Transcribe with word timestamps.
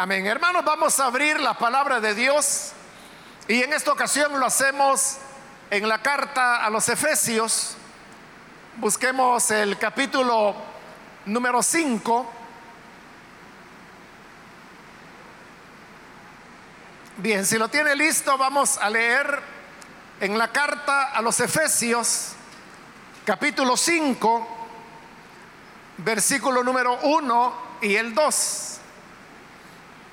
Amén. 0.00 0.26
Hermanos, 0.26 0.64
vamos 0.64 1.00
a 1.00 1.06
abrir 1.06 1.40
la 1.40 1.54
palabra 1.54 1.98
de 1.98 2.14
Dios 2.14 2.70
y 3.48 3.64
en 3.64 3.72
esta 3.72 3.90
ocasión 3.90 4.38
lo 4.38 4.46
hacemos 4.46 5.16
en 5.70 5.88
la 5.88 6.00
carta 6.00 6.64
a 6.64 6.70
los 6.70 6.88
Efesios. 6.88 7.76
Busquemos 8.76 9.50
el 9.50 9.76
capítulo 9.76 10.54
número 11.26 11.60
5. 11.64 12.30
Bien, 17.16 17.44
si 17.44 17.58
lo 17.58 17.66
tiene 17.66 17.96
listo, 17.96 18.38
vamos 18.38 18.78
a 18.78 18.88
leer 18.88 19.42
en 20.20 20.38
la 20.38 20.52
carta 20.52 21.06
a 21.10 21.20
los 21.20 21.40
Efesios, 21.40 22.34
capítulo 23.24 23.76
5, 23.76 24.48
versículo 25.96 26.62
número 26.62 27.00
1 27.02 27.54
y 27.82 27.96
el 27.96 28.14
2 28.14 28.77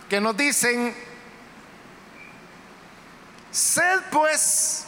que 0.09 0.21
nos 0.21 0.37
dicen, 0.37 0.95
sed 3.51 4.01
pues 4.11 4.85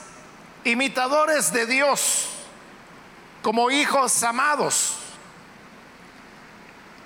imitadores 0.63 1.51
de 1.51 1.65
Dios 1.65 2.29
como 3.41 3.71
hijos 3.71 4.21
amados 4.23 4.97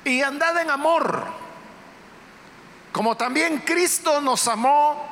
y 0.03 0.21
andad 0.21 0.59
en 0.59 0.69
amor, 0.69 1.25
como 2.91 3.15
también 3.15 3.59
Cristo 3.59 4.19
nos 4.21 4.47
amó 4.47 5.07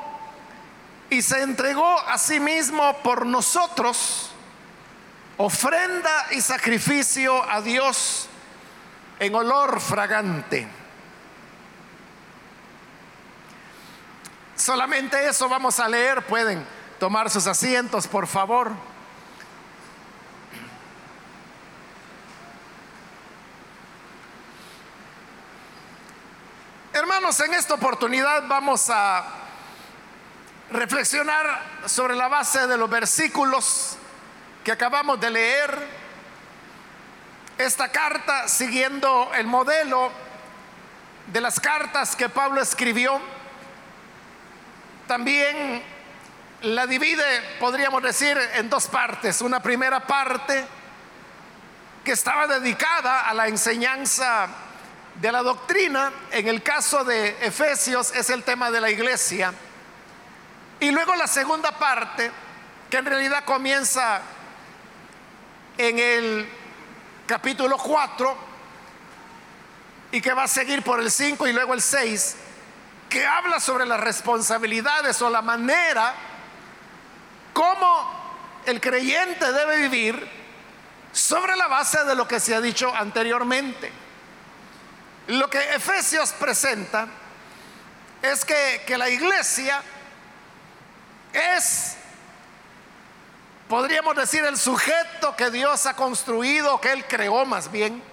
y 1.09 1.21
se 1.21 1.41
entregó 1.41 1.99
a 2.01 2.17
sí 2.17 2.39
mismo 2.39 2.97
por 3.03 3.25
nosotros, 3.25 4.31
ofrenda 5.37 6.27
y 6.31 6.41
sacrificio 6.41 7.49
a 7.49 7.61
Dios 7.61 8.27
en 9.19 9.35
olor 9.35 9.79
fragante. 9.79 10.78
Solamente 14.59 15.25
eso 15.25 15.47
vamos 15.47 15.79
a 15.79 15.87
leer. 15.87 16.21
Pueden 16.25 16.67
tomar 16.99 17.29
sus 17.29 17.47
asientos, 17.47 18.07
por 18.07 18.27
favor. 18.27 18.73
Hermanos, 26.91 27.39
en 27.39 27.53
esta 27.53 27.75
oportunidad 27.75 28.49
vamos 28.49 28.89
a 28.89 29.25
reflexionar 30.71 31.63
sobre 31.85 32.17
la 32.17 32.27
base 32.27 32.67
de 32.67 32.77
los 32.77 32.89
versículos 32.89 33.95
que 34.65 34.73
acabamos 34.73 35.21
de 35.21 35.29
leer. 35.29 35.87
Esta 37.57 37.89
carta 37.93 38.49
siguiendo 38.49 39.31
el 39.35 39.47
modelo 39.47 40.11
de 41.27 41.39
las 41.39 41.61
cartas 41.61 42.17
que 42.17 42.27
Pablo 42.27 42.61
escribió 42.61 43.38
también 45.09 45.81
la 46.61 46.85
divide, 46.85 47.57
podríamos 47.59 48.03
decir, 48.03 48.37
en 48.53 48.69
dos 48.69 48.85
partes. 48.85 49.41
Una 49.41 49.59
primera 49.59 50.05
parte 50.05 50.63
que 52.03 52.11
estaba 52.11 52.45
dedicada 52.45 53.27
a 53.27 53.33
la 53.33 53.47
enseñanza 53.47 54.47
de 55.15 55.31
la 55.31 55.41
doctrina. 55.41 56.13
En 56.29 56.47
el 56.47 56.61
caso 56.61 57.03
de 57.03 57.29
Efesios 57.41 58.13
es 58.13 58.29
el 58.29 58.43
tema 58.43 58.69
de 58.69 58.81
la 58.81 58.91
iglesia. 58.91 59.51
Y 60.79 60.91
luego 60.91 61.15
la 61.15 61.25
segunda 61.25 61.71
parte, 61.71 62.29
que 62.87 62.97
en 62.97 63.05
realidad 63.05 63.43
comienza 63.45 64.21
en 65.75 65.97
el 65.97 66.47
capítulo 67.25 67.79
4 67.79 68.37
y 70.11 70.21
que 70.21 70.33
va 70.33 70.43
a 70.43 70.47
seguir 70.47 70.83
por 70.83 70.99
el 70.99 71.09
5 71.09 71.47
y 71.47 71.53
luego 71.53 71.73
el 71.73 71.81
6 71.81 72.35
que 73.09 73.25
habla 73.25 73.59
sobre 73.59 73.85
las 73.85 73.99
responsabilidades 73.99 75.21
o 75.21 75.29
la 75.29 75.41
manera 75.41 76.13
como 77.53 78.19
el 78.65 78.79
creyente 78.79 79.51
debe 79.51 79.77
vivir 79.77 80.29
sobre 81.11 81.55
la 81.55 81.67
base 81.67 82.03
de 82.05 82.15
lo 82.15 82.27
que 82.27 82.39
se 82.39 82.53
ha 82.53 82.61
dicho 82.61 82.93
anteriormente. 82.95 83.91
Lo 85.27 85.49
que 85.49 85.59
Efesios 85.75 86.31
presenta 86.33 87.07
es 88.21 88.45
que, 88.45 88.83
que 88.85 88.97
la 88.97 89.09
iglesia 89.09 89.81
es, 91.33 91.97
podríamos 93.67 94.15
decir, 94.15 94.43
el 94.45 94.57
sujeto 94.57 95.35
que 95.35 95.49
Dios 95.51 95.85
ha 95.85 95.95
construido, 95.95 96.79
que 96.79 96.91
Él 96.91 97.05
creó 97.07 97.45
más 97.45 97.71
bien, 97.71 98.03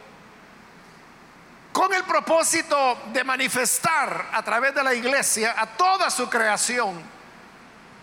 con 1.77 1.93
el 1.93 2.05
propósito 2.05 2.97
de 3.13 3.23
manifestar 3.23 4.31
a 4.33 4.43
través 4.43 4.75
de 4.75 4.83
la 4.83 4.95
iglesia 4.95 5.55
a 5.59 5.67
toda 5.67 6.09
su 6.09 6.27
creación 6.31 7.03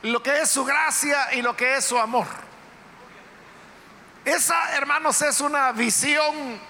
lo 0.03 0.21
que 0.21 0.41
es 0.41 0.51
su 0.51 0.63
gracia 0.63 1.33
y 1.33 1.41
lo 1.41 1.57
que 1.57 1.77
es 1.77 1.83
su 1.83 1.97
amor. 1.97 2.27
Esa, 4.23 4.75
hermanos, 4.75 5.19
es 5.23 5.41
una 5.41 5.71
visión 5.71 6.61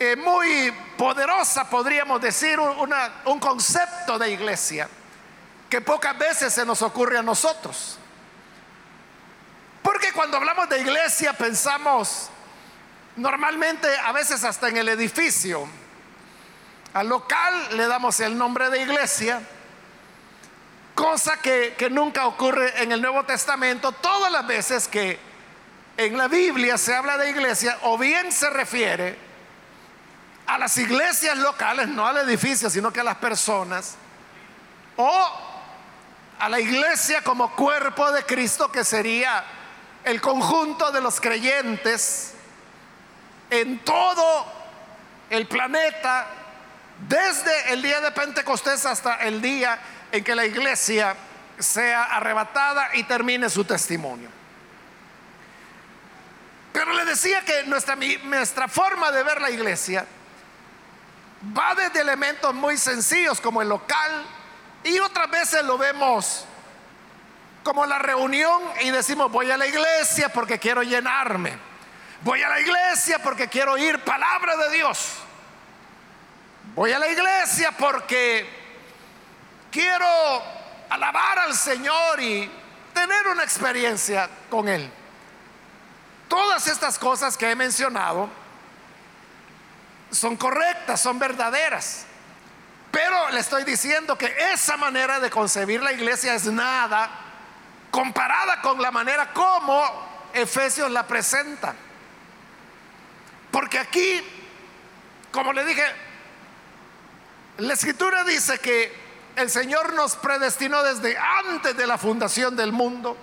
eh, 0.00 0.16
muy 0.16 0.74
poderosa, 0.98 1.70
podríamos 1.70 2.20
decir, 2.20 2.58
un 2.58 3.38
concepto 3.38 4.18
de 4.18 4.32
iglesia 4.32 4.88
que 5.70 5.80
pocas 5.80 6.18
veces 6.18 6.52
se 6.52 6.66
nos 6.66 6.82
ocurre 6.82 7.18
a 7.18 7.22
nosotros. 7.22 8.00
Porque 9.80 10.12
cuando 10.12 10.38
hablamos 10.38 10.68
de 10.68 10.80
iglesia 10.80 11.32
pensamos 11.34 12.30
Normalmente, 13.16 13.88
a 13.98 14.10
veces 14.12 14.42
hasta 14.42 14.68
en 14.68 14.76
el 14.76 14.88
edificio, 14.88 15.68
al 16.94 17.08
local 17.08 17.76
le 17.76 17.86
damos 17.86 18.18
el 18.20 18.36
nombre 18.36 18.70
de 18.70 18.82
iglesia, 18.82 19.40
cosa 20.96 21.36
que, 21.40 21.76
nunca 21.90 22.26
ocurre 22.26 22.82
en 22.82 22.90
el 22.90 23.00
Nuevo 23.00 23.24
Testamento. 23.24 23.92
Todas 23.92 24.32
las 24.32 24.44
veces 24.46 24.88
que 24.88 25.18
en 25.96 26.18
la 26.18 26.26
Biblia 26.26 26.76
se 26.76 26.94
habla 26.94 27.16
de 27.16 27.30
iglesia, 27.30 27.78
o 27.82 27.96
bien 27.96 28.32
se 28.32 28.50
refiere 28.50 29.16
a 30.46 30.58
las 30.58 30.76
iglesias 30.76 31.38
locales, 31.38 31.86
no 31.86 32.06
al 32.06 32.18
edificio, 32.18 32.68
sino 32.68 32.92
que 32.92 33.00
a 33.00 33.04
las 33.04 33.16
personas, 33.16 33.94
o 34.96 35.30
a 36.40 36.48
la 36.48 36.58
iglesia 36.58 37.22
como 37.22 37.54
cuerpo 37.54 38.10
de 38.10 38.24
Cristo, 38.24 38.72
que 38.72 38.82
sería 38.82 39.44
el 40.02 40.20
conjunto 40.20 40.90
de 40.90 41.00
los 41.00 41.20
creyentes 41.20 42.33
en 43.60 43.78
todo 43.80 44.46
el 45.30 45.46
planeta, 45.46 46.26
desde 47.08 47.72
el 47.72 47.82
día 47.82 48.00
de 48.00 48.10
Pentecostés 48.10 48.84
hasta 48.86 49.16
el 49.16 49.40
día 49.40 49.78
en 50.10 50.24
que 50.24 50.34
la 50.34 50.44
iglesia 50.44 51.16
sea 51.58 52.04
arrebatada 52.04 52.90
y 52.94 53.04
termine 53.04 53.48
su 53.48 53.64
testimonio. 53.64 54.28
Pero 56.72 56.92
le 56.92 57.04
decía 57.04 57.44
que 57.44 57.64
nuestra, 57.64 57.96
nuestra 58.24 58.66
forma 58.66 59.12
de 59.12 59.22
ver 59.22 59.40
la 59.40 59.50
iglesia 59.50 60.04
va 61.56 61.74
desde 61.74 62.00
elementos 62.00 62.52
muy 62.54 62.76
sencillos 62.76 63.40
como 63.40 63.62
el 63.62 63.68
local 63.68 64.24
y 64.82 64.98
otras 64.98 65.30
veces 65.30 65.64
lo 65.64 65.78
vemos 65.78 66.46
como 67.62 67.86
la 67.86 67.98
reunión 67.98 68.60
y 68.82 68.90
decimos 68.90 69.30
voy 69.30 69.50
a 69.50 69.56
la 69.56 69.66
iglesia 69.66 70.30
porque 70.30 70.58
quiero 70.58 70.82
llenarme 70.82 71.73
Voy 72.24 72.42
a 72.42 72.48
la 72.48 72.58
iglesia 72.58 73.18
porque 73.18 73.48
quiero 73.48 73.72
oír 73.72 74.02
palabra 74.02 74.56
de 74.56 74.70
Dios. 74.70 75.12
Voy 76.74 76.90
a 76.90 76.98
la 76.98 77.06
iglesia 77.06 77.70
porque 77.72 78.48
quiero 79.70 80.06
alabar 80.88 81.40
al 81.40 81.54
Señor 81.54 82.18
y 82.22 82.50
tener 82.94 83.28
una 83.28 83.44
experiencia 83.44 84.30
con 84.48 84.70
Él. 84.70 84.90
Todas 86.26 86.66
estas 86.66 86.98
cosas 86.98 87.36
que 87.36 87.50
he 87.50 87.54
mencionado 87.54 88.30
son 90.10 90.38
correctas, 90.38 91.02
son 91.02 91.18
verdaderas. 91.18 92.06
Pero 92.90 93.32
le 93.32 93.40
estoy 93.40 93.64
diciendo 93.64 94.16
que 94.16 94.34
esa 94.50 94.78
manera 94.78 95.20
de 95.20 95.28
concebir 95.28 95.82
la 95.82 95.92
iglesia 95.92 96.32
es 96.34 96.46
nada 96.46 97.10
comparada 97.90 98.62
con 98.62 98.80
la 98.80 98.90
manera 98.90 99.30
como 99.34 99.84
Efesios 100.32 100.90
la 100.90 101.06
presenta. 101.06 101.74
Porque 103.54 103.78
aquí, 103.78 104.20
como 105.30 105.52
le 105.52 105.64
dije, 105.64 105.84
la 107.58 107.74
escritura 107.74 108.24
dice 108.24 108.58
que 108.58 108.92
el 109.36 109.48
Señor 109.48 109.92
nos 109.94 110.16
predestinó 110.16 110.82
desde 110.82 111.16
antes 111.16 111.76
de 111.76 111.86
la 111.86 111.96
fundación 111.96 112.56
del 112.56 112.72
mundo, 112.72 113.16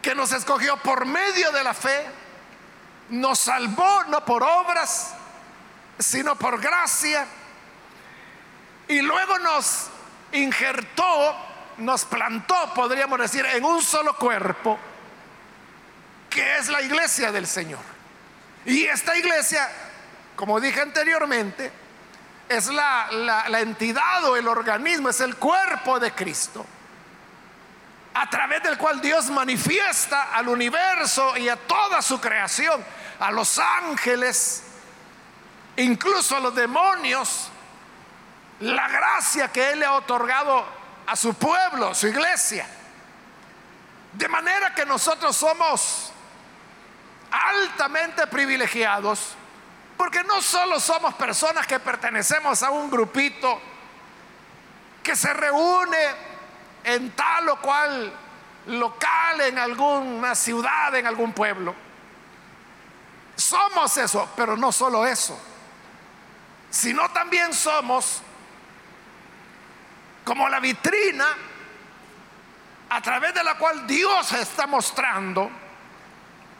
que 0.00 0.14
nos 0.14 0.30
escogió 0.30 0.76
por 0.76 1.04
medio 1.04 1.50
de 1.50 1.64
la 1.64 1.74
fe, 1.74 2.06
nos 3.08 3.40
salvó 3.40 4.04
no 4.04 4.24
por 4.24 4.44
obras, 4.44 5.14
sino 5.98 6.36
por 6.36 6.60
gracia, 6.60 7.26
y 8.86 9.00
luego 9.02 9.36
nos 9.40 9.88
injertó, 10.30 11.36
nos 11.78 12.04
plantó, 12.04 12.72
podríamos 12.72 13.18
decir, 13.18 13.44
en 13.46 13.64
un 13.64 13.82
solo 13.82 14.14
cuerpo, 14.14 14.78
que 16.30 16.58
es 16.58 16.68
la 16.68 16.82
iglesia 16.82 17.32
del 17.32 17.48
Señor. 17.48 18.01
Y 18.64 18.84
esta 18.84 19.16
iglesia, 19.16 19.68
como 20.36 20.60
dije 20.60 20.80
anteriormente, 20.80 21.72
es 22.48 22.68
la, 22.68 23.08
entidad 23.60 24.24
o 24.24 24.36
el 24.36 24.46
organismo, 24.46 25.08
es 25.08 25.20
el 25.20 25.36
cuerpo 25.36 25.98
de 25.98 26.12
Cristo, 26.12 26.64
a 28.14 28.28
través 28.28 28.62
del 28.62 28.76
cual 28.76 29.00
Dios 29.00 29.30
manifiesta 29.30 30.34
al 30.34 30.48
universo 30.48 31.36
y 31.36 31.48
a 31.48 31.56
toda 31.56 32.02
su 32.02 32.20
creación, 32.20 32.84
a 33.18 33.30
los 33.30 33.58
ángeles, 33.58 34.64
incluso 35.76 36.36
a 36.36 36.40
los 36.40 36.54
demonios, 36.54 37.48
la 38.60 38.88
gracia 38.88 39.48
que 39.48 39.72
Él 39.72 39.80
le 39.80 39.86
ha 39.86 39.94
otorgado 39.94 40.64
a 41.06 41.16
su 41.16 41.34
pueblo, 41.34 41.88
a 41.88 41.94
su 41.94 42.06
iglesia. 42.06 42.66
De 44.12 44.28
manera 44.28 44.74
que 44.74 44.84
nosotros 44.84 45.34
somos 45.34 46.11
altamente 47.32 48.26
privilegiados, 48.26 49.34
porque 49.96 50.22
no 50.24 50.42
solo 50.42 50.78
somos 50.78 51.14
personas 51.14 51.66
que 51.66 51.80
pertenecemos 51.80 52.62
a 52.62 52.70
un 52.70 52.90
grupito 52.90 53.60
que 55.02 55.16
se 55.16 55.32
reúne 55.32 56.32
en 56.84 57.10
tal 57.12 57.48
o 57.48 57.60
cual 57.60 58.12
local, 58.66 59.40
en 59.40 59.58
alguna 59.58 60.34
ciudad, 60.34 60.94
en 60.94 61.06
algún 61.06 61.32
pueblo. 61.32 61.74
Somos 63.34 63.96
eso, 63.96 64.28
pero 64.36 64.56
no 64.56 64.70
solo 64.70 65.06
eso, 65.06 65.38
sino 66.70 67.08
también 67.10 67.52
somos 67.52 68.22
como 70.24 70.48
la 70.48 70.60
vitrina 70.60 71.26
a 72.90 73.00
través 73.00 73.34
de 73.34 73.42
la 73.42 73.56
cual 73.56 73.86
Dios 73.86 74.32
está 74.32 74.66
mostrando 74.66 75.50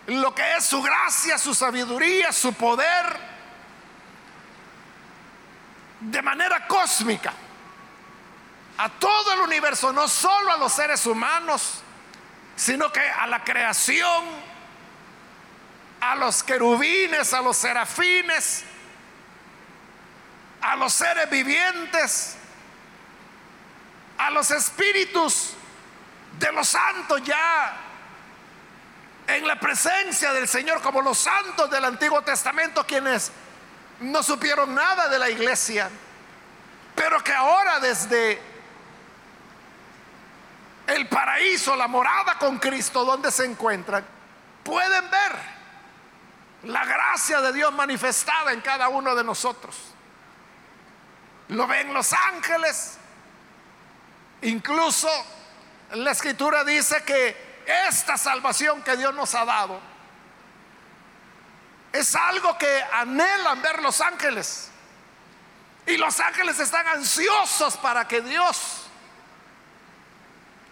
lo 0.07 0.35
que 0.35 0.57
es 0.57 0.65
su 0.65 0.83
gracia, 0.83 1.39
su 1.39 1.55
sabiduría, 1.55 2.33
su 2.33 2.53
poder, 2.55 3.33
de 6.01 6.23
manera 6.23 6.67
cósmica, 6.67 7.33
a 8.79 8.89
todo 8.89 9.33
el 9.35 9.41
universo, 9.41 9.93
no 9.93 10.09
solo 10.09 10.53
a 10.53 10.57
los 10.57 10.73
seres 10.73 11.07
humanos, 11.07 11.83
sino 12.57 12.91
que 12.93 13.01
a 13.01 13.27
la 13.27 13.45
creación, 13.45 14.25
a 16.01 16.17
los 16.17 16.43
querubines, 16.43 17.33
a 17.33 17.41
los 17.41 17.57
serafines, 17.57 18.65
a 20.61 20.75
los 20.77 20.93
seres 20.93 21.31
vivientes, 21.31 22.37
a 24.19 24.31
los 24.31 24.51
espíritus 24.51 25.55
de 26.39 26.53
los 26.53 26.69
santos 26.69 27.23
ya 27.25 27.92
en 29.37 29.47
la 29.47 29.59
presencia 29.59 30.33
del 30.33 30.47
Señor, 30.47 30.83
como 30.83 31.01
los 31.01 31.19
santos 31.19 31.71
del 31.71 31.85
Antiguo 31.85 32.23
Testamento, 32.23 32.87
quienes 32.87 33.33
no 34.01 34.23
supieron 34.23 34.75
nada 34.75 35.09
de 35.09 35.19
la 35.19 35.31
iglesia, 35.31 35.89
pero 36.95 37.23
que 37.23 37.33
ahora 37.33 37.81
desde 37.81 38.41
el 40.87 41.09
paraíso, 41.09 41.77
la 41.77 41.89
morada 41.89 42.39
con 42.39 42.59
Cristo, 42.59 43.05
donde 43.05 43.31
se 43.31 43.45
encuentran, 43.45 44.05
pueden 44.63 45.11
ver 45.11 45.33
la 46.65 46.85
gracia 46.85 47.41
de 47.41 47.53
Dios 47.53 47.73
manifestada 47.73 48.53
en 48.53 48.61
cada 48.61 48.89
uno 48.89 49.15
de 49.15 49.25
nosotros. 49.25 49.77
Lo 51.49 51.67
ven 51.67 51.93
los 51.95 52.13
ángeles, 52.13 52.99
incluso 54.43 55.09
la 55.93 56.11
escritura 56.11 56.65
dice 56.65 57.03
que 57.05 57.52
esta 57.67 58.17
salvación 58.17 58.83
que 58.83 58.97
Dios 58.97 59.15
nos 59.15 59.35
ha 59.35 59.45
dado 59.45 59.81
es 61.93 62.15
algo 62.15 62.57
que 62.57 62.83
anhelan 62.93 63.61
ver 63.61 63.83
los 63.83 64.01
ángeles. 64.01 64.71
Y 65.87 65.97
los 65.97 66.21
ángeles 66.21 66.59
están 66.59 66.87
ansiosos 66.87 67.77
para 67.77 68.07
que 68.07 68.21
Dios 68.23 68.87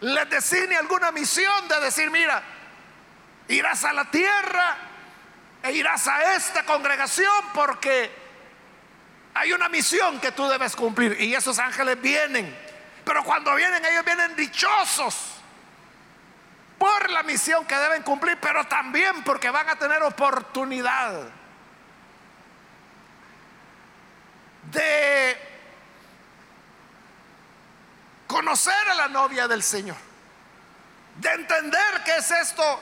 les 0.01 0.31
designe 0.31 0.77
alguna 0.77 1.11
misión 1.13 1.69
de 1.69 1.81
decir, 1.81 2.11
mira, 2.11 2.43
irás 3.49 3.85
a 3.85 3.93
la 3.93 4.11
tierra 4.11 4.77
e 5.63 5.73
irás 5.73 6.07
a 6.07 6.35
esta 6.37 6.65
congregación 6.65 7.45
porque 7.53 8.11
hay 9.35 9.53
una 9.53 9.69
misión 9.69 10.21
que 10.21 10.33
tú 10.33 10.49
debes 10.49 10.75
cumplir. 10.75 11.21
Y 11.21 11.35
esos 11.35 11.59
ángeles 11.59 12.01
vienen 12.01 12.71
pero 13.05 13.25
cuando 13.25 13.55
vienen, 13.55 13.85
ellos 13.85 14.05
vienen 14.05 14.37
dichosos 14.37 15.40
por 16.81 17.11
la 17.11 17.23
misión 17.23 17.67
que 17.67 17.77
deben 17.77 18.03
cumplir, 18.03 18.39
pero 18.41 18.65
también 18.65 19.23
porque 19.23 19.51
van 19.51 19.69
a 19.69 19.77
tener 19.77 20.03
oportunidad 20.03 21.29
de 24.63 25.37
conocer 28.27 28.89
a 28.93 28.95
la 28.95 29.09
novia 29.09 29.47
del 29.47 29.63
Señor, 29.63 29.99
de 31.17 31.29
entender 31.31 32.03
qué 32.03 32.17
es 32.17 32.31
esto, 32.31 32.81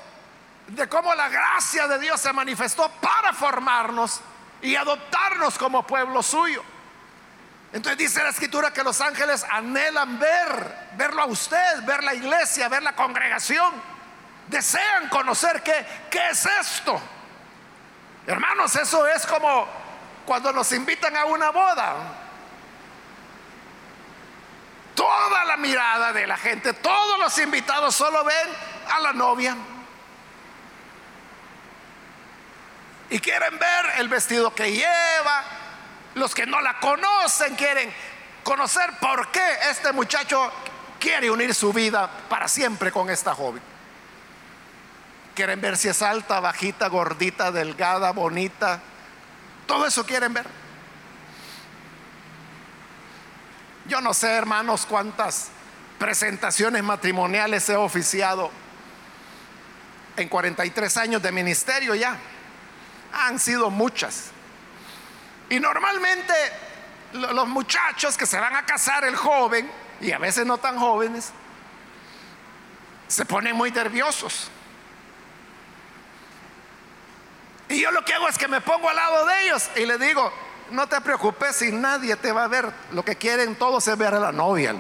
de 0.69 0.89
cómo 0.89 1.13
la 1.17 1.29
gracia 1.29 1.89
de 1.89 1.99
Dios 1.99 2.21
se 2.21 2.33
manifestó 2.33 2.89
para 3.01 3.33
formarnos 3.33 4.21
y 4.63 4.77
adoptarnos 4.77 5.59
como 5.59 5.85
pueblo 5.85 6.23
suyo. 6.23 6.63
Entonces 7.73 7.99
dice 7.99 8.23
la 8.23 8.31
escritura 8.31 8.73
que 8.73 8.83
los 8.83 9.01
ángeles 9.01 9.45
anhelan 9.51 10.19
ver, 10.19 10.89
verlo 10.97 11.23
a 11.23 11.27
usted, 11.27 11.83
ver 11.85 12.03
la 12.03 12.15
iglesia, 12.15 12.69
ver 12.69 12.83
la 12.83 12.95
congregación. 12.97 13.73
Desean 14.47 15.09
conocer 15.11 15.63
qué, 15.63 15.87
qué 16.11 16.31
es 16.31 16.47
esto. 16.47 16.99
Hermanos, 18.27 18.75
eso 18.77 19.07
es 19.07 19.27
como 19.27 19.69
cuando 20.25 20.53
nos 20.53 20.73
invitan 20.73 21.15
a 21.17 21.27
una 21.27 21.51
boda. 21.51 21.95
Toda 24.95 25.45
la 25.45 25.57
mirada 25.57 26.13
de 26.13 26.27
la 26.27 26.37
gente, 26.37 26.73
todos 26.73 27.19
los 27.19 27.39
invitados 27.39 27.95
solo 27.95 28.25
ven 28.25 28.49
a 28.91 29.01
la 29.01 29.13
novia. 29.13 29.57
Y 33.11 33.19
quieren 33.21 33.59
ver 33.59 33.87
el 33.99 34.09
vestido 34.09 34.55
que 34.55 34.73
lleva, 34.73 35.45
los 36.19 36.35
que 36.35 36.47
no 36.47 36.61
la 36.61 36.79
conocen 36.79 37.55
quieren 37.55 37.93
conocer 38.43 38.91
por 39.01 39.31
qué 39.31 39.45
este 39.71 39.93
muchacho 39.93 40.51
quiere 40.99 41.31
unir 41.31 41.55
su 41.55 41.73
vida 41.73 42.11
para 42.29 42.49
siempre 42.49 42.91
con 42.91 43.11
esta 43.11 43.35
joven. 43.35 43.63
Quieren 45.35 45.61
ver 45.61 45.77
si 45.77 45.89
es 45.89 46.03
alta, 46.03 46.41
bajita, 46.41 46.89
gordita, 46.89 47.53
delgada, 47.53 48.11
bonita. 48.11 48.81
Todo 49.67 49.87
eso 49.87 50.05
quieren 50.05 50.33
ver. 50.35 50.47
Yo 53.87 54.01
no 54.01 54.13
sé, 54.13 54.33
hermanos, 54.33 54.85
cuántas 54.87 55.49
presentaciones 55.99 56.83
matrimoniales 56.83 57.69
he 57.69 57.77
oficiado 57.77 58.51
en 60.17 60.29
43 60.29 60.97
años 60.97 61.23
de 61.23 61.33
ministerio 61.33 61.95
ya. 61.95 62.19
Han 63.13 63.39
sido 63.39 63.71
muchas. 63.71 64.33
Y 65.51 65.61
normalmente 65.61 66.35
los 67.13 67.49
muchachos 67.49 68.17
que 68.17 68.27
se 68.27 68.39
van 68.39 68.55
a 68.55 68.67
casar, 68.67 69.05
el 69.05 69.17
joven, 69.17 69.71
y 70.01 70.13
a 70.13 70.19
veces 70.19 70.47
no 70.47 70.59
tan 70.59 70.79
jóvenes, 70.79 71.33
se 73.07 73.25
ponen 73.25 73.57
muy 73.57 73.71
nerviosos. 73.71 74.51
Y 77.69 77.81
yo 77.81 77.91
lo 77.91 78.05
que 78.05 78.15
hago 78.15 78.29
es 78.29 78.39
que 78.39 78.49
me 78.49 78.61
pongo 78.61 78.89
al 78.89 78.97
lado 78.97 79.27
de 79.27 79.45
ellos 79.45 79.71
y 79.77 79.85
les 79.85 80.01
digo, 80.01 80.33
no 80.71 80.87
te 80.87 81.01
preocupes 81.01 81.57
si 81.57 81.73
nadie 81.73 82.17
te 82.17 82.33
va 82.33 82.45
a 82.45 82.49
ver. 82.49 82.71
Lo 82.93 83.05
que 83.05 83.17
quieren 83.17 83.57
todos 83.57 83.87
es 83.89 83.97
ver 83.97 84.15
a 84.15 84.19
la 84.19 84.33
novia. 84.33 84.75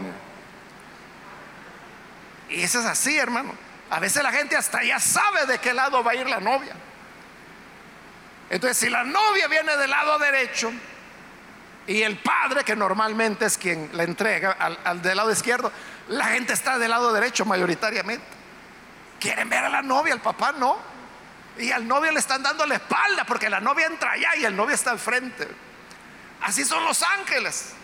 Y 2.48 2.62
eso 2.62 2.80
es 2.80 2.86
así, 2.86 3.16
hermano. 3.18 3.52
A 3.90 4.00
veces 4.00 4.22
la 4.22 4.32
gente 4.32 4.56
hasta 4.56 4.82
ya 4.82 4.98
sabe 5.00 5.46
de 5.46 5.58
qué 5.58 5.72
lado 5.72 6.02
va 6.02 6.12
a 6.12 6.14
ir 6.14 6.26
la 6.28 6.40
novia. 6.40 6.74
Entonces, 8.50 8.78
si 8.78 8.88
la 8.88 9.04
novia 9.04 9.46
viene 9.48 9.76
del 9.76 9.90
lado 9.90 10.18
derecho 10.18 10.72
y 11.86 12.02
el 12.02 12.18
padre, 12.18 12.64
que 12.64 12.76
normalmente 12.76 13.46
es 13.46 13.58
quien 13.58 13.90
la 13.92 14.04
entrega 14.04 14.52
al, 14.52 15.02
del 15.02 15.16
lado 15.16 15.30
izquierdo, 15.30 15.70
la 16.08 16.26
gente 16.26 16.52
está 16.52 16.78
del 16.78 16.90
lado 16.90 17.12
derecho 17.12 17.44
mayoritariamente. 17.44 18.24
Quieren 19.20 19.48
ver 19.48 19.64
a 19.64 19.68
la 19.68 19.82
novia, 19.82 20.14
al 20.14 20.20
papá 20.20 20.52
no. 20.52 20.78
Y 21.58 21.72
al 21.72 21.86
novio 21.88 22.12
le 22.12 22.20
están 22.20 22.42
dando 22.42 22.64
la 22.66 22.76
espalda 22.76 23.24
porque 23.24 23.50
la 23.50 23.60
novia 23.60 23.86
entra 23.86 24.12
allá 24.12 24.36
y 24.36 24.44
el 24.44 24.54
novio 24.54 24.74
está 24.74 24.92
al 24.92 24.98
frente. 24.98 25.48
Así 26.40 26.64
son 26.64 26.84
los 26.84 27.02
ángeles. 27.02 27.74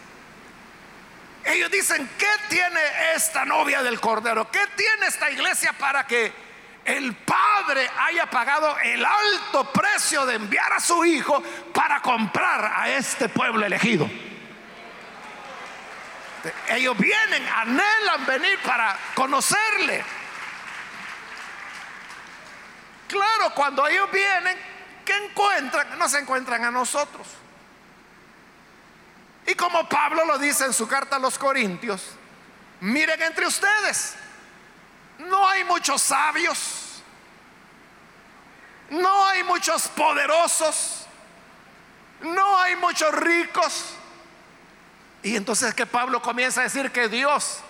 Ellos 1.45 1.71
dicen, 1.71 2.09
¿qué 2.17 2.31
tiene 2.49 2.81
esta 3.15 3.45
novia 3.45 3.83
del 3.83 4.01
Cordero? 4.01 4.51
¿Qué 4.51 4.61
tiene 4.77 5.07
esta 5.07 5.31
iglesia 5.31 5.73
para 5.75 6.07
que 6.07 6.44
el 6.85 7.15
Padre 7.17 7.91
haya 7.99 8.27
pagado 8.27 8.77
el 8.79 9.05
alto 9.05 9.73
precio 9.73 10.27
de 10.27 10.35
enviar 10.35 10.73
a 10.73 10.81
su 10.81 11.05
Hijo 11.05 11.43
para 11.73 12.01
comprar 12.01 12.73
a 12.77 12.91
este 12.91 13.29
pueblo 13.29 13.65
elegido. 13.65 14.09
Ellos 16.69 16.97
vienen, 16.99 17.47
anhelan 17.49 18.27
venir 18.27 18.59
para 18.61 18.99
conocerle. 19.15 20.05
Claro, 23.09 23.55
cuando 23.55 23.87
ellos 23.87 24.11
vienen, 24.13 24.59
¿qué 25.05 25.15
encuentran? 25.25 25.99
No 25.99 26.09
se 26.09 26.19
encuentran 26.19 26.65
a 26.65 26.71
nosotros. 26.71 27.27
Y 29.47 29.55
como 29.55 29.89
Pablo 29.89 30.25
lo 30.25 30.39
dice 30.39 30.65
en 30.65 30.73
su 30.73 30.87
carta 30.89 31.17
a 31.17 31.19
los 31.19 31.39
Corintios, 31.39 32.11
miren 32.81 33.23
entre 33.23 33.47
ustedes, 33.47 34.17
no 35.19 35.49
hay 35.49 35.65
muchos 35.65 36.03
sabios, 36.03 37.03
no 38.91 39.27
hay 39.27 39.43
muchos 39.45 39.89
poderosos, 39.89 41.07
no 42.21 42.59
hay 42.59 42.77
muchos 42.77 43.15
ricos. 43.15 43.95
Y 45.23 45.37
entonces 45.37 45.75
que 45.75 45.87
Pablo 45.87 46.21
comienza 46.21 46.61
a 46.61 46.65
decir 46.65 46.91
que 46.91 47.09
Dios 47.09 47.61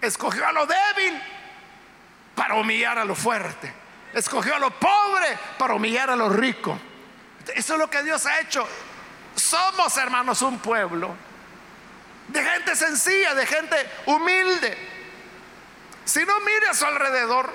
escogió 0.00 0.46
a 0.46 0.52
lo 0.52 0.66
débil 0.66 1.20
para 2.34 2.54
humillar 2.54 2.98
a 2.98 3.04
lo 3.04 3.14
fuerte. 3.14 3.72
Escogió 4.14 4.56
a 4.56 4.58
lo 4.58 4.70
pobre 4.70 5.38
para 5.58 5.74
humillar 5.74 6.10
a 6.10 6.16
lo 6.16 6.28
rico. 6.28 6.78
Eso 7.54 7.74
es 7.74 7.78
lo 7.78 7.90
que 7.90 8.02
Dios 8.02 8.24
ha 8.26 8.40
hecho. 8.40 8.66
Somos, 9.34 9.96
hermanos, 9.96 10.42
un 10.42 10.58
pueblo 10.58 11.14
de 12.28 12.42
gente 12.42 12.76
sencilla, 12.76 13.34
de 13.34 13.46
gente 13.46 13.76
humilde. 14.06 14.89
Si 16.04 16.24
no 16.24 16.40
mire 16.40 16.68
a 16.68 16.74
su 16.74 16.84
alrededor, 16.84 17.52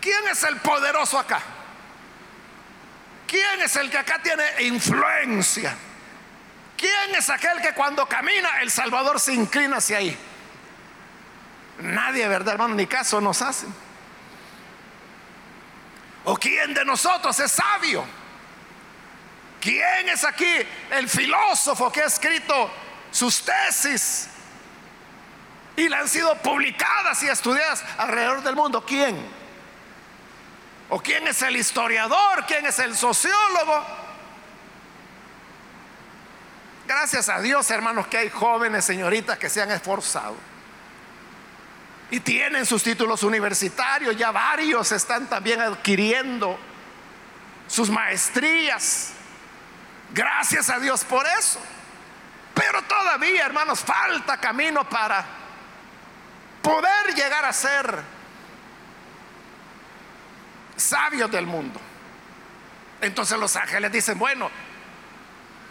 ¿quién 0.00 0.28
es 0.28 0.42
el 0.44 0.56
poderoso 0.58 1.18
acá? 1.18 1.40
¿Quién 3.26 3.60
es 3.62 3.76
el 3.76 3.90
que 3.90 3.98
acá 3.98 4.20
tiene 4.20 4.44
influencia? 4.62 5.76
¿Quién 6.76 7.14
es 7.14 7.30
aquel 7.30 7.60
que 7.60 7.74
cuando 7.74 8.06
camina 8.06 8.60
el 8.60 8.70
Salvador 8.70 9.20
se 9.20 9.34
inclina 9.34 9.76
hacia 9.76 9.98
ahí? 9.98 10.18
Nadie, 11.78 12.26
¿verdad, 12.26 12.54
hermano? 12.54 12.74
Ni 12.74 12.86
caso 12.86 13.20
nos 13.20 13.40
hacen. 13.40 13.72
¿O 16.24 16.36
quién 16.36 16.74
de 16.74 16.84
nosotros 16.84 17.38
es 17.40 17.52
sabio? 17.52 18.04
¿Quién 19.60 20.08
es 20.08 20.24
aquí 20.24 20.56
el 20.90 21.08
filósofo 21.08 21.92
que 21.92 22.02
ha 22.02 22.06
escrito 22.06 22.70
sus 23.10 23.44
tesis 23.44 24.28
y 25.80 25.88
le 25.88 25.96
han 25.96 26.08
sido 26.08 26.34
publicadas 26.36 27.22
y 27.22 27.28
estudiadas 27.28 27.82
alrededor 27.96 28.42
del 28.42 28.54
mundo? 28.54 28.84
¿Quién? 28.84 29.16
¿O 30.90 31.00
quién 31.00 31.26
es 31.26 31.40
el 31.40 31.56
historiador? 31.56 32.44
¿Quién 32.46 32.66
es 32.66 32.78
el 32.80 32.94
sociólogo? 32.94 33.84
Gracias 36.86 37.28
a 37.30 37.40
Dios, 37.40 37.70
hermanos, 37.70 38.08
que 38.08 38.18
hay 38.18 38.28
jóvenes, 38.28 38.84
señoritas, 38.84 39.38
que 39.38 39.48
se 39.48 39.62
han 39.62 39.70
esforzado 39.70 40.36
y 42.10 42.20
tienen 42.20 42.66
sus 42.66 42.82
títulos 42.82 43.22
universitarios, 43.22 44.16
ya 44.16 44.32
varios 44.32 44.90
están 44.90 45.28
también 45.28 45.60
adquiriendo 45.60 46.58
sus 47.68 47.88
maestrías. 47.88 49.12
Gracias 50.12 50.68
a 50.68 50.80
Dios 50.80 51.04
por 51.04 51.24
eso. 51.38 51.60
Pero 52.52 52.82
todavía, 52.82 53.46
hermanos, 53.46 53.80
falta 53.80 54.38
camino 54.38 54.86
para 54.88 55.39
poder 56.62 57.14
llegar 57.14 57.44
a 57.44 57.52
ser 57.52 58.02
sabios 60.76 61.30
del 61.30 61.46
mundo. 61.46 61.80
Entonces 63.00 63.38
los 63.38 63.54
ángeles 63.56 63.92
dicen, 63.92 64.18
bueno, 64.18 64.50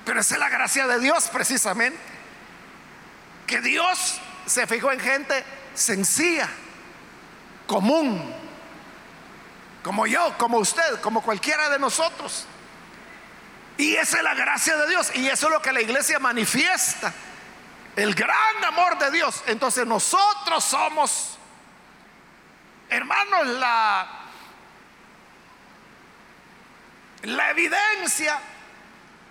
pero 0.05 0.21
esa 0.21 0.35
es 0.35 0.39
la 0.39 0.49
gracia 0.49 0.87
de 0.87 0.99
Dios 0.99 1.29
precisamente. 1.31 1.99
Que 3.45 3.61
Dios 3.61 4.19
se 4.45 4.67
fijó 4.67 4.91
en 4.91 4.99
gente 4.99 5.43
sencilla, 5.73 6.47
común, 7.67 8.33
como 9.83 10.07
yo, 10.07 10.35
como 10.37 10.57
usted, 10.57 10.99
como 11.01 11.21
cualquiera 11.21 11.69
de 11.69 11.79
nosotros. 11.79 12.45
Y 13.77 13.95
esa 13.95 14.17
es 14.17 14.23
la 14.23 14.33
gracia 14.33 14.75
de 14.75 14.87
Dios. 14.89 15.11
Y 15.15 15.27
eso 15.27 15.47
es 15.47 15.53
lo 15.53 15.61
que 15.61 15.71
la 15.71 15.81
iglesia 15.81 16.19
manifiesta. 16.19 17.13
El 17.95 18.15
gran 18.15 18.63
amor 18.65 18.97
de 18.97 19.11
Dios. 19.11 19.43
Entonces 19.47 19.85
nosotros 19.85 20.63
somos, 20.63 21.37
hermanos, 22.89 23.47
la, 23.47 24.07
la 27.23 27.49
evidencia 27.51 28.39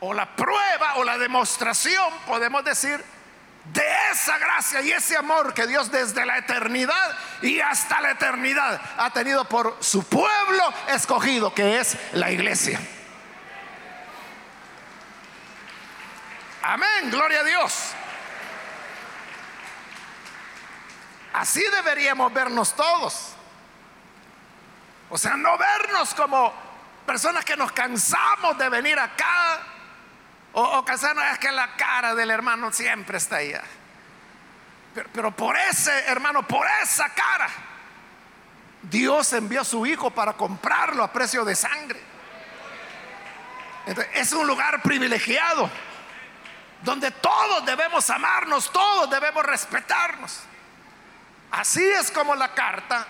o 0.00 0.12
la 0.12 0.26
prueba 0.36 0.96
o 0.96 1.04
la 1.04 1.18
demostración, 1.18 2.12
podemos 2.26 2.64
decir, 2.64 3.04
de 3.72 3.84
esa 4.12 4.38
gracia 4.38 4.80
y 4.80 4.92
ese 4.92 5.16
amor 5.16 5.52
que 5.52 5.66
Dios 5.66 5.90
desde 5.90 6.24
la 6.24 6.38
eternidad 6.38 7.18
y 7.42 7.60
hasta 7.60 8.00
la 8.00 8.12
eternidad 8.12 8.80
ha 8.96 9.10
tenido 9.10 9.44
por 9.44 9.76
su 9.80 10.04
pueblo 10.04 10.72
escogido, 10.88 11.52
que 11.52 11.78
es 11.78 11.96
la 12.12 12.30
iglesia. 12.30 12.80
Amén, 16.62 17.10
gloria 17.10 17.40
a 17.40 17.44
Dios. 17.44 17.72
Así 21.32 21.62
deberíamos 21.70 22.32
vernos 22.32 22.74
todos. 22.74 23.34
O 25.10 25.18
sea, 25.18 25.36
no 25.36 25.56
vernos 25.56 26.14
como 26.14 26.52
personas 27.06 27.44
que 27.44 27.56
nos 27.56 27.72
cansamos 27.72 28.58
de 28.58 28.68
venir 28.68 28.98
acá 28.98 29.60
o, 30.52 30.62
o 30.62 30.84
cansarnos 30.84 31.24
es 31.32 31.38
que 31.38 31.50
la 31.50 31.76
cara 31.76 32.14
del 32.14 32.30
hermano 32.30 32.72
siempre 32.72 33.18
está 33.18 33.36
ahí. 33.36 33.54
Pero, 35.12 35.30
por 35.30 35.56
ese 35.56 35.92
hermano, 36.06 36.46
por 36.46 36.66
esa 36.82 37.08
cara, 37.10 37.48
Dios 38.82 39.32
envió 39.32 39.60
a 39.60 39.64
su 39.64 39.86
hijo 39.86 40.10
para 40.10 40.32
comprarlo 40.32 41.04
a 41.04 41.12
precio 41.12 41.44
de 41.44 41.54
sangre. 41.54 42.00
Es 44.14 44.32
un 44.32 44.46
lugar 44.46 44.82
privilegiado 44.82 45.70
donde 46.82 47.10
todos 47.10 47.64
debemos 47.64 48.08
amarnos, 48.10 48.70
todos 48.70 49.10
debemos 49.10 49.44
respetarnos. 49.44 50.40
Así 51.50 51.82
es 51.82 52.10
como 52.10 52.34
la 52.34 52.54
carta 52.54 53.06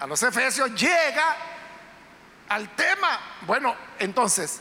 a 0.00 0.06
los 0.06 0.22
Efesios 0.22 0.74
llega 0.74 1.36
al 2.48 2.68
tema. 2.70 3.20
Bueno, 3.42 3.74
entonces, 3.98 4.60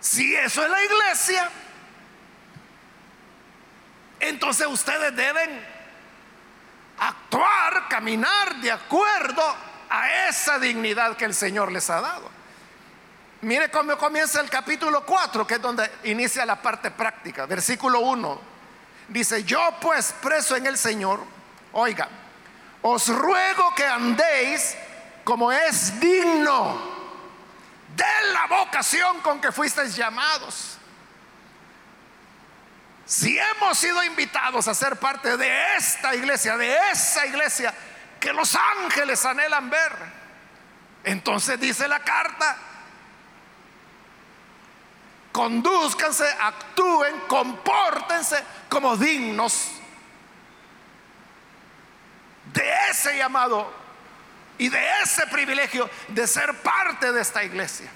si 0.00 0.34
eso 0.34 0.64
es 0.64 0.70
la 0.70 0.84
iglesia, 0.84 1.50
entonces 4.18 4.66
ustedes 4.66 5.14
deben 5.14 5.62
actuar, 6.98 7.88
caminar 7.88 8.56
de 8.56 8.72
acuerdo 8.72 9.42
a 9.90 10.28
esa 10.28 10.58
dignidad 10.58 11.16
que 11.16 11.26
el 11.26 11.34
Señor 11.34 11.70
les 11.70 11.90
ha 11.90 12.00
dado. 12.00 12.30
Mire 13.42 13.70
cómo 13.70 13.98
comienza 13.98 14.40
el 14.40 14.48
capítulo 14.48 15.04
4, 15.04 15.46
que 15.46 15.54
es 15.54 15.60
donde 15.60 15.90
inicia 16.04 16.46
la 16.46 16.62
parte 16.62 16.92
práctica. 16.92 17.44
Versículo 17.44 17.98
1. 18.00 18.40
Dice, 19.08 19.44
yo 19.44 19.60
pues 19.80 20.14
preso 20.22 20.54
en 20.56 20.66
el 20.66 20.78
Señor, 20.78 21.20
oiga, 21.72 22.08
os 22.82 23.08
ruego 23.08 23.74
que 23.74 23.86
andéis 23.86 24.76
como 25.24 25.52
es 25.52 25.98
digno 26.00 26.92
de 27.94 28.32
la 28.32 28.46
vocación 28.46 29.20
con 29.20 29.40
que 29.40 29.52
fuisteis 29.52 29.94
llamados. 29.94 30.78
Si 33.04 33.38
hemos 33.38 33.78
sido 33.78 34.02
invitados 34.02 34.68
a 34.68 34.74
ser 34.74 34.96
parte 34.96 35.36
de 35.36 35.76
esta 35.76 36.14
iglesia, 36.14 36.56
de 36.56 36.76
esa 36.90 37.26
iglesia 37.26 37.74
que 38.18 38.32
los 38.32 38.56
ángeles 38.56 39.24
anhelan 39.24 39.68
ver, 39.68 39.92
entonces 41.04 41.60
dice 41.60 41.88
la 41.88 42.00
carta, 42.00 42.56
conduzcanse, 45.32 46.24
actúen, 46.40 47.20
compórtense 47.26 48.42
como 48.68 48.96
dignos 48.96 49.81
de 52.52 52.72
ese 52.90 53.16
llamado 53.16 53.72
y 54.58 54.68
de 54.68 55.00
ese 55.02 55.26
privilegio 55.28 55.88
de 56.08 56.26
ser 56.26 56.54
parte 56.62 57.12
de 57.12 57.20
esta 57.20 57.42
iglesia. 57.42 57.90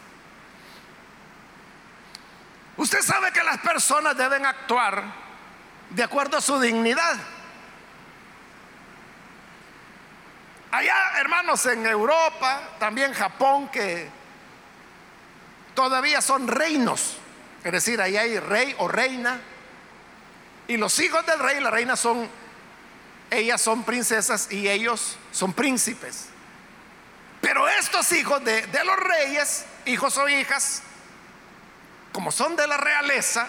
Usted 2.77 3.01
sabe 3.03 3.33
que 3.33 3.43
las 3.43 3.59
personas 3.59 4.17
deben 4.17 4.45
actuar 4.45 5.03
de 5.91 6.03
acuerdo 6.03 6.37
a 6.37 6.41
su 6.41 6.61
dignidad. 6.61 7.17
Allá, 10.71 11.19
hermanos, 11.19 11.65
en 11.67 11.87
Europa, 11.87 12.61
también 12.79 13.15
Japón, 13.15 13.69
que 13.69 14.11
todavía 15.75 16.21
son 16.21 16.49
reinos. 16.49 17.17
Es 17.65 17.73
decir, 17.73 18.01
ahí 18.01 18.17
hay 18.17 18.39
rey 18.39 18.75
o 18.79 18.89
reina. 18.89 19.41
Y 20.69 20.77
los 20.77 20.99
hijos 20.99 21.25
del 21.25 21.39
rey 21.39 21.59
y 21.59 21.61
la 21.61 21.71
reina 21.71 21.97
son, 21.97 22.29
ellas 23.31 23.61
son 23.61 23.83
princesas 23.85 24.49
y 24.51 24.69
ellos 24.69 25.17
son 25.33 25.53
príncipes. 25.53 26.27
Pero 27.41 27.69
estos 27.69 28.11
hijos 28.13 28.45
de, 28.45 28.67
de 28.67 28.85
los 28.85 28.97
reyes, 28.97 29.65
hijos 29.85 30.17
o 30.17 30.29
hijas, 30.29 30.83
como 32.13 32.33
son 32.33 32.57
de 32.57 32.67
la 32.67 32.77
realeza, 32.77 33.49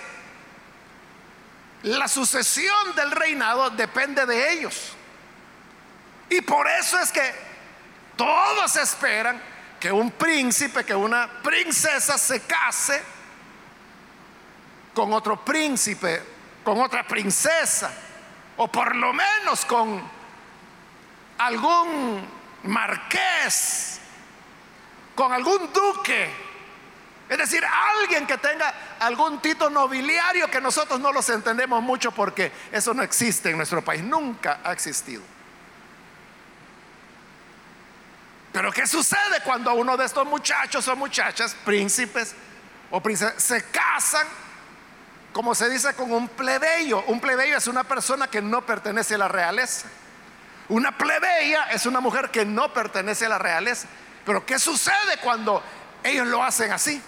la 1.84 2.08
sucesión 2.08 2.96
del 2.96 3.12
reinado 3.12 3.70
depende 3.72 4.26
de 4.26 4.54
ellos. 4.54 4.94
Y 6.30 6.42
por 6.42 6.68
eso 6.68 7.00
es 7.00 7.12
que 7.12 7.34
todos 8.16 8.76
esperan 8.76 9.42
que 9.80 9.92
un 9.92 10.12
príncipe, 10.12 10.84
que 10.84 10.96
una 10.96 11.30
princesa 11.42 12.18
se 12.18 12.42
case 12.42 13.02
con 14.94 15.14
otro 15.14 15.44
príncipe, 15.46 16.22
con 16.64 16.82
otra 16.82 17.08
princesa, 17.08 17.92
o 18.58 18.68
por 18.68 18.96
lo 18.96 19.14
menos 19.14 19.66
con 19.66 20.02
algún 21.38 22.28
marqués, 22.64 24.00
con 25.16 25.32
algún 25.32 25.72
duque. 25.72 26.48
Es 27.30 27.38
decir, 27.38 27.64
alguien 27.66 28.26
que 28.26 28.38
tenga 28.38 28.74
algún 29.00 29.42
título 29.42 29.70
nobiliario 29.70 30.50
que 30.50 30.62
nosotros 30.62 31.00
no 31.00 31.12
los 31.12 31.30
entendemos 31.30 31.84
mucho 31.84 32.12
porque 32.12 32.52
eso 32.72 32.94
no 32.94 33.04
existe 33.04 33.50
en 33.50 33.58
nuestro 33.58 33.84
país, 33.84 34.02
nunca 34.02 34.62
ha 34.64 34.72
existido. 34.72 35.22
Pero 38.54 38.72
¿qué 38.72 38.88
sucede 38.88 39.42
cuando 39.44 39.74
uno 39.74 39.98
de 39.98 40.06
estos 40.06 40.26
muchachos 40.26 40.88
o 40.88 40.96
muchachas, 40.96 41.56
príncipes 41.66 42.34
o 42.90 43.02
princesas, 43.02 43.44
se 43.44 43.70
casan, 43.70 44.26
como 45.38 45.54
se 45.54 45.70
dice, 45.70 45.94
con 45.94 46.12
un 46.12 46.30
plebeyo? 46.30 47.04
Un 47.06 47.20
plebeyo 47.20 47.58
es 47.58 47.68
una 47.68 47.84
persona 47.84 48.26
que 48.26 48.42
no 48.42 48.66
pertenece 48.66 49.14
a 49.14 49.20
la 49.20 49.28
realeza. 49.28 49.88
Una 50.68 50.98
plebeya 50.98 51.66
es 51.66 51.86
una 51.86 52.00
mujer 52.00 52.32
que 52.32 52.44
no 52.44 52.74
pertenece 52.74 53.28
a 53.28 53.30
la 53.30 53.38
realeza. 53.38 53.88
Pero 54.26 54.44
¿qué 54.48 54.58
sucede 54.58 55.18
cuando 55.22 55.62
ellos 56.04 56.26
lo 56.26 56.44
hacen 56.44 56.72
así? 56.72 57.00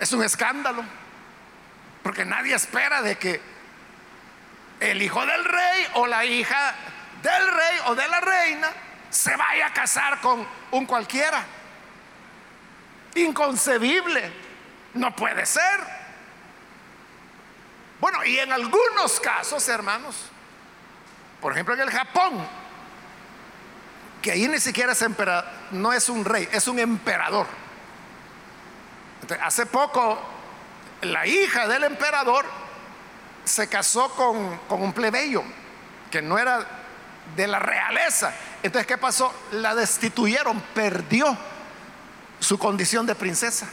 Es 0.00 0.10
un 0.10 0.24
escándalo. 0.24 0.82
Porque 2.02 2.24
nadie 2.24 2.56
espera 2.56 3.02
de 3.02 3.16
que 3.16 3.40
el 4.80 5.00
hijo 5.00 5.24
del 5.24 5.44
rey 5.44 5.86
o 5.94 6.08
la 6.08 6.24
hija 6.24 6.74
del 7.22 7.54
rey 7.54 7.78
o 7.86 7.94
de 7.94 8.08
la 8.08 8.18
reina 8.18 8.68
se 9.10 9.36
vaya 9.36 9.68
a 9.68 9.72
casar 9.72 10.20
con 10.20 10.44
un 10.72 10.86
cualquiera. 10.86 11.40
Inconcebible. 13.14 14.32
No 14.94 15.14
puede 15.14 15.46
ser. 15.46 15.97
Bueno, 18.00 18.24
y 18.24 18.38
en 18.38 18.52
algunos 18.52 19.18
casos, 19.20 19.68
hermanos, 19.68 20.14
por 21.40 21.52
ejemplo 21.52 21.74
en 21.74 21.80
el 21.80 21.90
Japón, 21.90 22.46
que 24.22 24.32
ahí 24.32 24.48
ni 24.48 24.60
siquiera 24.60 24.92
es 24.92 25.02
emperador, 25.02 25.50
no 25.72 25.92
es 25.92 26.08
un 26.08 26.24
rey, 26.24 26.48
es 26.52 26.68
un 26.68 26.78
emperador. 26.78 27.46
hace 29.42 29.66
poco, 29.66 30.18
la 31.02 31.26
hija 31.26 31.66
del 31.68 31.84
emperador 31.84 32.46
se 33.44 33.68
casó 33.68 34.10
con, 34.10 34.58
con 34.68 34.82
un 34.82 34.92
plebeyo, 34.92 35.42
que 36.10 36.22
no 36.22 36.38
era 36.38 36.66
de 37.36 37.46
la 37.46 37.58
realeza. 37.58 38.32
Entonces, 38.62 38.86
¿qué 38.86 38.98
pasó? 38.98 39.32
La 39.52 39.74
destituyeron, 39.74 40.60
perdió 40.74 41.36
su 42.40 42.58
condición 42.58 43.06
de 43.06 43.14
princesa. 43.14 43.68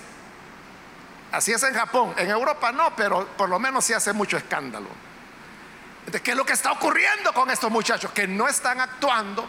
Así 1.31 1.51
es 1.51 1.63
en 1.63 1.73
Japón, 1.73 2.13
en 2.17 2.29
Europa 2.29 2.71
no, 2.71 2.95
pero 2.95 3.27
por 3.37 3.49
lo 3.49 3.59
menos 3.59 3.83
sí 3.83 3.93
hace 3.93 4.13
mucho 4.13 4.37
escándalo. 4.37 4.87
¿qué 6.23 6.31
es 6.31 6.37
lo 6.37 6.45
que 6.45 6.53
está 6.53 6.71
ocurriendo 6.71 7.33
con 7.33 7.49
estos 7.49 7.71
muchachos? 7.71 8.11
Que 8.11 8.27
no 8.27 8.47
están 8.47 8.79
actuando 8.79 9.47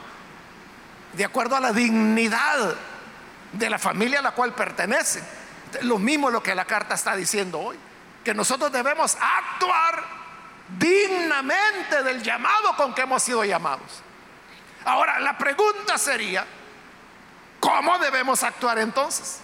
de 1.13 1.25
acuerdo 1.25 1.57
a 1.57 1.61
la 1.61 1.73
dignidad 1.73 2.75
de 3.53 3.71
la 3.71 3.79
familia 3.79 4.21
a 4.21 4.23
la 4.23 4.33
cual 4.33 4.53
pertenecen. 4.53 5.25
Lo 5.83 5.99
mismo 5.99 6.31
lo 6.31 6.43
que 6.43 6.55
la 6.55 6.65
carta 6.65 6.95
está 6.95 7.15
diciendo 7.15 7.61
hoy, 7.61 7.77
que 8.25 8.35
nosotros 8.35 8.73
debemos 8.73 9.17
actuar 9.21 10.05
dignamente 10.79 12.03
del 12.03 12.23
llamado 12.23 12.75
con 12.77 12.95
que 12.95 13.03
hemos 13.03 13.23
sido 13.23 13.45
llamados. 13.45 14.03
Ahora, 14.85 15.21
la 15.21 15.37
pregunta 15.37 15.99
sería, 15.99 16.47
¿cómo 17.61 17.99
debemos 17.99 18.43
actuar 18.43 18.79
entonces? 18.79 19.41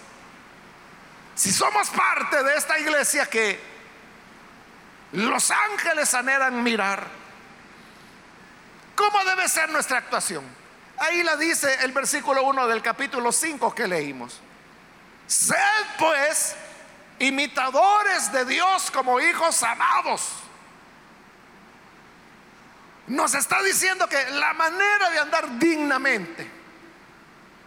Si 1.35 1.51
somos 1.51 1.89
parte 1.89 2.43
de 2.43 2.55
esta 2.55 2.79
iglesia 2.79 3.25
que 3.25 3.59
los 5.13 5.51
ángeles 5.51 6.13
anhelan 6.13 6.61
mirar, 6.63 7.07
¿cómo 8.95 9.23
debe 9.23 9.47
ser 9.47 9.69
nuestra 9.69 9.97
actuación? 9.99 10.43
Ahí 10.97 11.23
la 11.23 11.35
dice 11.35 11.83
el 11.83 11.91
versículo 11.91 12.43
1 12.43 12.67
del 12.67 12.81
capítulo 12.81 13.31
5 13.31 13.73
que 13.73 13.87
leímos. 13.87 14.39
Sed 15.25 15.57
pues 15.97 16.55
imitadores 17.19 18.31
de 18.31 18.45
Dios 18.45 18.91
como 18.91 19.19
hijos 19.19 19.63
amados 19.63 20.43
nos 23.07 23.33
está 23.33 23.61
diciendo 23.61 24.07
que 24.07 24.31
la 24.31 24.53
manera 24.53 25.09
de 25.09 25.19
andar 25.19 25.59
dignamente, 25.59 26.49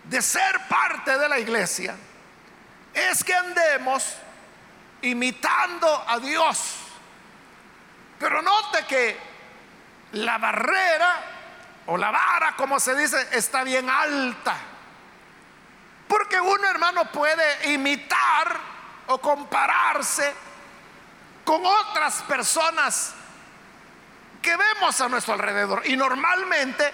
de 0.04 0.22
ser 0.22 0.60
parte 0.68 1.18
de 1.18 1.28
la 1.28 1.38
iglesia, 1.38 1.94
es 2.96 3.22
que 3.22 3.34
andemos 3.34 4.16
imitando 5.02 6.04
a 6.08 6.18
Dios. 6.18 6.76
Pero 8.18 8.40
note 8.40 8.86
que 8.86 9.18
la 10.12 10.38
barrera 10.38 11.20
o 11.86 11.98
la 11.98 12.10
vara, 12.10 12.56
como 12.56 12.80
se 12.80 12.96
dice, 12.96 13.28
está 13.32 13.62
bien 13.64 13.90
alta. 13.90 14.56
Porque 16.08 16.40
uno, 16.40 16.66
hermano, 16.68 17.04
puede 17.12 17.72
imitar 17.72 18.58
o 19.08 19.18
compararse 19.18 20.34
con 21.44 21.64
otras 21.64 22.22
personas 22.22 23.14
que 24.40 24.56
vemos 24.56 24.98
a 25.00 25.08
nuestro 25.08 25.34
alrededor. 25.34 25.82
Y 25.84 25.96
normalmente, 25.96 26.92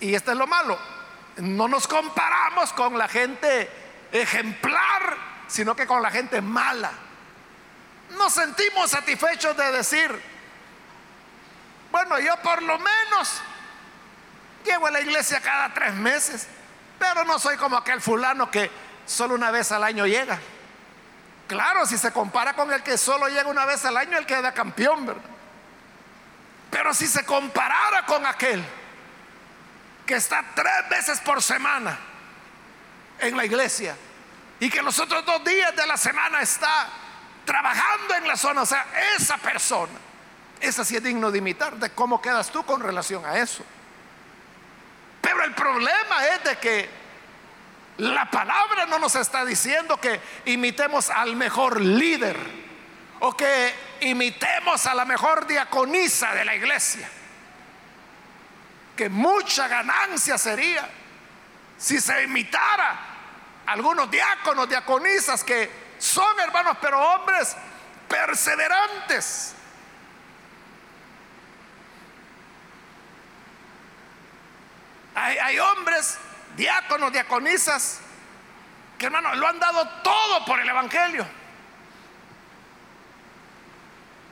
y 0.00 0.14
esto 0.14 0.32
es 0.32 0.36
lo 0.36 0.48
malo, 0.48 0.76
no 1.36 1.68
nos 1.68 1.86
comparamos 1.86 2.72
con 2.72 2.98
la 2.98 3.06
gente 3.06 3.87
ejemplar, 4.12 5.16
sino 5.46 5.74
que 5.74 5.86
con 5.86 6.02
la 6.02 6.10
gente 6.10 6.40
mala. 6.40 6.90
Nos 8.10 8.32
sentimos 8.32 8.90
satisfechos 8.90 9.56
de 9.56 9.72
decir, 9.72 10.22
bueno, 11.90 12.18
yo 12.18 12.36
por 12.42 12.62
lo 12.62 12.78
menos 12.78 13.40
llego 14.64 14.86
a 14.86 14.90
la 14.90 15.00
iglesia 15.00 15.40
cada 15.40 15.72
tres 15.74 15.94
meses, 15.94 16.46
pero 16.98 17.24
no 17.24 17.38
soy 17.38 17.56
como 17.56 17.76
aquel 17.76 18.00
fulano 18.00 18.50
que 18.50 18.70
solo 19.06 19.34
una 19.34 19.50
vez 19.50 19.72
al 19.72 19.84
año 19.84 20.06
llega. 20.06 20.38
Claro, 21.46 21.86
si 21.86 21.96
se 21.96 22.12
compara 22.12 22.54
con 22.54 22.72
el 22.72 22.82
que 22.82 22.98
solo 22.98 23.28
llega 23.28 23.48
una 23.48 23.64
vez 23.64 23.84
al 23.84 23.96
año, 23.96 24.18
el 24.18 24.26
queda 24.26 24.52
campeón, 24.52 25.06
¿verdad? 25.06 25.22
Pero 26.70 26.92
si 26.92 27.06
se 27.06 27.24
comparara 27.24 28.04
con 28.04 28.26
aquel 28.26 28.62
que 30.04 30.16
está 30.16 30.44
tres 30.54 30.88
veces 30.90 31.20
por 31.20 31.42
semana 31.42 31.98
en 33.20 33.36
la 33.36 33.44
iglesia 33.44 33.96
y 34.60 34.68
que 34.70 34.82
los 34.82 34.98
otros 34.98 35.24
dos 35.24 35.44
días 35.44 35.74
de 35.76 35.86
la 35.86 35.96
semana 35.96 36.40
está 36.40 36.88
trabajando 37.44 38.14
en 38.14 38.28
la 38.28 38.36
zona, 38.36 38.62
o 38.62 38.66
sea, 38.66 38.86
esa 39.16 39.38
persona, 39.38 39.98
esa 40.60 40.84
sí 40.84 40.96
es 40.96 41.02
digno 41.02 41.30
de 41.30 41.38
imitar, 41.38 41.76
de 41.76 41.90
cómo 41.90 42.20
quedas 42.20 42.50
tú 42.50 42.64
con 42.64 42.80
relación 42.80 43.24
a 43.24 43.38
eso. 43.38 43.64
Pero 45.20 45.44
el 45.44 45.54
problema 45.54 46.26
es 46.34 46.44
de 46.44 46.58
que 46.58 46.90
la 47.98 48.30
palabra 48.30 48.86
no 48.86 48.98
nos 48.98 49.14
está 49.16 49.44
diciendo 49.44 50.00
que 50.00 50.20
imitemos 50.44 51.10
al 51.10 51.36
mejor 51.36 51.80
líder 51.80 52.36
o 53.20 53.36
que 53.36 53.74
imitemos 54.00 54.86
a 54.86 54.94
la 54.94 55.04
mejor 55.04 55.46
diaconisa 55.46 56.32
de 56.34 56.44
la 56.44 56.54
iglesia. 56.54 57.08
Que 58.96 59.08
mucha 59.08 59.68
ganancia 59.68 60.38
sería 60.38 60.88
si 61.76 62.00
se 62.00 62.24
imitara 62.24 63.07
algunos 63.68 64.10
diáconos, 64.10 64.68
diaconisas 64.68 65.44
que 65.44 65.70
son 65.98 66.40
hermanos, 66.40 66.78
pero 66.80 66.98
hombres 66.98 67.54
perseverantes. 68.08 69.54
Hay, 75.14 75.58
hombres, 75.58 76.16
diáconos, 76.56 77.12
diaconisas, 77.12 78.00
que 78.96 79.06
hermanos 79.06 79.36
lo 79.36 79.48
han 79.48 79.58
dado 79.58 79.86
todo 80.02 80.44
por 80.44 80.60
el 80.60 80.68
Evangelio 80.68 81.26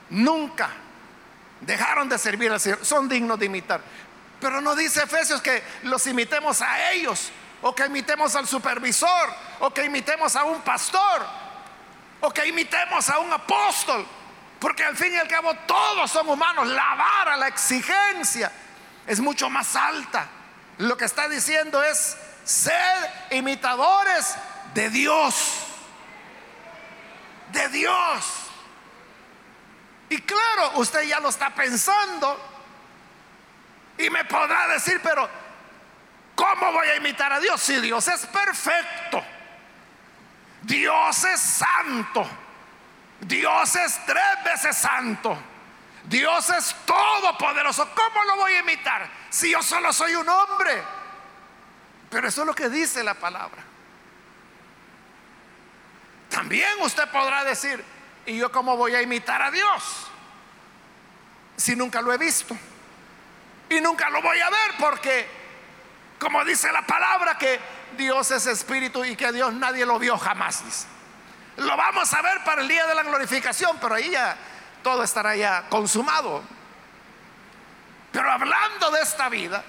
Nunca 0.09 0.69
dejaron 1.59 2.07
de 2.07 2.17
servir 2.17 2.51
al 2.51 2.59
Señor. 2.59 2.85
Son 2.85 3.09
dignos 3.09 3.37
de 3.37 3.47
imitar. 3.47 3.81
Pero 4.39 4.61
no 4.61 4.75
dice 4.75 5.03
Efesios 5.03 5.41
que 5.41 5.61
los 5.83 6.07
imitemos 6.07 6.61
a 6.61 6.91
ellos, 6.91 7.29
o 7.67 7.75
que 7.75 7.85
imitemos 7.85 8.33
al 8.33 8.47
supervisor, 8.47 9.29
o 9.59 9.69
que 9.73 9.83
imitemos 9.83 10.37
a 10.37 10.45
un 10.45 10.61
pastor, 10.61 11.25
o 12.21 12.31
que 12.31 12.47
imitemos 12.47 13.09
a 13.09 13.19
un 13.19 13.33
apóstol. 13.33 14.07
Porque 14.57 14.85
al 14.85 14.95
fin 14.95 15.13
y 15.13 15.17
al 15.17 15.27
cabo 15.27 15.53
todos 15.67 16.09
son 16.09 16.29
humanos. 16.29 16.65
La 16.69 16.95
vara, 16.95 17.35
la 17.35 17.49
exigencia 17.49 18.49
es 19.05 19.19
mucho 19.19 19.49
más 19.49 19.75
alta. 19.75 20.29
Lo 20.77 20.95
que 20.95 21.03
está 21.03 21.27
diciendo 21.27 21.83
es, 21.83 22.15
sed 22.45 22.71
imitadores 23.31 24.35
de 24.73 24.89
Dios. 24.89 25.35
De 27.51 27.67
Dios. 27.67 28.25
Y 30.07 30.21
claro, 30.21 30.71
usted 30.75 31.01
ya 31.01 31.19
lo 31.19 31.27
está 31.27 31.53
pensando 31.53 32.39
y 33.97 34.09
me 34.09 34.23
podrá 34.23 34.69
decir, 34.69 35.01
pero 35.03 35.46
¿cómo 36.37 36.71
voy 36.71 36.87
a 36.87 36.95
imitar 36.95 37.33
a 37.33 37.39
Dios 37.39 37.59
si 37.59 37.81
Dios 37.81 38.07
es 38.07 38.25
perfecto? 38.27 39.21
Dios 40.61 41.23
es 41.25 41.41
santo. 41.41 42.25
Dios 43.19 43.75
es 43.75 44.05
tres 44.05 44.43
veces 44.45 44.77
santo. 44.77 45.37
Dios 46.03 46.49
es 46.51 46.75
todopoderoso. 46.85 47.89
¿Cómo 47.93 48.23
lo 48.23 48.37
voy 48.37 48.53
a 48.53 48.59
imitar 48.59 49.09
si 49.29 49.51
yo 49.51 49.61
solo 49.61 49.91
soy 49.91 50.15
un 50.15 50.29
hombre? 50.29 50.83
Pero 52.09 52.27
eso 52.27 52.41
es 52.41 52.47
lo 52.47 52.55
que 52.55 52.69
dice 52.69 53.03
la 53.03 53.15
palabra. 53.15 53.63
También 56.29 56.69
usted 56.81 57.09
podrá 57.09 57.43
decir, 57.43 57.83
¿y 58.25 58.37
yo 58.37 58.51
cómo 58.51 58.77
voy 58.77 58.93
a 58.93 59.01
imitar 59.01 59.41
a 59.41 59.51
Dios? 59.51 60.07
Si 61.57 61.75
nunca 61.75 62.01
lo 62.01 62.13
he 62.13 62.17
visto. 62.17 62.55
Y 63.69 63.81
nunca 63.81 64.09
lo 64.09 64.21
voy 64.21 64.39
a 64.39 64.49
ver 64.49 64.75
porque, 64.79 65.29
como 66.19 66.43
dice 66.45 66.71
la 66.71 66.85
palabra, 66.85 67.37
que 67.37 67.59
Dios 67.97 68.31
es 68.31 68.45
espíritu 68.47 69.05
y 69.05 69.15
que 69.15 69.31
Dios 69.31 69.53
nadie 69.53 69.85
lo 69.85 69.99
vio 69.99 70.17
jamás. 70.17 70.87
Lo 71.57 71.75
vamos 71.75 72.13
a 72.13 72.21
ver 72.21 72.43
para 72.43 72.61
el 72.61 72.67
día 72.67 72.85
de 72.85 72.95
la 72.95 73.03
glorificación, 73.03 73.77
pero 73.79 73.95
ahí 73.95 74.11
ya 74.11 74.37
todo 74.83 75.03
estará 75.03 75.35
ya 75.35 75.67
consumado. 75.69 76.43
Pero 78.11 78.31
hablando 78.31 78.91
de 78.91 79.01
esta 79.01 79.29
vida, 79.29 79.63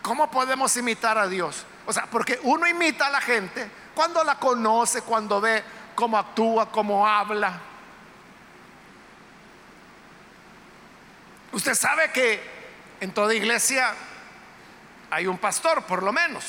¿cómo 0.00 0.30
podemos 0.30 0.76
imitar 0.76 1.18
a 1.18 1.26
Dios? 1.26 1.64
O 1.86 1.92
sea, 1.92 2.06
porque 2.06 2.38
uno 2.42 2.66
imita 2.66 3.06
a 3.06 3.10
la 3.10 3.20
gente 3.20 3.68
cuando 3.94 4.22
la 4.24 4.38
conoce, 4.38 5.02
cuando 5.02 5.40
ve 5.40 5.62
cómo 5.94 6.18
actúa, 6.18 6.70
cómo 6.70 7.06
habla. 7.06 7.60
Usted 11.52 11.74
sabe 11.74 12.10
que 12.10 12.40
en 13.00 13.12
toda 13.12 13.34
iglesia 13.34 13.94
hay 15.12 15.26
un 15.26 15.36
pastor, 15.36 15.84
por 15.84 16.02
lo 16.02 16.10
menos. 16.10 16.42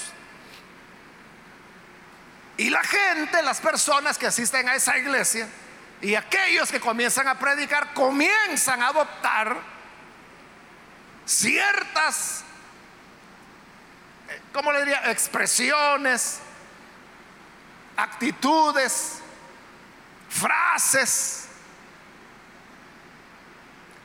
Y 2.55 2.69
la 2.69 2.81
gente, 2.81 3.41
las 3.41 3.59
personas 3.59 4.17
que 4.17 4.25
asisten 4.25 4.69
a 4.69 4.75
esa 4.75 4.97
iglesia 4.97 5.49
y 5.99 6.15
aquellos 6.15 6.71
que 6.71 6.79
comienzan 6.79 7.27
a 7.27 7.37
predicar, 7.37 7.93
comienzan 7.93 8.81
a 8.81 8.87
adoptar 8.87 9.57
ciertas, 11.25 12.45
eh, 14.29 14.41
¿cómo 14.53 14.71
le 14.71 14.79
diría? 14.79 15.11
Expresiones, 15.11 16.39
actitudes, 17.97 19.19
frases 20.29 21.47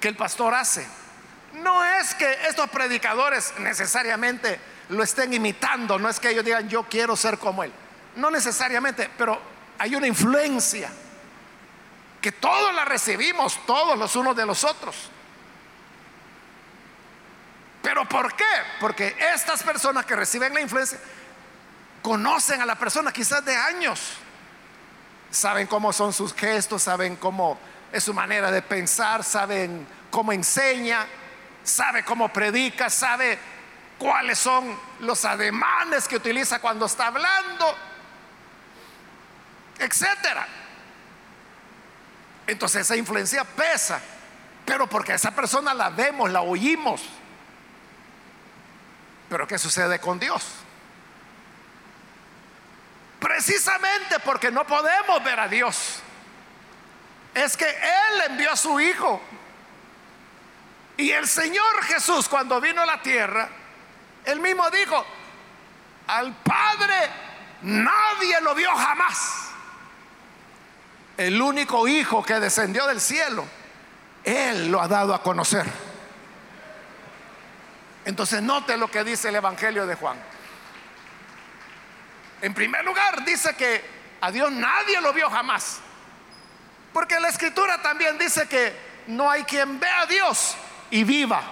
que 0.00 0.08
el 0.08 0.16
pastor 0.16 0.52
hace. 0.52 0.97
No 1.62 1.84
es 1.84 2.14
que 2.14 2.30
estos 2.48 2.68
predicadores 2.70 3.54
necesariamente 3.58 4.60
lo 4.90 5.02
estén 5.02 5.32
imitando, 5.32 5.98
no 5.98 6.08
es 6.08 6.18
que 6.18 6.30
ellos 6.30 6.44
digan 6.44 6.68
yo 6.68 6.84
quiero 6.84 7.16
ser 7.16 7.38
como 7.38 7.64
él. 7.64 7.72
No 8.16 8.30
necesariamente, 8.30 9.10
pero 9.16 9.40
hay 9.78 9.94
una 9.94 10.06
influencia 10.06 10.90
que 12.20 12.32
todos 12.32 12.74
la 12.74 12.84
recibimos, 12.84 13.64
todos 13.66 13.98
los 13.98 14.16
unos 14.16 14.34
de 14.34 14.46
los 14.46 14.64
otros. 14.64 15.10
¿Pero 17.82 18.08
por 18.08 18.34
qué? 18.34 18.44
Porque 18.80 19.16
estas 19.32 19.62
personas 19.62 20.04
que 20.04 20.16
reciben 20.16 20.52
la 20.52 20.60
influencia 20.60 20.98
conocen 22.02 22.60
a 22.60 22.66
la 22.66 22.74
persona 22.74 23.12
quizás 23.12 23.44
de 23.44 23.56
años. 23.56 24.14
Saben 25.30 25.66
cómo 25.66 25.92
son 25.92 26.12
sus 26.12 26.34
gestos, 26.34 26.82
saben 26.82 27.16
cómo 27.16 27.58
es 27.92 28.02
su 28.02 28.14
manera 28.14 28.50
de 28.50 28.62
pensar, 28.62 29.22
saben 29.22 29.86
cómo 30.10 30.32
enseña, 30.32 31.06
sabe 31.68 32.04
cómo 32.04 32.32
predica, 32.32 32.90
sabe 32.90 33.38
cuáles 33.98 34.38
son 34.38 34.78
los 35.00 35.24
ademanes 35.24 36.08
que 36.08 36.16
utiliza 36.16 36.60
cuando 36.60 36.86
está 36.86 37.08
hablando 37.08 37.88
etcétera. 39.78 40.46
Entonces 42.46 42.82
esa 42.82 42.96
influencia 42.96 43.44
pesa, 43.44 44.00
pero 44.64 44.86
porque 44.88 45.14
esa 45.14 45.30
persona 45.30 45.74
la 45.74 45.90
vemos, 45.90 46.30
la 46.30 46.40
oímos. 46.40 47.02
Pero 49.28 49.46
¿qué 49.46 49.58
sucede 49.58 49.98
con 50.00 50.18
Dios? 50.18 50.42
Precisamente 53.20 54.18
porque 54.20 54.50
no 54.50 54.66
podemos 54.66 55.22
ver 55.22 55.38
a 55.40 55.48
Dios. 55.48 56.00
Es 57.34 57.56
que 57.56 57.68
Él 57.68 58.22
envió 58.30 58.52
a 58.52 58.56
su 58.56 58.80
Hijo. 58.80 59.20
Y 60.98 61.10
el 61.12 61.26
Señor 61.26 61.82
Jesús 61.84 62.28
cuando 62.28 62.60
vino 62.60 62.82
a 62.82 62.86
la 62.86 63.00
tierra, 63.00 63.48
Él 64.26 64.40
mismo 64.40 64.68
dijo, 64.70 65.02
al 66.08 66.34
Padre 66.36 66.96
nadie 67.62 68.40
lo 68.42 68.54
vio 68.54 68.70
jamás 68.76 69.48
el 71.18 71.42
único 71.42 71.88
hijo 71.88 72.22
que 72.22 72.38
descendió 72.38 72.86
del 72.86 73.00
cielo, 73.00 73.44
Él 74.22 74.70
lo 74.70 74.80
ha 74.80 74.86
dado 74.86 75.12
a 75.12 75.20
conocer. 75.20 75.66
Entonces 78.04 78.40
note 78.40 78.76
lo 78.76 78.88
que 78.88 79.02
dice 79.02 79.28
el 79.28 79.34
Evangelio 79.34 79.84
de 79.84 79.96
Juan. 79.96 80.16
En 82.40 82.54
primer 82.54 82.84
lugar, 82.84 83.24
dice 83.24 83.54
que 83.56 83.84
a 84.20 84.30
Dios 84.30 84.50
nadie 84.52 85.00
lo 85.00 85.12
vio 85.12 85.28
jamás. 85.28 85.80
Porque 86.92 87.18
la 87.18 87.28
escritura 87.28 87.82
también 87.82 88.16
dice 88.16 88.48
que 88.48 88.72
no 89.08 89.28
hay 89.28 89.42
quien 89.42 89.80
vea 89.80 90.02
a 90.02 90.06
Dios 90.06 90.56
y 90.90 91.04
viva. 91.04 91.42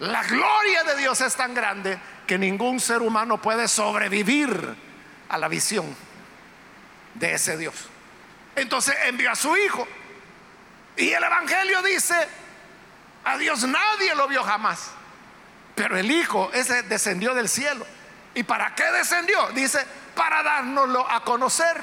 La 0.00 0.22
gloria 0.24 0.84
de 0.84 0.96
Dios 0.96 1.20
es 1.20 1.34
tan 1.36 1.54
grande 1.54 1.98
que 2.26 2.36
ningún 2.38 2.80
ser 2.80 3.00
humano 3.02 3.40
puede 3.40 3.68
sobrevivir 3.68 4.76
a 5.28 5.38
la 5.38 5.48
visión 5.48 5.94
de 7.14 7.34
ese 7.34 7.56
Dios. 7.56 7.74
Entonces 8.56 8.94
envió 9.06 9.30
a 9.30 9.36
su 9.36 9.56
hijo. 9.56 9.86
Y 10.96 11.10
el 11.10 11.22
Evangelio 11.22 11.82
dice, 11.82 12.14
a 13.24 13.36
Dios 13.38 13.64
nadie 13.64 14.14
lo 14.14 14.28
vio 14.28 14.42
jamás. 14.42 14.90
Pero 15.74 15.96
el 15.96 16.10
hijo 16.10 16.50
ese 16.52 16.82
descendió 16.84 17.34
del 17.34 17.48
cielo. 17.48 17.86
¿Y 18.34 18.42
para 18.42 18.74
qué 18.74 18.84
descendió? 18.92 19.48
Dice, 19.50 19.84
para 20.14 20.42
dárnoslo 20.42 21.08
a 21.08 21.24
conocer. 21.24 21.76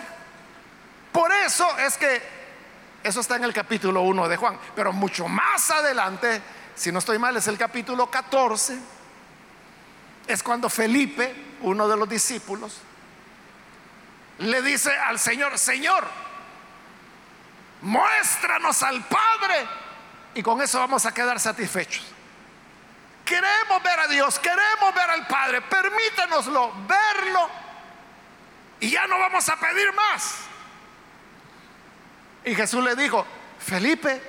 Por 1.12 1.32
eso 1.32 1.67
es 1.80 1.97
que, 1.97 2.21
eso 3.04 3.20
está 3.20 3.36
en 3.36 3.44
el 3.44 3.54
capítulo 3.54 4.02
1 4.02 4.28
de 4.28 4.38
Juan, 4.38 4.60
pero 4.76 4.94
mucho 4.94 5.28
más 5.28 5.70
adelante, 5.72 6.42
si 6.76 6.92
no 6.92 7.00
estoy 7.00 7.18
mal, 7.18 7.36
es 7.36 7.48
el 7.48 7.58
capítulo 7.58 8.10
14, 8.10 8.78
es 10.28 10.44
cuando 10.44 10.70
Felipe, 10.70 11.34
uno 11.62 11.88
de 11.88 11.98
los 11.98 12.08
discípulos, 12.08 12.78
le 14.40 14.62
dice 14.62 14.96
al 14.96 15.20
Señor, 15.20 15.58
Señor, 15.58 16.06
muéstranos 17.82 18.84
al 18.84 19.04
Padre 19.06 19.68
y 20.34 20.44
con 20.44 20.62
eso 20.62 20.80
vamos 20.80 21.06
a 21.06 21.14
quedar 21.14 21.40
satisfechos. 21.40 22.06
Queremos 23.26 23.84
ver 23.84 24.00
a 24.00 24.08
Dios, 24.08 24.40
queremos 24.40 24.94
ver 24.94 25.10
al 25.10 25.28
Padre, 25.28 25.62
permítanoslo 25.62 26.74
verlo. 26.88 27.50
Y 28.80 28.90
ya 28.90 29.08
no 29.08 29.20
vamos 29.20 29.48
a 29.48 29.56
pedir 29.58 29.94
más. 29.94 30.51
Y 32.43 32.56
Jesús 32.56 32.84
le 32.84 32.95
dijo, 32.95 33.25
Felipe, 33.60 34.21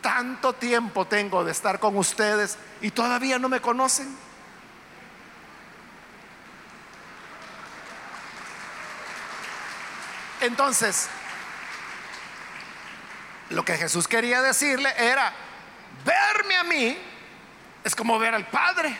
tanto 0.00 0.52
tiempo 0.54 1.06
tengo 1.06 1.44
de 1.44 1.52
estar 1.52 1.78
con 1.78 1.96
ustedes 1.96 2.58
y 2.80 2.90
todavía 2.90 3.38
no 3.38 3.48
me 3.48 3.60
conocen. 3.60 4.16
Entonces, 10.40 11.08
lo 13.50 13.64
que 13.64 13.76
Jesús 13.76 14.06
quería 14.06 14.42
decirle 14.42 14.92
era, 14.96 15.32
verme 16.04 16.56
a 16.56 16.64
mí 16.64 16.98
es 17.82 17.96
como 17.96 18.18
ver 18.18 18.34
al 18.34 18.46
Padre. 18.46 18.96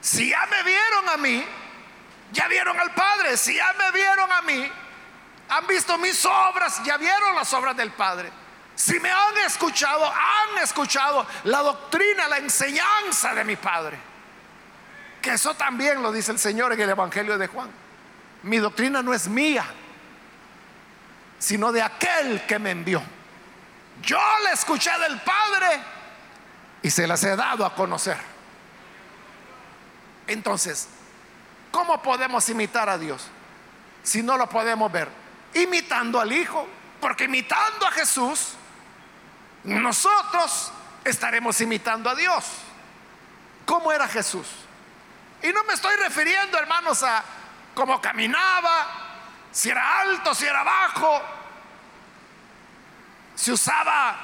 Si 0.00 0.30
ya 0.30 0.46
me 0.46 0.62
vieron 0.62 1.08
a 1.10 1.16
mí, 1.18 1.44
ya 2.32 2.48
vieron 2.48 2.78
al 2.78 2.94
Padre. 2.94 3.36
Si 3.36 3.54
ya 3.54 3.74
me 3.74 3.90
vieron 3.90 4.32
a 4.32 4.42
mí, 4.42 4.70
han 5.50 5.66
visto 5.66 5.98
mis 5.98 6.24
obras, 6.24 6.80
ya 6.84 6.96
vieron 6.96 7.34
las 7.34 7.52
obras 7.52 7.76
del 7.76 7.90
Padre. 7.90 8.30
Si 8.76 8.98
me 9.00 9.10
han 9.10 9.36
escuchado, 9.44 10.06
han 10.06 10.62
escuchado 10.62 11.26
la 11.44 11.58
doctrina, 11.58 12.28
la 12.28 12.38
enseñanza 12.38 13.34
de 13.34 13.44
mi 13.44 13.56
Padre. 13.56 13.98
Que 15.20 15.32
eso 15.32 15.54
también 15.54 16.02
lo 16.02 16.12
dice 16.12 16.32
el 16.32 16.38
Señor 16.38 16.72
en 16.72 16.80
el 16.80 16.90
Evangelio 16.90 17.36
de 17.36 17.48
Juan. 17.48 17.68
Mi 18.44 18.58
doctrina 18.58 19.02
no 19.02 19.12
es 19.12 19.28
mía, 19.28 19.66
sino 21.38 21.72
de 21.72 21.82
aquel 21.82 22.46
que 22.46 22.58
me 22.58 22.70
envió. 22.70 23.02
Yo 24.02 24.20
le 24.44 24.52
escuché 24.52 24.90
del 24.98 25.20
Padre 25.20 25.82
y 26.80 26.90
se 26.90 27.06
las 27.06 27.22
he 27.24 27.34
dado 27.34 27.66
a 27.66 27.74
conocer. 27.74 28.16
Entonces, 30.28 30.88
¿cómo 31.72 32.00
podemos 32.00 32.48
imitar 32.48 32.88
a 32.88 32.96
Dios 32.96 33.26
si 34.04 34.22
no 34.22 34.38
lo 34.38 34.48
podemos 34.48 34.90
ver? 34.90 35.08
Imitando 35.54 36.20
al 36.20 36.32
Hijo, 36.32 36.66
porque 37.00 37.24
imitando 37.24 37.86
a 37.86 37.90
Jesús, 37.90 38.54
nosotros 39.64 40.72
estaremos 41.04 41.60
imitando 41.60 42.08
a 42.10 42.14
Dios. 42.14 42.44
¿Cómo 43.66 43.92
era 43.92 44.08
Jesús? 44.08 44.46
Y 45.42 45.52
no 45.52 45.64
me 45.64 45.74
estoy 45.74 45.96
refiriendo, 45.96 46.58
hermanos, 46.58 47.02
a 47.02 47.24
cómo 47.74 48.00
caminaba, 48.00 48.86
si 49.50 49.70
era 49.70 50.00
alto, 50.00 50.34
si 50.34 50.44
era 50.44 50.62
bajo, 50.62 51.22
si 53.34 53.52
usaba 53.52 54.16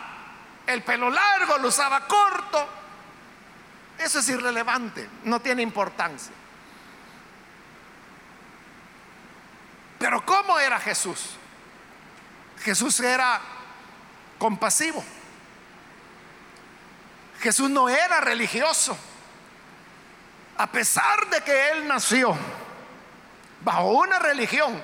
el 0.67 0.83
pelo 0.83 1.11
largo, 1.11 1.59
lo 1.59 1.69
usaba 1.69 2.07
corto. 2.07 2.69
Eso 3.99 4.19
es 4.19 4.29
irrelevante, 4.29 5.09
no 5.25 5.41
tiene 5.41 5.63
importancia. 5.63 6.33
Pero 9.99 10.25
¿cómo 10.25 10.59
era 10.59 10.79
Jesús? 10.79 11.31
Jesús 12.63 13.01
era 13.01 13.41
compasivo. 14.39 15.03
Jesús 17.41 17.71
no 17.71 17.89
era 17.89 18.21
religioso. 18.21 18.97
A 20.59 20.67
pesar 20.67 21.29
de 21.31 21.43
que 21.43 21.71
él 21.71 21.87
nació 21.87 22.37
bajo 23.63 23.91
una 23.91 24.19
religión 24.19 24.83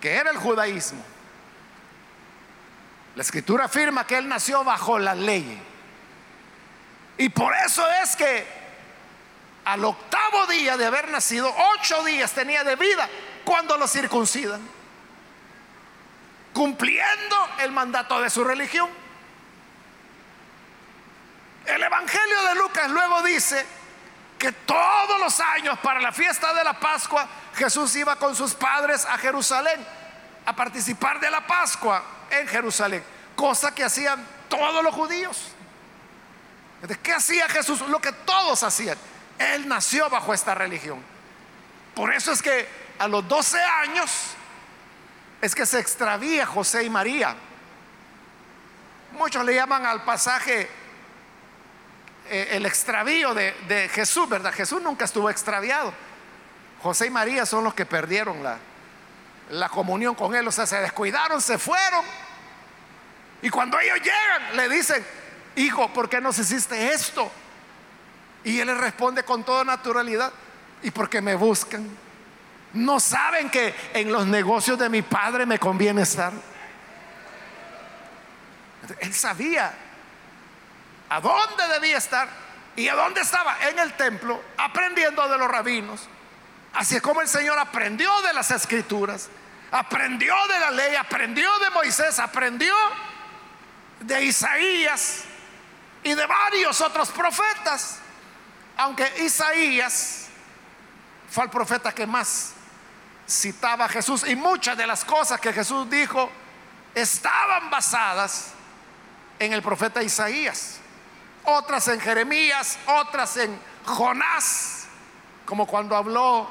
que 0.00 0.12
era 0.12 0.30
el 0.30 0.36
judaísmo, 0.36 1.02
la 3.14 3.22
escritura 3.22 3.66
afirma 3.66 4.06
que 4.06 4.18
él 4.18 4.28
nació 4.28 4.64
bajo 4.64 4.98
la 4.98 5.14
ley. 5.14 5.62
Y 7.18 7.28
por 7.28 7.54
eso 7.54 7.86
es 8.02 8.16
que 8.16 8.46
al 9.64 9.84
octavo 9.84 10.46
día 10.46 10.76
de 10.76 10.86
haber 10.86 11.08
nacido, 11.10 11.54
ocho 11.78 12.02
días 12.04 12.32
tenía 12.32 12.64
de 12.64 12.74
vida 12.74 13.08
cuando 13.44 13.76
lo 13.76 13.86
circuncidan, 13.86 14.60
cumpliendo 16.52 17.36
el 17.60 17.72
mandato 17.72 18.20
de 18.20 18.30
su 18.30 18.44
religión. 18.44 18.88
El 21.66 21.82
Evangelio 21.82 22.42
de 22.48 22.54
Lucas 22.56 22.90
luego 22.90 23.22
dice 23.22 23.64
que 24.38 24.52
todos 24.52 25.20
los 25.20 25.38
años 25.40 25.78
para 25.78 26.00
la 26.00 26.12
fiesta 26.12 26.52
de 26.52 26.64
la 26.64 26.78
Pascua 26.78 27.28
Jesús 27.54 27.94
iba 27.96 28.16
con 28.16 28.34
sus 28.34 28.54
padres 28.54 29.04
a 29.04 29.16
Jerusalén 29.18 29.86
a 30.44 30.56
participar 30.56 31.20
de 31.20 31.30
la 31.30 31.46
Pascua 31.46 32.02
en 32.30 32.48
Jerusalén, 32.48 33.04
cosa 33.36 33.74
que 33.74 33.84
hacían 33.84 34.26
todos 34.48 34.82
los 34.82 34.94
judíos. 34.94 35.52
¿Qué 37.02 37.12
hacía 37.12 37.48
Jesús? 37.48 37.80
Lo 37.82 38.00
que 38.00 38.12
todos 38.12 38.62
hacían. 38.64 38.98
Él 39.38 39.68
nació 39.68 40.10
bajo 40.10 40.34
esta 40.34 40.54
religión. 40.54 41.00
Por 41.94 42.12
eso 42.12 42.32
es 42.32 42.42
que 42.42 42.68
a 43.02 43.08
los 43.08 43.26
12 43.26 43.60
años 43.60 44.10
es 45.40 45.56
que 45.56 45.66
se 45.66 45.80
extravía 45.80 46.46
José 46.46 46.84
y 46.84 46.90
María. 46.90 47.34
Muchos 49.18 49.44
le 49.44 49.56
llaman 49.56 49.84
al 49.84 50.04
pasaje 50.04 50.70
eh, 52.30 52.48
el 52.52 52.64
extravío 52.64 53.34
de, 53.34 53.90
Jesús, 53.92 54.28
¿verdad? 54.28 54.52
Jesús 54.54 54.80
nunca 54.80 55.04
estuvo 55.04 55.28
extraviado. 55.28 55.92
José 56.80 57.06
y 57.06 57.10
María 57.10 57.44
son 57.44 57.64
los 57.64 57.74
que 57.74 57.86
perdieron 57.86 58.40
la, 58.40 58.58
la 59.50 59.68
comunión 59.68 60.14
con 60.14 60.32
Él, 60.36 60.46
o 60.46 60.52
sea, 60.52 60.66
se 60.66 60.76
descuidaron, 60.76 61.40
se 61.40 61.58
fueron. 61.58 62.04
Y 63.42 63.50
cuando 63.50 63.80
ellos 63.80 63.98
llegan, 63.98 64.56
le 64.56 64.68
dicen, 64.68 65.04
hijo, 65.56 65.92
¿por 65.92 66.08
qué 66.08 66.20
nos 66.20 66.38
hiciste 66.38 66.92
esto? 66.92 67.32
Y 68.44 68.60
Él 68.60 68.68
le 68.68 68.74
responde 68.74 69.24
con 69.24 69.42
toda 69.42 69.64
naturalidad, 69.64 70.32
¿y 70.84 70.92
por 70.92 71.10
qué 71.10 71.20
me 71.20 71.34
buscan? 71.34 72.01
¿No 72.74 73.00
saben 73.00 73.50
que 73.50 73.74
en 73.92 74.10
los 74.10 74.26
negocios 74.26 74.78
de 74.78 74.88
mi 74.88 75.02
padre 75.02 75.44
me 75.44 75.58
conviene 75.58 76.02
estar? 76.02 76.32
Él 79.00 79.14
sabía 79.14 79.72
a 81.08 81.20
dónde 81.20 81.68
debía 81.74 81.98
estar 81.98 82.28
y 82.74 82.88
a 82.88 82.94
dónde 82.94 83.20
estaba 83.20 83.68
en 83.68 83.78
el 83.78 83.92
templo 83.92 84.42
aprendiendo 84.56 85.28
de 85.28 85.38
los 85.38 85.48
rabinos. 85.48 86.08
Así 86.72 86.96
es 86.96 87.02
como 87.02 87.20
el 87.20 87.28
Señor 87.28 87.58
aprendió 87.58 88.10
de 88.22 88.32
las 88.32 88.50
escrituras, 88.50 89.28
aprendió 89.70 90.34
de 90.48 90.58
la 90.58 90.70
ley, 90.70 90.96
aprendió 90.96 91.50
de 91.58 91.70
Moisés, 91.70 92.18
aprendió 92.18 92.74
de 94.00 94.24
Isaías 94.24 95.24
y 96.02 96.14
de 96.14 96.26
varios 96.26 96.80
otros 96.80 97.10
profetas. 97.10 97.98
Aunque 98.78 99.06
Isaías 99.18 100.28
fue 101.30 101.44
el 101.44 101.50
profeta 101.50 101.92
que 101.92 102.06
más 102.06 102.54
citaba 103.28 103.86
a 103.86 103.88
Jesús 103.88 104.24
y 104.26 104.36
muchas 104.36 104.76
de 104.76 104.86
las 104.86 105.04
cosas 105.04 105.40
que 105.40 105.52
Jesús 105.52 105.88
dijo 105.88 106.30
estaban 106.94 107.70
basadas 107.70 108.52
en 109.38 109.52
el 109.52 109.62
profeta 109.62 110.02
Isaías, 110.02 110.78
otras 111.44 111.88
en 111.88 112.00
Jeremías, 112.00 112.78
otras 112.86 113.36
en 113.38 113.58
Jonás, 113.84 114.86
como 115.44 115.66
cuando 115.66 115.96
habló 115.96 116.48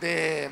de 0.00 0.50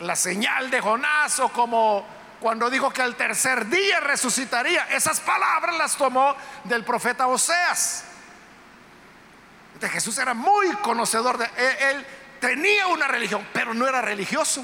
la 0.00 0.16
señal 0.16 0.70
de 0.70 0.80
Jonás 0.80 1.38
o 1.40 1.48
como 1.50 2.06
cuando 2.40 2.68
dijo 2.68 2.90
que 2.90 3.02
al 3.02 3.16
tercer 3.16 3.66
día 3.66 4.00
resucitaría. 4.00 4.84
Esas 4.90 5.20
palabras 5.20 5.76
las 5.76 5.96
tomó 5.96 6.34
del 6.64 6.84
profeta 6.84 7.26
Oseas. 7.26 8.04
De 9.80 9.88
Jesús 9.88 10.18
era 10.18 10.34
muy 10.34 10.70
conocedor 10.76 11.38
de 11.38 11.48
él 11.90 12.06
tenía 12.44 12.88
una 12.88 13.08
religión, 13.08 13.46
pero 13.54 13.72
no 13.72 13.88
era 13.88 14.02
religioso. 14.02 14.62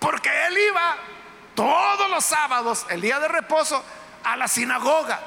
Porque 0.00 0.28
él 0.46 0.58
iba 0.58 0.96
todos 1.54 2.10
los 2.10 2.24
sábados, 2.24 2.84
el 2.90 3.00
día 3.00 3.20
de 3.20 3.28
reposo, 3.28 3.84
a 4.24 4.36
la 4.36 4.48
sinagoga. 4.48 5.20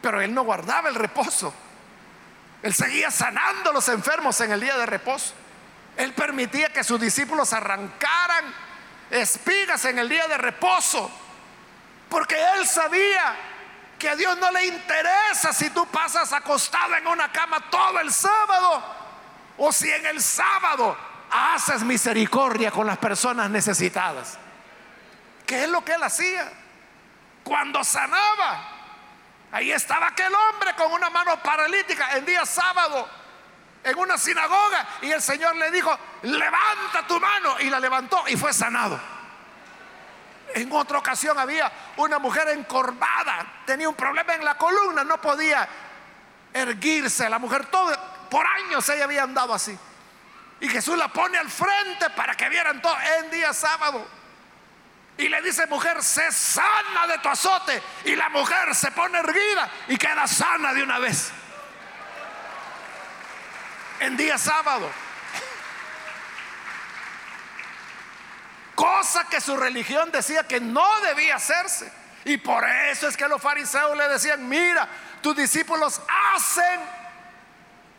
Pero 0.00 0.20
él 0.20 0.32
no 0.32 0.44
guardaba 0.44 0.88
el 0.88 0.94
reposo. 0.94 1.52
Él 2.62 2.72
seguía 2.72 3.10
sanando 3.10 3.70
a 3.70 3.72
los 3.72 3.88
enfermos 3.88 4.40
en 4.40 4.52
el 4.52 4.60
día 4.60 4.78
de 4.78 4.86
reposo. 4.86 5.34
Él 5.96 6.12
permitía 6.12 6.72
que 6.72 6.84
sus 6.84 7.00
discípulos 7.00 7.52
arrancaran 7.52 8.54
espigas 9.10 9.84
en 9.86 9.98
el 9.98 10.08
día 10.08 10.28
de 10.28 10.38
reposo. 10.38 11.10
Porque 12.08 12.36
él 12.54 12.68
sabía 12.68 13.34
que 14.00 14.08
a 14.08 14.16
Dios 14.16 14.36
no 14.38 14.50
le 14.50 14.66
interesa 14.66 15.52
si 15.52 15.68
tú 15.70 15.86
pasas 15.86 16.32
acostado 16.32 16.96
en 16.96 17.06
una 17.06 17.30
cama 17.30 17.60
todo 17.70 18.00
el 18.00 18.10
sábado 18.10 18.82
o 19.58 19.70
si 19.70 19.90
en 19.90 20.06
el 20.06 20.22
sábado 20.22 20.96
haces 21.30 21.82
misericordia 21.82 22.70
con 22.70 22.86
las 22.86 22.96
personas 22.96 23.50
necesitadas. 23.50 24.38
¿Qué 25.46 25.64
es 25.64 25.68
lo 25.68 25.84
que 25.84 25.92
él 25.92 26.02
hacía? 26.02 26.50
Cuando 27.44 27.84
sanaba, 27.84 28.68
ahí 29.52 29.70
estaba 29.70 30.08
aquel 30.08 30.32
hombre 30.34 30.74
con 30.74 30.90
una 30.92 31.10
mano 31.10 31.40
paralítica 31.42 32.16
en 32.16 32.24
día 32.24 32.46
sábado 32.46 33.06
en 33.84 33.98
una 33.98 34.16
sinagoga 34.16 34.88
y 35.02 35.10
el 35.10 35.20
Señor 35.20 35.56
le 35.56 35.70
dijo, 35.70 35.96
levanta 36.22 37.06
tu 37.06 37.20
mano 37.20 37.60
y 37.60 37.68
la 37.68 37.78
levantó 37.78 38.24
y 38.28 38.36
fue 38.36 38.54
sanado. 38.54 38.98
En 40.54 40.72
otra 40.72 40.98
ocasión 40.98 41.38
había 41.38 41.70
una 41.96 42.18
mujer 42.18 42.48
encorvada, 42.48 43.62
tenía 43.66 43.88
un 43.88 43.94
problema 43.94 44.34
en 44.34 44.44
la 44.44 44.56
columna, 44.56 45.04
no 45.04 45.20
podía 45.20 45.68
erguirse. 46.52 47.28
La 47.28 47.38
mujer 47.38 47.66
todo, 47.66 47.92
por 48.28 48.46
años 48.46 48.88
ella 48.88 49.04
había 49.04 49.22
andado 49.22 49.54
así. 49.54 49.78
Y 50.60 50.68
Jesús 50.68 50.96
la 50.98 51.08
pone 51.08 51.38
al 51.38 51.48
frente 51.48 52.10
para 52.10 52.36
que 52.36 52.48
vieran 52.48 52.82
todo 52.82 52.96
en 53.18 53.30
día 53.30 53.52
sábado. 53.52 54.06
Y 55.16 55.28
le 55.28 55.42
dice, 55.42 55.66
mujer, 55.66 56.02
sé 56.02 56.32
sana 56.32 57.06
de 57.06 57.18
tu 57.18 57.28
azote. 57.28 57.82
Y 58.04 58.16
la 58.16 58.28
mujer 58.28 58.74
se 58.74 58.90
pone 58.92 59.18
erguida 59.18 59.70
y 59.88 59.96
queda 59.96 60.26
sana 60.26 60.72
de 60.72 60.82
una 60.82 60.98
vez. 60.98 61.30
En 64.00 64.16
día 64.16 64.38
sábado. 64.38 64.90
Cosa 68.80 69.24
que 69.24 69.42
su 69.42 69.58
religión 69.58 70.10
decía 70.10 70.44
que 70.44 70.58
no 70.58 71.00
debía 71.02 71.36
hacerse. 71.36 71.92
Y 72.24 72.38
por 72.38 72.66
eso 72.66 73.08
es 73.08 73.16
que 73.16 73.28
los 73.28 73.40
fariseos 73.40 73.94
le 73.94 74.08
decían, 74.08 74.48
mira, 74.48 74.88
tus 75.20 75.36
discípulos 75.36 76.00
hacen 76.34 76.80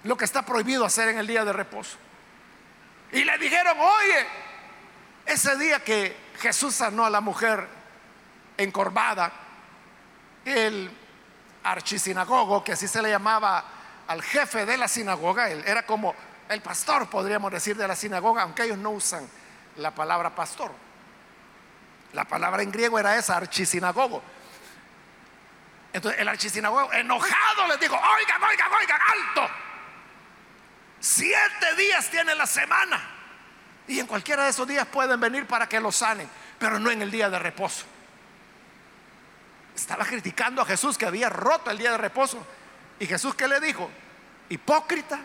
lo 0.03 0.17
que 0.17 0.25
está 0.25 0.41
prohibido 0.41 0.83
hacer 0.83 1.09
en 1.09 1.19
el 1.19 1.27
día 1.27 1.45
de 1.45 1.53
reposo. 1.53 1.97
Y 3.11 3.23
le 3.23 3.37
dijeron, 3.37 3.77
oye, 3.79 4.27
ese 5.27 5.55
día 5.57 5.83
que 5.83 6.17
Jesús 6.39 6.73
sanó 6.73 7.05
a 7.05 7.11
la 7.11 7.21
mujer 7.21 7.67
encorvada, 8.57 9.31
el 10.45 10.89
archisinagogo, 11.63 12.63
que 12.63 12.71
así 12.71 12.87
se 12.87 13.03
le 13.03 13.11
llamaba 13.11 13.63
al 14.07 14.23
jefe 14.23 14.65
de 14.65 14.77
la 14.77 14.87
sinagoga, 14.87 15.51
él 15.51 15.63
era 15.67 15.85
como 15.85 16.15
el 16.49 16.61
pastor, 16.61 17.07
podríamos 17.07 17.51
decir, 17.51 17.77
de 17.77 17.87
la 17.87 17.95
sinagoga, 17.95 18.41
aunque 18.41 18.63
ellos 18.63 18.79
no 18.79 18.89
usan 18.89 19.29
la 19.77 19.91
palabra 19.91 20.33
pastor. 20.33 20.71
La 22.13 22.25
palabra 22.25 22.61
en 22.63 22.71
griego 22.71 22.99
era 22.99 23.17
esa, 23.17 23.37
archisinagogo. 23.37 24.21
Entonces 25.93 26.21
el 26.21 26.27
archisinagogo, 26.27 26.91
enojado, 26.93 27.67
les 27.67 27.79
dijo, 27.79 27.95
oigan, 27.95 28.43
oigan, 28.43 28.71
oigan, 28.73 28.99
alto. 29.01 29.53
Siete 30.99 31.75
días 31.77 32.09
tiene 32.09 32.35
la 32.35 32.45
semana. 32.45 33.01
Y 33.87 33.99
en 33.99 34.07
cualquiera 34.07 34.43
de 34.43 34.51
esos 34.51 34.67
días 34.67 34.85
pueden 34.87 35.19
venir 35.19 35.47
para 35.47 35.67
que 35.67 35.79
lo 35.79 35.91
sanen, 35.91 36.29
pero 36.59 36.79
no 36.79 36.91
en 36.91 37.01
el 37.01 37.11
día 37.11 37.29
de 37.29 37.39
reposo. 37.39 37.85
Estaba 39.75 40.05
criticando 40.05 40.61
a 40.61 40.65
Jesús 40.65 40.97
que 40.97 41.05
había 41.05 41.29
roto 41.29 41.71
el 41.71 41.77
día 41.77 41.91
de 41.91 41.97
reposo. 41.97 42.45
¿Y 42.99 43.07
Jesús 43.07 43.33
qué 43.35 43.47
le 43.47 43.59
dijo? 43.59 43.89
Hipócrita. 44.49 45.19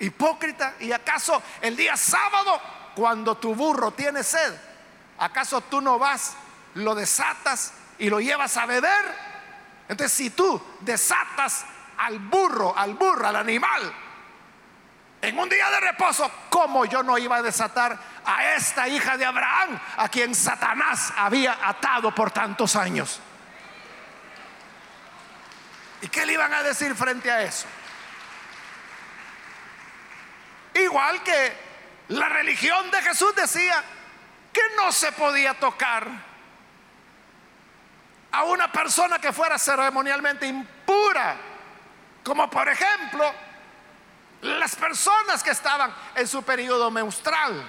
Hipócrita, 0.00 0.74
¿y 0.80 0.92
acaso 0.92 1.42
el 1.60 1.76
día 1.76 1.96
sábado, 1.96 2.60
cuando 2.98 3.36
tu 3.36 3.54
burro 3.54 3.92
tiene 3.92 4.24
sed, 4.24 4.52
acaso 5.18 5.60
tú 5.60 5.80
no 5.80 6.00
vas, 6.00 6.34
lo 6.74 6.96
desatas 6.96 7.72
y 7.96 8.10
lo 8.10 8.18
llevas 8.18 8.56
a 8.56 8.66
beber? 8.66 9.14
Entonces, 9.88 10.16
si 10.16 10.30
tú 10.30 10.60
desatas 10.80 11.64
al 11.96 12.18
burro, 12.18 12.76
al 12.76 12.94
burro, 12.94 13.28
al 13.28 13.36
animal, 13.36 13.94
en 15.22 15.38
un 15.38 15.48
día 15.48 15.70
de 15.70 15.78
reposo, 15.78 16.28
¿cómo 16.50 16.86
yo 16.86 17.04
no 17.04 17.16
iba 17.18 17.36
a 17.36 17.42
desatar 17.42 17.96
a 18.24 18.56
esta 18.56 18.88
hija 18.88 19.16
de 19.16 19.26
Abraham, 19.26 19.78
a 19.96 20.08
quien 20.08 20.34
Satanás 20.34 21.12
había 21.16 21.56
atado 21.68 22.12
por 22.12 22.32
tantos 22.32 22.74
años? 22.74 23.20
¿Y 26.02 26.08
qué 26.08 26.26
le 26.26 26.32
iban 26.32 26.52
a 26.52 26.64
decir 26.64 26.96
frente 26.96 27.30
a 27.30 27.42
eso? 27.42 27.68
Igual 30.74 31.22
que 31.22 31.67
la 32.08 32.28
religión 32.28 32.90
de 32.90 33.02
Jesús 33.02 33.34
decía 33.34 33.82
que 34.52 34.62
no 34.76 34.90
se 34.92 35.12
podía 35.12 35.54
tocar 35.54 36.08
a 38.32 38.44
una 38.44 38.70
persona 38.70 39.18
que 39.18 39.32
fuera 39.32 39.58
ceremonialmente 39.58 40.46
impura, 40.46 41.36
como 42.24 42.48
por 42.50 42.68
ejemplo 42.68 43.32
las 44.42 44.76
personas 44.76 45.42
que 45.42 45.50
estaban 45.50 45.92
en 46.14 46.26
su 46.26 46.42
periodo 46.42 46.90
menstrual. 46.90 47.68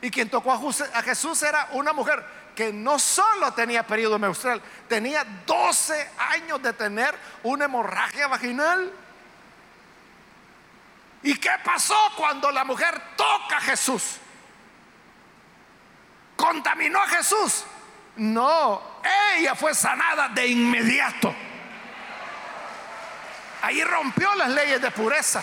Y 0.00 0.10
quien 0.10 0.28
tocó 0.28 0.52
a 0.52 1.02
Jesús 1.02 1.42
era 1.42 1.68
una 1.72 1.92
mujer 1.92 2.24
que 2.56 2.72
no 2.72 2.98
solo 2.98 3.52
tenía 3.52 3.86
periodo 3.86 4.18
menstrual, 4.18 4.60
tenía 4.88 5.24
12 5.46 6.10
años 6.18 6.60
de 6.62 6.72
tener 6.72 7.14
una 7.44 7.66
hemorragia 7.66 8.26
vaginal. 8.26 8.92
¿Y 11.22 11.36
qué 11.36 11.50
pasó 11.64 11.96
cuando 12.16 12.50
la 12.50 12.64
mujer 12.64 13.00
toca 13.16 13.58
a 13.58 13.60
Jesús? 13.60 14.16
¿Contaminó 16.36 17.00
a 17.00 17.06
Jesús? 17.08 17.64
No, 18.16 18.82
ella 19.36 19.54
fue 19.54 19.74
sanada 19.74 20.28
de 20.28 20.48
inmediato. 20.48 21.34
Ahí 23.62 23.82
rompió 23.84 24.34
las 24.34 24.48
leyes 24.48 24.82
de 24.82 24.90
pureza. 24.90 25.42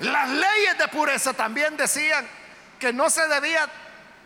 Las 0.00 0.28
leyes 0.28 0.78
de 0.78 0.88
pureza 0.88 1.32
también 1.32 1.76
decían 1.76 2.28
que 2.78 2.92
no 2.92 3.08
se 3.08 3.26
debía 3.28 3.68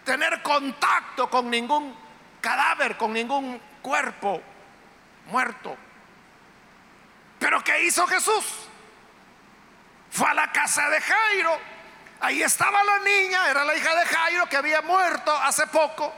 tener 0.04 0.42
contacto 0.42 1.28
con 1.30 1.50
ningún 1.50 1.96
cadáver, 2.40 2.96
con 2.96 3.12
ningún 3.12 3.60
cuerpo 3.82 4.42
muerto. 5.26 5.76
Pero 7.42 7.62
¿qué 7.64 7.82
hizo 7.82 8.06
Jesús? 8.06 8.44
Fue 10.12 10.30
a 10.30 10.34
la 10.34 10.52
casa 10.52 10.88
de 10.88 11.00
Jairo. 11.00 11.58
Ahí 12.20 12.40
estaba 12.40 12.84
la 12.84 13.00
niña, 13.00 13.50
era 13.50 13.64
la 13.64 13.74
hija 13.74 13.92
de 13.96 14.06
Jairo 14.06 14.46
que 14.46 14.56
había 14.56 14.80
muerto 14.80 15.36
hace 15.36 15.66
poco. 15.66 16.14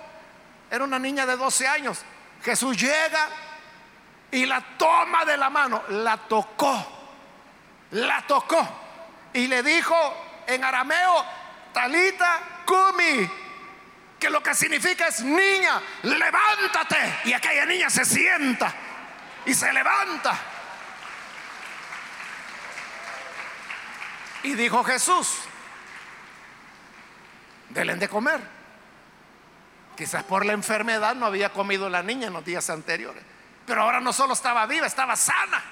Era 0.71 0.85
una 0.85 0.99
niña 0.99 1.25
de 1.25 1.35
12 1.35 1.67
años. 1.67 2.05
Jesús 2.45 2.77
llega 2.77 3.31
y 4.33 4.45
la 4.45 4.61
toma 4.77 5.25
de 5.25 5.39
la 5.39 5.49
mano, 5.49 5.83
la 5.89 6.19
tocó, 6.19 6.87
la 7.93 8.21
tocó 8.27 8.69
y 9.33 9.47
le 9.47 9.63
dijo 9.63 9.97
en 10.47 10.63
arameo, 10.63 11.25
Talita 11.73 12.41
Kumi, 12.67 13.31
que 14.21 14.29
lo 14.29 14.43
que 14.43 14.55
significa 14.55 15.07
es 15.07 15.21
niña, 15.21 15.81
levántate. 16.03 17.21
Y 17.25 17.33
aquella 17.33 17.65
niña 17.65 17.89
se 17.89 18.05
sienta 18.05 18.75
y 19.47 19.55
se 19.55 19.73
levanta. 19.73 20.51
Y 24.45 24.55
dijo 24.55 24.85
Jesús, 24.85 25.39
denle 27.71 27.97
de 27.97 28.09
comer. 28.09 28.41
Quizás 29.97 30.23
por 30.25 30.45
la 30.45 30.53
enfermedad 30.53 31.15
no 31.15 31.27
había 31.27 31.51
comido 31.51 31.89
la 31.89 32.03
niña 32.03 32.27
en 32.27 32.35
los 32.35 32.45
días 32.45 32.69
anteriores. 32.69 33.23
Pero 33.67 33.83
ahora 33.83 34.01
no 34.01 34.13
solo 34.13 34.35
estaba 34.35 34.67
viva, 34.67 34.87
estaba 34.87 35.17
sana. 35.17 35.63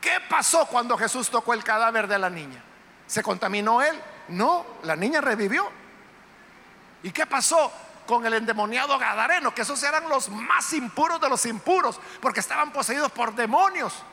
¿Qué 0.00 0.18
pasó 0.28 0.66
cuando 0.66 0.96
Jesús 0.96 1.30
tocó 1.30 1.52
el 1.52 1.64
cadáver 1.64 2.06
de 2.06 2.18
la 2.18 2.30
niña? 2.30 2.62
¿Se 3.08 3.24
contaminó 3.24 3.82
él? 3.82 4.00
No, 4.28 4.64
la 4.84 4.94
niña 4.94 5.20
revivió. 5.20 5.68
¿Y 7.02 7.10
qué 7.10 7.26
pasó 7.26 7.72
con 8.06 8.24
el 8.24 8.34
endemoniado 8.34 8.96
Gadareno? 8.98 9.52
Que 9.52 9.62
esos 9.62 9.82
eran 9.82 10.08
los 10.08 10.28
más 10.28 10.72
impuros 10.74 11.20
de 11.20 11.28
los 11.28 11.44
impuros, 11.44 12.00
porque 12.20 12.38
estaban 12.38 12.72
poseídos 12.72 13.10
por 13.10 13.34
demonios. 13.34 14.04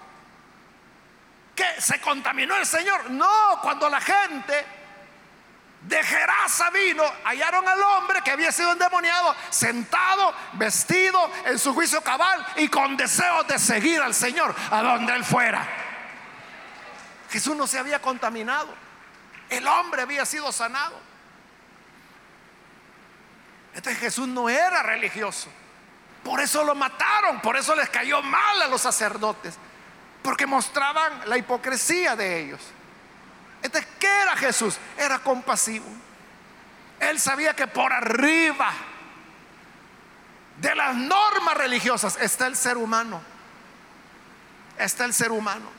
¿Qué? 1.57 1.81
¿Se 1.81 1.99
contaminó 1.99 2.55
el 2.55 2.67
Señor? 2.67 3.09
No, 3.09 3.59
cuando 3.63 3.89
la 3.89 3.99
gente 3.99 4.65
de 5.81 6.03
Gerasa 6.03 6.69
vino, 6.69 7.03
hallaron 7.23 7.67
al 7.67 7.81
hombre 7.81 8.21
que 8.21 8.29
había 8.29 8.51
sido 8.51 8.73
endemoniado, 8.73 9.35
sentado, 9.49 10.35
vestido 10.53 11.19
en 11.45 11.57
su 11.57 11.73
juicio 11.73 12.01
cabal 12.01 12.45
y 12.57 12.67
con 12.67 12.95
deseos 12.95 13.47
de 13.47 13.57
seguir 13.57 13.99
al 14.01 14.13
Señor 14.13 14.53
a 14.69 14.83
donde 14.83 15.15
él 15.15 15.25
fuera. 15.25 15.67
Jesús 17.31 17.55
no 17.55 17.65
se 17.65 17.79
había 17.79 18.01
contaminado, 18.03 18.69
el 19.49 19.65
hombre 19.65 20.03
había 20.03 20.25
sido 20.27 20.51
sanado. 20.51 20.99
Entonces 23.73 23.99
Jesús 23.99 24.27
no 24.27 24.49
era 24.49 24.83
religioso. 24.83 25.49
Por 26.23 26.39
eso 26.39 26.63
lo 26.63 26.75
mataron, 26.75 27.41
por 27.41 27.57
eso 27.57 27.73
les 27.73 27.89
cayó 27.89 28.21
mal 28.21 28.61
a 28.61 28.67
los 28.67 28.81
sacerdotes, 28.81 29.57
porque 30.27 30.45
mostraban 30.45 31.21
la 31.27 31.37
hipocresía 31.37 32.13
de 32.17 32.41
ellos. 32.41 32.59
Entonces, 33.63 33.89
¿qué 33.97 34.09
era 34.23 34.35
Jesús? 34.35 34.77
Era 34.97 35.19
compasivo. 35.19 35.85
Él 36.99 37.17
sabía 37.17 37.55
que 37.55 37.65
por 37.65 37.93
arriba 37.93 38.73
de 40.57 40.75
las 40.75 40.93
normas 40.97 41.55
religiosas 41.55 42.17
está 42.19 42.45
el 42.45 42.57
ser 42.57 42.75
humano. 42.75 43.21
Está 44.77 45.05
el 45.05 45.13
ser 45.13 45.31
humano. 45.31 45.69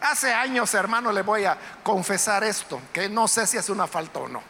Hace 0.00 0.34
años, 0.34 0.74
hermano, 0.74 1.12
le 1.12 1.22
voy 1.22 1.44
a 1.44 1.56
confesar 1.84 2.42
esto, 2.42 2.82
que 2.92 3.08
no 3.08 3.28
sé 3.28 3.46
si 3.46 3.56
es 3.56 3.68
una 3.68 3.86
falta 3.86 4.18
o 4.18 4.26
no. 4.26 4.42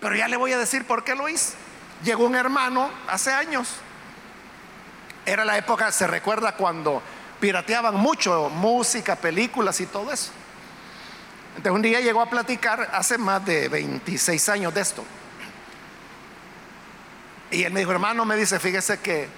Pero 0.00 0.16
ya 0.16 0.26
le 0.26 0.36
voy 0.36 0.52
a 0.52 0.58
decir 0.58 0.84
por 0.84 1.04
qué 1.04 1.14
lo 1.14 1.28
hice. 1.28 1.54
Llegó 2.02 2.26
un 2.26 2.34
hermano 2.34 2.90
hace 3.06 3.32
años. 3.32 3.68
Era 5.24 5.44
la 5.44 5.56
época, 5.56 5.92
se 5.92 6.08
recuerda 6.08 6.56
cuando 6.56 7.00
pirateaban 7.40 7.94
mucho 7.94 8.48
música, 8.50 9.16
películas 9.16 9.80
y 9.80 9.86
todo 9.86 10.12
eso. 10.12 10.30
Entonces 11.50 11.72
un 11.72 11.82
día 11.82 12.00
llegó 12.00 12.20
a 12.20 12.30
platicar 12.30 12.90
hace 12.92 13.18
más 13.18 13.44
de 13.44 13.68
26 13.68 14.48
años 14.48 14.74
de 14.74 14.80
esto. 14.80 15.04
Y 17.50 17.64
él 17.64 17.72
me 17.72 17.80
dijo, 17.80 17.92
hermano, 17.92 18.24
me 18.24 18.36
dice, 18.36 18.58
fíjese 18.60 18.98
que 19.00 19.28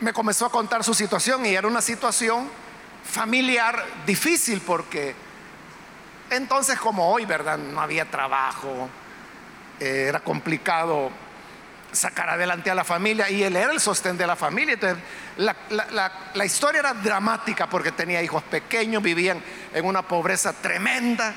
me 0.00 0.12
comenzó 0.12 0.46
a 0.46 0.50
contar 0.50 0.84
su 0.84 0.94
situación 0.94 1.44
y 1.46 1.54
era 1.54 1.68
una 1.68 1.80
situación 1.80 2.48
familiar 3.04 3.84
difícil 4.06 4.60
porque 4.60 5.14
entonces 6.30 6.78
como 6.78 7.10
hoy, 7.10 7.26
¿verdad? 7.26 7.58
No 7.58 7.80
había 7.80 8.10
trabajo, 8.10 8.88
eh, 9.80 10.06
era 10.08 10.20
complicado 10.20 11.10
sacar 11.92 12.30
adelante 12.30 12.70
a 12.70 12.74
la 12.74 12.84
familia 12.84 13.30
y 13.30 13.42
él 13.42 13.54
era 13.54 13.72
el 13.72 13.80
sostén 13.80 14.16
de 14.16 14.26
la 14.26 14.34
familia. 14.34 14.74
Entonces, 14.74 14.98
la, 15.36 16.44
historia 16.44 16.80
era 16.80 16.94
dramática 16.94 17.68
porque 17.68 17.92
tenía 17.92 18.22
hijos 18.22 18.42
pequeños, 18.44 19.02
vivían 19.02 19.42
en 19.72 19.84
una 19.84 20.02
pobreza 20.02 20.52
tremenda. 20.52 21.34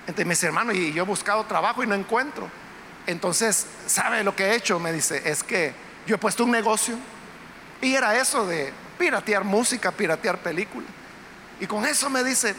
Entonces 0.00 0.26
mis 0.26 0.42
hermanos, 0.44 0.76
y 0.76 0.92
yo 0.92 1.02
he 1.02 1.06
buscado 1.06 1.44
trabajo 1.44 1.82
y 1.82 1.86
no 1.86 1.94
encuentro. 1.94 2.48
Entonces, 3.06 3.66
¿sabe 3.86 4.22
lo 4.22 4.36
que 4.36 4.44
he 4.44 4.54
hecho? 4.54 4.78
Me 4.78 4.92
dice, 4.92 5.22
es 5.24 5.42
que 5.42 5.74
yo 6.06 6.16
he 6.16 6.18
puesto 6.18 6.44
un 6.44 6.50
negocio 6.50 6.96
y 7.80 7.94
era 7.94 8.16
eso 8.16 8.46
de 8.46 8.72
piratear 8.98 9.44
música, 9.44 9.90
piratear 9.90 10.38
películas. 10.38 10.90
Y 11.58 11.66
con 11.66 11.84
eso 11.86 12.10
me 12.10 12.22
dice, 12.22 12.54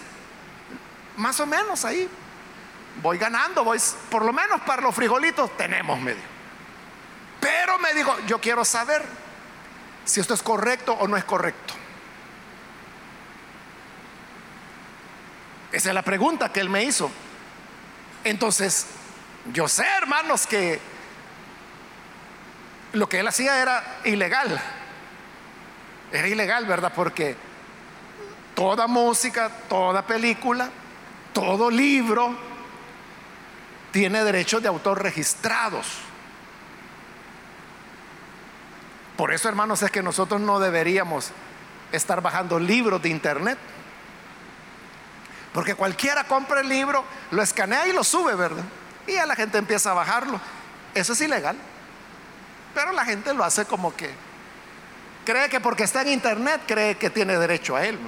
más 1.17 1.39
o 1.39 1.45
menos 1.45 1.85
ahí 1.85 2.09
voy 3.01 3.17
ganando, 3.17 3.63
voy, 3.63 3.79
por 4.09 4.25
lo 4.25 4.33
menos 4.33 4.61
para 4.61 4.81
los 4.81 4.93
frijolitos 4.95 5.55
tenemos 5.57 5.99
medio. 5.99 6.30
Pero 7.41 7.77
me 7.79 7.93
dijo, 7.93 8.15
yo 8.27 8.39
quiero 8.39 8.63
saber 8.63 9.03
si 10.05 10.21
esto 10.21 10.33
es 10.33 10.41
correcto 10.41 10.93
o 10.93 11.07
no 11.07 11.17
es 11.17 11.25
correcto. 11.25 11.73
Esa 15.71 15.89
es 15.89 15.95
la 15.95 16.03
pregunta 16.03 16.51
que 16.53 16.59
él 16.59 16.69
me 16.69 16.83
hizo. 16.83 17.11
Entonces, 18.23 18.85
yo 19.51 19.67
sé, 19.67 19.85
hermanos, 19.97 20.45
que 20.45 20.79
lo 22.93 23.09
que 23.09 23.19
él 23.19 23.27
hacía 23.27 23.61
era 23.61 23.99
ilegal. 24.03 24.61
Era 26.11 26.27
ilegal, 26.27 26.65
¿verdad? 26.65 26.91
Porque 26.93 27.35
toda 28.53 28.85
música, 28.87 29.49
toda 29.69 30.05
película, 30.05 30.69
todo 31.33 31.71
libro, 31.71 32.37
tiene 33.91 34.23
derechos 34.23 34.61
de 34.61 34.67
autor 34.67 35.01
registrados. 35.01 35.87
Por 39.21 39.31
eso, 39.31 39.47
hermanos, 39.47 39.83
es 39.83 39.91
que 39.91 40.01
nosotros 40.01 40.41
no 40.41 40.59
deberíamos 40.59 41.29
estar 41.91 42.21
bajando 42.21 42.57
libros 42.57 43.03
de 43.03 43.09
internet. 43.09 43.59
Porque 45.53 45.75
cualquiera 45.75 46.23
compra 46.23 46.61
el 46.61 46.67
libro, 46.67 47.05
lo 47.29 47.43
escanea 47.43 47.87
y 47.87 47.93
lo 47.93 48.03
sube, 48.03 48.33
¿verdad? 48.33 48.63
Y 49.05 49.13
ya 49.13 49.27
la 49.27 49.35
gente 49.35 49.59
empieza 49.59 49.91
a 49.91 49.93
bajarlo. 49.93 50.41
Eso 50.95 51.13
es 51.13 51.21
ilegal. 51.21 51.55
Pero 52.73 52.93
la 52.93 53.05
gente 53.05 53.31
lo 53.35 53.43
hace 53.43 53.65
como 53.65 53.95
que 53.95 54.09
cree 55.23 55.49
que 55.49 55.59
porque 55.59 55.83
está 55.83 56.01
en 56.01 56.07
internet 56.07 56.61
cree 56.65 56.95
que 56.95 57.11
tiene 57.11 57.37
derecho 57.37 57.75
a 57.75 57.85
él. 57.85 57.99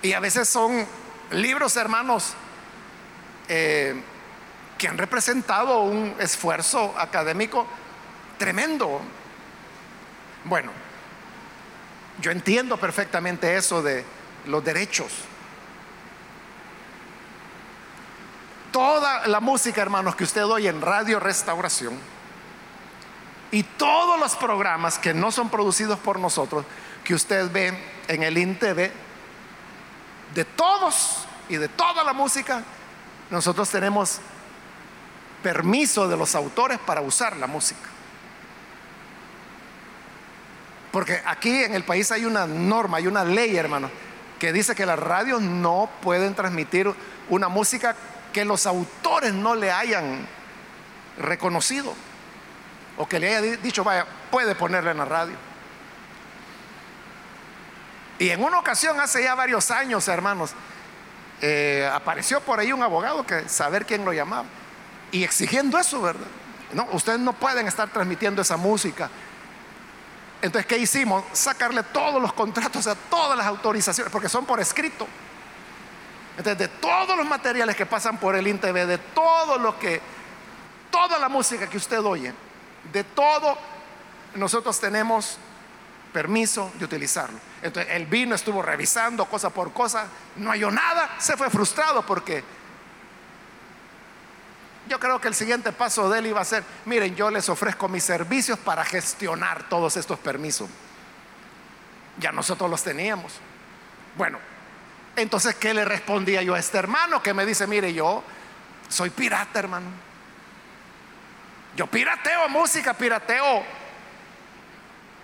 Y 0.00 0.14
a 0.14 0.20
veces 0.20 0.48
son 0.48 0.86
libros, 1.30 1.76
hermanos, 1.76 2.32
eh, 3.48 4.02
que 4.78 4.88
han 4.88 4.96
representado 4.96 5.82
un 5.82 6.14
esfuerzo 6.20 6.94
académico 6.98 7.66
tremendo. 8.38 9.02
Bueno, 10.44 10.70
yo 12.20 12.30
entiendo 12.30 12.76
perfectamente 12.76 13.56
eso 13.56 13.82
de 13.82 14.04
los 14.46 14.64
derechos. 14.64 15.12
Toda 18.70 19.26
la 19.28 19.40
música, 19.40 19.80
hermanos, 19.80 20.16
que 20.16 20.24
usted 20.24 20.44
oye 20.44 20.68
en 20.68 20.80
Radio 20.82 21.20
Restauración 21.20 21.96
y 23.50 23.62
todos 23.62 24.18
los 24.18 24.34
programas 24.36 24.98
que 24.98 25.14
no 25.14 25.30
son 25.30 25.48
producidos 25.48 25.98
por 26.00 26.18
nosotros, 26.18 26.64
que 27.04 27.14
usted 27.14 27.50
ve 27.50 27.78
en 28.08 28.22
el 28.22 28.36
INTV, 28.36 28.90
de 30.34 30.44
todos 30.44 31.26
y 31.48 31.56
de 31.56 31.68
toda 31.68 32.02
la 32.02 32.12
música, 32.12 32.64
nosotros 33.30 33.70
tenemos 33.70 34.18
permiso 35.42 36.08
de 36.08 36.16
los 36.16 36.34
autores 36.34 36.78
para 36.80 37.00
usar 37.00 37.36
la 37.36 37.46
música. 37.46 37.93
Porque 40.94 41.20
aquí 41.26 41.64
en 41.64 41.74
el 41.74 41.82
país 41.82 42.12
hay 42.12 42.24
una 42.24 42.46
norma, 42.46 42.98
hay 42.98 43.08
una 43.08 43.24
ley, 43.24 43.56
hermano, 43.56 43.90
que 44.38 44.52
dice 44.52 44.76
que 44.76 44.86
las 44.86 44.96
radios 44.96 45.42
no 45.42 45.90
pueden 46.00 46.36
transmitir 46.36 46.88
una 47.30 47.48
música 47.48 47.96
que 48.32 48.44
los 48.44 48.64
autores 48.64 49.34
no 49.34 49.56
le 49.56 49.72
hayan 49.72 50.24
reconocido 51.18 51.92
o 52.96 53.08
que 53.08 53.18
le 53.18 53.34
haya 53.34 53.56
dicho, 53.56 53.82
vaya, 53.82 54.06
puede 54.30 54.54
ponerla 54.54 54.92
en 54.92 54.98
la 54.98 55.04
radio. 55.04 55.34
Y 58.20 58.30
en 58.30 58.44
una 58.44 58.60
ocasión, 58.60 59.00
hace 59.00 59.24
ya 59.24 59.34
varios 59.34 59.72
años, 59.72 60.06
hermanos, 60.06 60.52
eh, 61.40 61.90
apareció 61.92 62.40
por 62.40 62.60
ahí 62.60 62.72
un 62.72 62.84
abogado 62.84 63.26
que 63.26 63.48
saber 63.48 63.84
quién 63.84 64.04
lo 64.04 64.12
llamaba 64.12 64.46
y 65.10 65.24
exigiendo 65.24 65.76
eso, 65.76 66.00
¿verdad? 66.00 66.28
No, 66.72 66.86
ustedes 66.92 67.18
no 67.18 67.32
pueden 67.32 67.66
estar 67.66 67.88
transmitiendo 67.88 68.42
esa 68.42 68.56
música 68.56 69.10
entonces, 70.44 70.66
¿qué 70.66 70.76
hicimos? 70.76 71.24
Sacarle 71.32 71.82
todos 71.84 72.20
los 72.20 72.34
contratos 72.34 72.86
a 72.86 72.94
todas 72.94 73.34
las 73.34 73.46
autorizaciones, 73.46 74.12
porque 74.12 74.28
son 74.28 74.44
por 74.44 74.60
escrito. 74.60 75.06
Entonces, 76.36 76.58
de 76.58 76.68
todos 76.68 77.16
los 77.16 77.26
materiales 77.26 77.74
que 77.74 77.86
pasan 77.86 78.18
por 78.18 78.36
el 78.36 78.46
INTV, 78.46 78.86
de 78.86 78.98
todo 78.98 79.56
lo 79.56 79.78
que, 79.78 80.02
toda 80.90 81.18
la 81.18 81.30
música 81.30 81.66
que 81.66 81.78
usted 81.78 81.98
oye, 82.00 82.34
de 82.92 83.04
todo, 83.04 83.56
nosotros 84.34 84.78
tenemos 84.78 85.38
permiso 86.12 86.70
de 86.74 86.84
utilizarlo. 86.84 87.38
Entonces, 87.62 87.94
él 87.94 88.04
vino, 88.04 88.34
estuvo 88.34 88.60
revisando 88.60 89.24
cosa 89.24 89.48
por 89.48 89.72
cosa, 89.72 90.08
no 90.36 90.50
halló 90.50 90.70
nada, 90.70 91.16
se 91.16 91.38
fue 91.38 91.48
frustrado 91.48 92.04
porque 92.04 92.44
yo 94.88 95.00
creo 95.00 95.20
que 95.20 95.28
el 95.28 95.34
siguiente 95.34 95.72
paso 95.72 96.10
de 96.10 96.18
él 96.18 96.26
iba 96.26 96.40
a 96.40 96.44
ser, 96.44 96.62
miren, 96.84 97.16
yo 97.16 97.30
les 97.30 97.48
ofrezco 97.48 97.88
mis 97.88 98.04
servicios 98.04 98.58
para 98.58 98.84
gestionar 98.84 99.68
todos 99.68 99.96
estos 99.96 100.18
permisos. 100.18 100.68
Ya 102.18 102.32
nosotros 102.32 102.70
los 102.70 102.82
teníamos. 102.82 103.32
Bueno, 104.16 104.38
entonces, 105.16 105.54
¿qué 105.54 105.72
le 105.74 105.84
respondía 105.84 106.42
yo 106.42 106.54
a 106.54 106.58
este 106.58 106.78
hermano 106.78 107.22
que 107.22 107.32
me 107.32 107.46
dice, 107.46 107.66
mire, 107.66 107.92
yo 107.92 108.22
soy 108.88 109.10
pirata, 109.10 109.58
hermano? 109.58 109.86
Yo 111.76 111.86
pirateo 111.86 112.48
música, 112.48 112.94
pirateo 112.94 113.64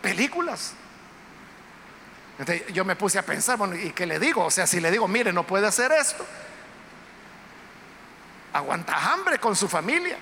películas. 0.00 0.74
Yo 2.72 2.84
me 2.84 2.96
puse 2.96 3.18
a 3.18 3.22
pensar, 3.22 3.58
bueno, 3.58 3.76
¿y 3.76 3.92
qué 3.92 4.06
le 4.06 4.18
digo? 4.18 4.46
O 4.46 4.50
sea, 4.50 4.66
si 4.66 4.80
le 4.80 4.90
digo, 4.90 5.06
mire, 5.06 5.32
no 5.32 5.46
puede 5.46 5.66
hacer 5.66 5.92
esto, 5.92 6.24
aguanta 8.52 9.12
hambre 9.12 9.38
con 9.38 9.54
su 9.54 9.68
familia. 9.68 10.16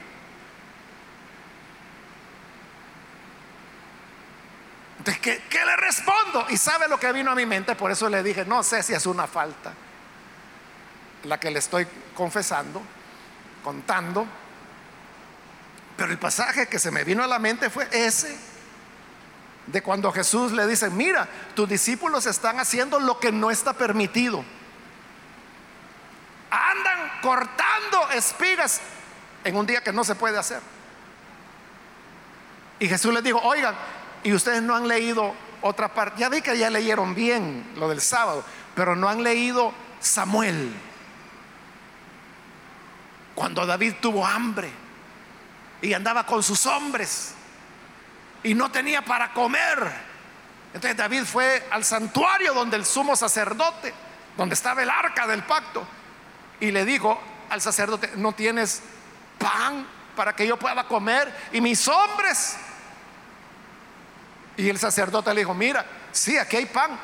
Entonces, 4.99 5.23
¿qué, 5.23 5.43
¿qué, 5.49 5.65
le 5.65 5.77
respondo? 5.77 6.47
Y 6.51 6.57
sabe 6.57 6.89
lo 6.89 6.99
que 6.99 7.13
vino 7.13 7.31
a 7.31 7.35
mi 7.35 7.47
mente, 7.47 7.75
por 7.75 7.91
eso 7.91 8.09
le 8.09 8.23
dije, 8.23 8.45
no 8.45 8.63
sé 8.63 8.83
si 8.83 8.93
es 8.93 9.07
una 9.07 9.27
falta 9.27 9.73
la 11.25 11.39
que 11.39 11.51
le 11.51 11.59
estoy 11.59 11.87
confesando, 12.15 12.81
contando, 13.65 14.27
pero 15.97 16.13
el 16.13 16.19
pasaje 16.19 16.69
que 16.69 16.79
se 16.79 16.91
me 16.91 17.05
vino 17.05 17.25
a 17.25 17.27
la 17.27 17.39
mente 17.39 17.71
fue 17.71 17.89
ese, 17.91 18.39
de 19.67 19.83
cuando 19.83 20.13
Jesús 20.13 20.53
le 20.53 20.67
dice, 20.67 20.91
mira, 20.91 21.29
tus 21.55 21.69
discípulos 21.69 22.27
están 22.27 22.61
haciendo 22.61 23.01
lo 23.01 23.19
que 23.19 23.33
no 23.33 23.51
está 23.51 23.73
permitido 23.73 24.45
andan 26.51 26.88
cortando 27.21 28.11
espigas 28.15 28.81
en 29.45 29.57
un 29.57 29.67
día 29.67 29.83
que 29.83 29.93
no 29.93 30.05
se 30.05 30.15
puede 30.15 30.39
hacer. 30.39 30.61
Y 32.79 32.89
Jesús 32.89 33.13
les 33.13 33.23
dijo, 33.23 33.41
oigan, 33.41 33.75
y 34.23 34.33
ustedes 34.33 34.63
no 34.63 34.75
han 34.75 34.87
leído 34.87 35.35
otra 35.61 35.93
parte, 35.93 36.21
ya 36.21 36.29
vi 36.29 36.41
que 36.41 36.57
ya 36.57 36.71
leyeron 36.71 37.15
bien 37.15 37.73
lo 37.77 37.89
del 37.89 38.01
sábado, 38.01 38.45
pero 38.75 38.95
no 38.95 39.09
han 39.09 39.23
leído 39.23 39.73
Samuel. 40.01 40.73
Cuando 43.35 43.67
David 43.67 43.95
tuvo 44.01 44.27
hambre 44.27 44.71
y 45.81 45.93
andaba 45.93 46.27
con 46.27 46.43
sus 46.43 46.67
hombres 46.67 47.35
y 48.43 48.55
no 48.55 48.71
tenía 48.71 49.03
para 49.03 49.33
comer. 49.33 50.09
Entonces 50.73 50.97
David 50.97 51.25
fue 51.25 51.67
al 51.71 51.85
santuario 51.85 52.55
donde 52.55 52.77
el 52.77 52.85
sumo 52.85 53.17
sacerdote, 53.17 53.93
donde 54.37 54.55
estaba 54.55 54.83
el 54.83 54.91
arca 54.91 55.27
del 55.27 55.43
pacto, 55.43 55.87
y 56.61 56.71
le 56.71 56.85
dijo 56.85 57.19
al 57.51 57.61
sacerdote, 57.61 58.13
no 58.17 58.33
tienes 58.33 58.83
pan 59.39 59.87
para 60.17 60.35
que 60.35 60.47
yo 60.47 60.59
pueda 60.59 60.85
comer 60.85 61.33
y 61.53 61.61
mis 61.61 61.87
hombres. 61.89 62.57
Y 64.57 64.69
el 64.69 64.79
sacerdote 64.79 65.33
le 65.33 65.43
dijo, 65.43 65.55
mira, 65.55 65.87
sí, 66.11 66.37
aquí 66.37 66.57
hay 66.57 66.67
pan, 66.67 66.99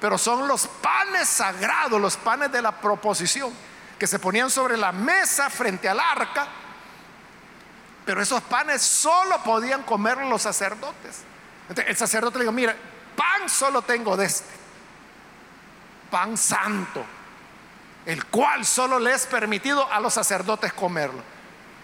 pero 0.00 0.18
son 0.18 0.48
los 0.48 0.66
panes 0.66 1.28
sagrados, 1.28 2.00
los 2.00 2.16
panes 2.16 2.50
de 2.50 2.60
la 2.60 2.72
proposición, 2.72 3.52
que 3.98 4.06
se 4.06 4.18
ponían 4.18 4.50
sobre 4.50 4.76
la 4.76 4.92
mesa 4.92 5.48
frente 5.48 5.88
al 5.88 6.00
arca, 6.00 6.48
pero 8.04 8.20
esos 8.20 8.42
panes 8.42 8.82
solo 8.82 9.42
podían 9.42 9.82
comer 9.84 10.18
los 10.18 10.42
sacerdotes. 10.42 11.22
El 11.86 11.96
sacerdote 11.96 12.38
le 12.38 12.44
dijo, 12.44 12.52
mira, 12.52 12.74
pan 13.14 13.48
solo 13.48 13.82
tengo 13.82 14.16
de 14.16 14.26
este, 14.26 14.54
pan 16.10 16.36
santo 16.36 17.04
el 18.06 18.24
cual 18.26 18.64
solo 18.64 19.00
le 19.00 19.12
es 19.12 19.26
permitido 19.26 19.90
a 19.92 19.98
los 19.98 20.14
sacerdotes 20.14 20.72
comerlo. 20.72 21.22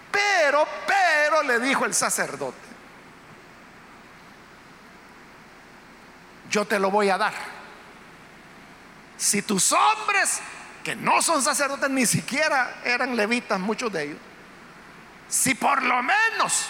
Pero, 0.09 0.65
pero, 0.87 1.43
le 1.43 1.59
dijo 1.59 1.85
el 1.85 1.93
sacerdote, 1.93 2.57
yo 6.49 6.65
te 6.65 6.79
lo 6.79 6.89
voy 6.89 7.09
a 7.09 7.17
dar. 7.17 7.33
Si 9.17 9.41
tus 9.41 9.73
hombres, 9.73 10.39
que 10.83 10.95
no 10.95 11.21
son 11.21 11.41
sacerdotes, 11.41 11.89
ni 11.89 12.05
siquiera 12.05 12.81
eran 12.85 13.15
levitas, 13.15 13.59
muchos 13.59 13.91
de 13.91 14.03
ellos, 14.03 14.19
si 15.27 15.55
por 15.55 15.83
lo 15.83 16.01
menos 16.03 16.67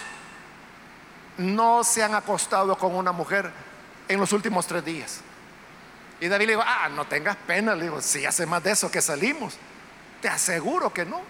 no 1.36 1.84
se 1.84 2.02
han 2.02 2.14
acostado 2.14 2.76
con 2.76 2.94
una 2.94 3.12
mujer 3.12 3.50
en 4.08 4.18
los 4.18 4.32
últimos 4.32 4.66
tres 4.66 4.84
días, 4.84 5.20
y 6.24 6.28
David 6.28 6.46
le 6.46 6.52
dijo, 6.52 6.64
ah, 6.66 6.88
no 6.88 7.04
tengas 7.04 7.36
pena, 7.36 7.74
le 7.74 7.82
digo, 7.82 8.00
si 8.00 8.24
hace 8.24 8.46
más 8.46 8.62
de 8.62 8.70
eso 8.70 8.90
que 8.90 9.02
salimos. 9.02 9.58
Te 10.22 10.28
aseguro 10.30 10.90
que 10.90 11.04
no. 11.04 11.20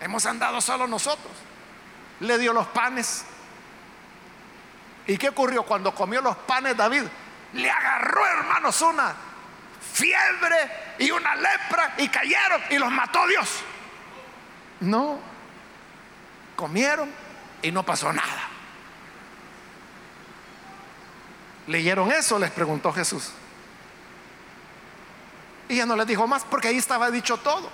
Hemos 0.00 0.26
andado 0.26 0.60
solo 0.60 0.88
nosotros. 0.88 1.32
Le 2.18 2.36
dio 2.38 2.52
los 2.52 2.66
panes. 2.66 3.24
¿Y 5.06 5.16
qué 5.18 5.28
ocurrió 5.28 5.62
cuando 5.62 5.94
comió 5.94 6.20
los 6.20 6.36
panes 6.36 6.76
David? 6.76 7.04
Le 7.52 7.70
agarró, 7.70 8.26
hermanos, 8.26 8.82
una 8.82 9.14
fiebre 9.92 10.56
y 10.98 11.12
una 11.12 11.36
lepra 11.36 11.94
y 11.98 12.08
cayeron 12.08 12.60
y 12.70 12.78
los 12.78 12.90
mató 12.90 13.24
Dios. 13.28 13.60
No, 14.80 15.20
comieron 16.56 17.08
y 17.62 17.70
no 17.70 17.84
pasó 17.84 18.12
nada. 18.12 18.48
¿Leyeron 21.68 22.10
eso? 22.10 22.36
Les 22.36 22.50
preguntó 22.50 22.92
Jesús. 22.92 23.32
Y 25.74 25.78
ya 25.78 25.86
no 25.86 25.96
les 25.96 26.06
dijo 26.06 26.24
más 26.28 26.44
porque 26.44 26.68
ahí 26.68 26.76
estaba 26.76 27.10
dicho 27.10 27.36
todo. 27.38 27.68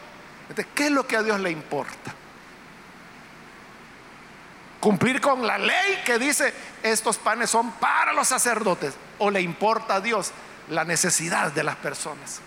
¿qué 0.75 0.87
es 0.87 0.91
lo 0.91 1.07
que 1.07 1.17
a 1.17 1.23
Dios 1.23 1.39
le 1.39 1.51
importa? 1.51 2.15
Cumplir 4.81 5.21
con 5.21 5.47
la 5.47 5.59
ley 5.59 6.01
que 6.07 6.19
dice 6.19 6.55
estos 6.83 7.19
panes 7.19 7.51
son 7.51 7.73
para 7.73 8.15
los 8.15 8.27
sacerdotes. 8.27 8.95
¿O 9.19 9.31
le 9.31 9.43
importa 9.43 9.97
a 9.97 10.01
Dios 10.01 10.33
la 10.71 10.85
necesidad 10.85 11.53
de 11.53 11.63
las 11.63 11.77
personas. 11.77 12.41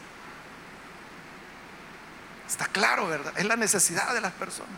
Está 2.49 2.65
claro, 2.65 3.07
¿verdad? 3.07 3.33
Es 3.37 3.45
la 3.45 3.55
necesidad 3.55 4.11
de 4.11 4.21
las 4.21 4.31
personas. 4.31 4.73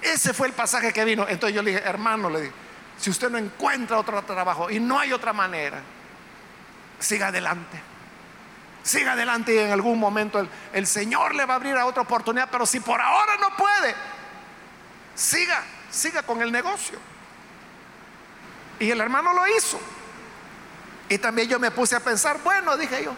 Ese 0.00 0.32
fue 0.32 0.46
el 0.46 0.54
pasaje 0.54 0.94
que 0.94 1.04
vino. 1.04 1.26
Entonces 1.28 1.54
yo 1.54 1.62
le 1.62 1.72
dije, 1.72 1.82
hermano, 1.84 2.30
le 2.30 2.40
dije, 2.40 2.54
si 2.98 3.10
usted 3.10 3.28
no 3.28 3.36
encuentra 3.36 3.98
otro 3.98 4.22
trabajo 4.22 4.70
y 4.70 4.80
no 4.80 4.98
hay 4.98 5.12
otra 5.12 5.34
manera, 5.34 5.82
siga 6.98 7.26
adelante. 7.26 7.93
Siga 8.84 9.12
adelante 9.12 9.52
y 9.52 9.58
en 9.58 9.72
algún 9.72 9.98
momento 9.98 10.38
el, 10.38 10.48
el 10.72 10.86
Señor 10.86 11.34
le 11.34 11.44
va 11.44 11.54
a 11.54 11.56
abrir 11.56 11.76
a 11.76 11.86
otra 11.86 12.02
oportunidad. 12.02 12.48
Pero 12.52 12.66
si 12.66 12.78
por 12.78 13.00
ahora 13.00 13.36
no 13.38 13.56
puede, 13.56 13.94
siga, 15.16 15.64
siga 15.90 16.22
con 16.22 16.40
el 16.40 16.52
negocio. 16.52 16.98
Y 18.78 18.90
el 18.90 19.00
hermano 19.00 19.32
lo 19.32 19.46
hizo. 19.56 19.80
Y 21.08 21.18
también 21.18 21.48
yo 21.48 21.58
me 21.58 21.70
puse 21.70 21.96
a 21.96 22.00
pensar, 22.00 22.38
bueno, 22.42 22.76
dije 22.76 23.04
yo, 23.04 23.14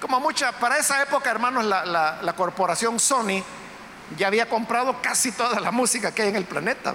como 0.00 0.18
mucha, 0.18 0.50
para 0.52 0.78
esa 0.78 1.00
época, 1.00 1.30
hermanos, 1.30 1.64
la, 1.64 2.34
corporación 2.36 2.98
Sony 2.98 3.42
ya 4.16 4.26
había 4.26 4.48
comprado 4.48 5.00
casi 5.00 5.30
toda 5.30 5.60
la 5.60 5.70
música 5.70 6.12
que 6.12 6.22
hay 6.22 6.28
en 6.30 6.36
el 6.36 6.44
planeta. 6.44 6.92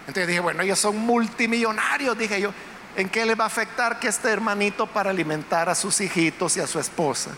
Entonces 0.00 0.26
dije, 0.26 0.40
bueno, 0.40 0.62
ellos 0.62 0.78
son 0.78 0.96
multimillonarios, 0.96 2.16
dije 2.16 2.40
yo, 2.40 2.54
¿en 2.98 3.08
qué 3.08 3.24
le 3.24 3.36
va 3.36 3.44
a 3.44 3.46
afectar 3.46 4.00
que 4.00 4.08
este 4.08 4.28
hermanito 4.28 4.88
para 4.88 5.10
alimentar 5.10 5.68
a 5.68 5.74
sus 5.76 6.00
hijitos 6.00 6.56
y 6.56 6.60
a 6.60 6.66
su 6.66 6.80
esposa? 6.80 7.30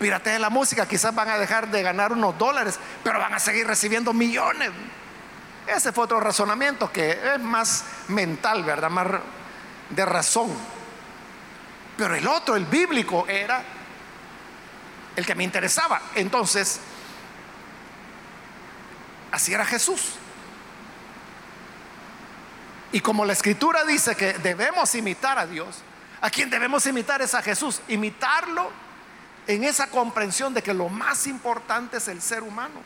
de 0.00 0.38
la 0.38 0.50
música, 0.50 0.88
quizás 0.88 1.14
van 1.14 1.28
a 1.28 1.38
dejar 1.38 1.70
de 1.70 1.82
ganar 1.82 2.12
unos 2.12 2.36
dólares, 2.36 2.80
pero 3.04 3.18
van 3.18 3.34
a 3.34 3.38
seguir 3.38 3.66
recibiendo 3.66 4.12
millones. 4.12 4.70
Ese 5.66 5.92
fue 5.92 6.04
otro 6.04 6.18
razonamiento 6.18 6.90
que 6.90 7.10
es 7.12 7.38
más 7.38 7.84
mental, 8.08 8.64
¿verdad? 8.64 8.90
Más 8.90 9.06
de 9.90 10.04
razón. 10.04 10.50
Pero 11.96 12.14
el 12.14 12.26
otro, 12.26 12.56
el 12.56 12.64
bíblico, 12.64 13.26
era 13.28 13.62
el 15.14 15.24
que 15.24 15.34
me 15.34 15.44
interesaba. 15.44 16.00
Entonces, 16.14 16.80
así 19.30 19.52
era 19.52 19.66
Jesús. 19.66 20.14
Y 22.92 23.00
como 23.00 23.24
la 23.24 23.32
escritura 23.32 23.84
dice 23.84 24.16
que 24.16 24.34
debemos 24.34 24.94
imitar 24.94 25.38
a 25.38 25.46
Dios, 25.46 25.82
a 26.20 26.30
quien 26.30 26.50
debemos 26.50 26.86
imitar 26.86 27.22
es 27.22 27.34
a 27.34 27.42
Jesús. 27.42 27.80
Imitarlo 27.88 28.70
en 29.46 29.64
esa 29.64 29.88
comprensión 29.88 30.52
de 30.54 30.62
que 30.62 30.74
lo 30.74 30.88
más 30.88 31.26
importante 31.26 31.98
es 31.98 32.08
el 32.08 32.20
ser 32.20 32.42
humano. 32.42 32.80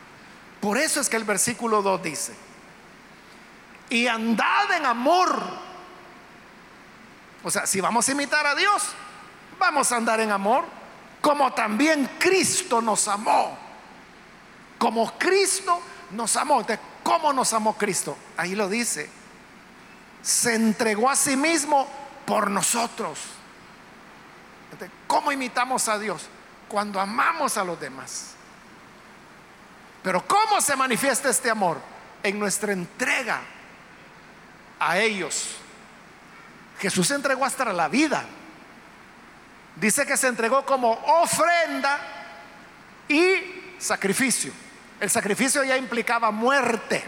Por 0.61 0.77
eso 0.77 1.01
es 1.01 1.09
que 1.09 1.17
el 1.17 1.23
versículo 1.23 1.81
2 1.81 2.03
dice, 2.03 2.35
y 3.89 4.07
andad 4.07 4.71
en 4.75 4.85
amor. 4.85 5.41
O 7.43 7.51
sea, 7.51 7.67
si 7.67 7.81
vamos 7.81 8.07
a 8.07 8.11
imitar 8.11 8.45
a 8.47 8.55
Dios, 8.55 8.83
vamos 9.59 9.91
a 9.91 9.97
andar 9.97 10.19
en 10.19 10.31
amor, 10.31 10.65
como 11.21 11.53
también 11.53 12.09
Cristo 12.19 12.81
nos 12.81 13.07
amó. 13.07 13.57
Como 14.77 15.17
Cristo 15.17 15.81
nos 16.11 16.35
amó. 16.35 16.65
¿Cómo 17.03 17.33
nos 17.33 17.53
amó 17.53 17.77
Cristo? 17.77 18.17
Ahí 18.37 18.55
lo 18.55 18.67
dice. 18.69 19.09
Se 20.25 20.55
entregó 20.55 21.07
a 21.07 21.15
sí 21.15 21.37
mismo 21.37 21.87
por 22.25 22.49
nosotros. 22.49 23.19
¿Cómo 25.05 25.31
imitamos 25.31 25.87
a 25.87 25.99
Dios? 25.99 26.23
Cuando 26.67 26.99
amamos 26.99 27.57
a 27.57 27.63
los 27.63 27.79
demás. 27.79 28.31
Pero 30.01 30.25
¿cómo 30.25 30.59
se 30.61 30.75
manifiesta 30.75 31.29
este 31.29 31.51
amor? 31.51 31.77
En 32.23 32.39
nuestra 32.39 32.73
entrega 32.73 33.39
a 34.79 34.97
ellos. 34.97 35.57
Jesús 36.79 37.07
se 37.07 37.13
entregó 37.13 37.45
hasta 37.45 37.71
la 37.71 37.87
vida. 37.87 38.25
Dice 39.75 40.07
que 40.07 40.17
se 40.17 40.27
entregó 40.27 40.65
como 40.65 40.91
ofrenda 40.91 41.99
y 43.07 43.75
sacrificio. 43.77 44.51
El 44.99 45.11
sacrificio 45.11 45.63
ya 45.63 45.77
implicaba 45.77 46.31
muerte. 46.31 47.03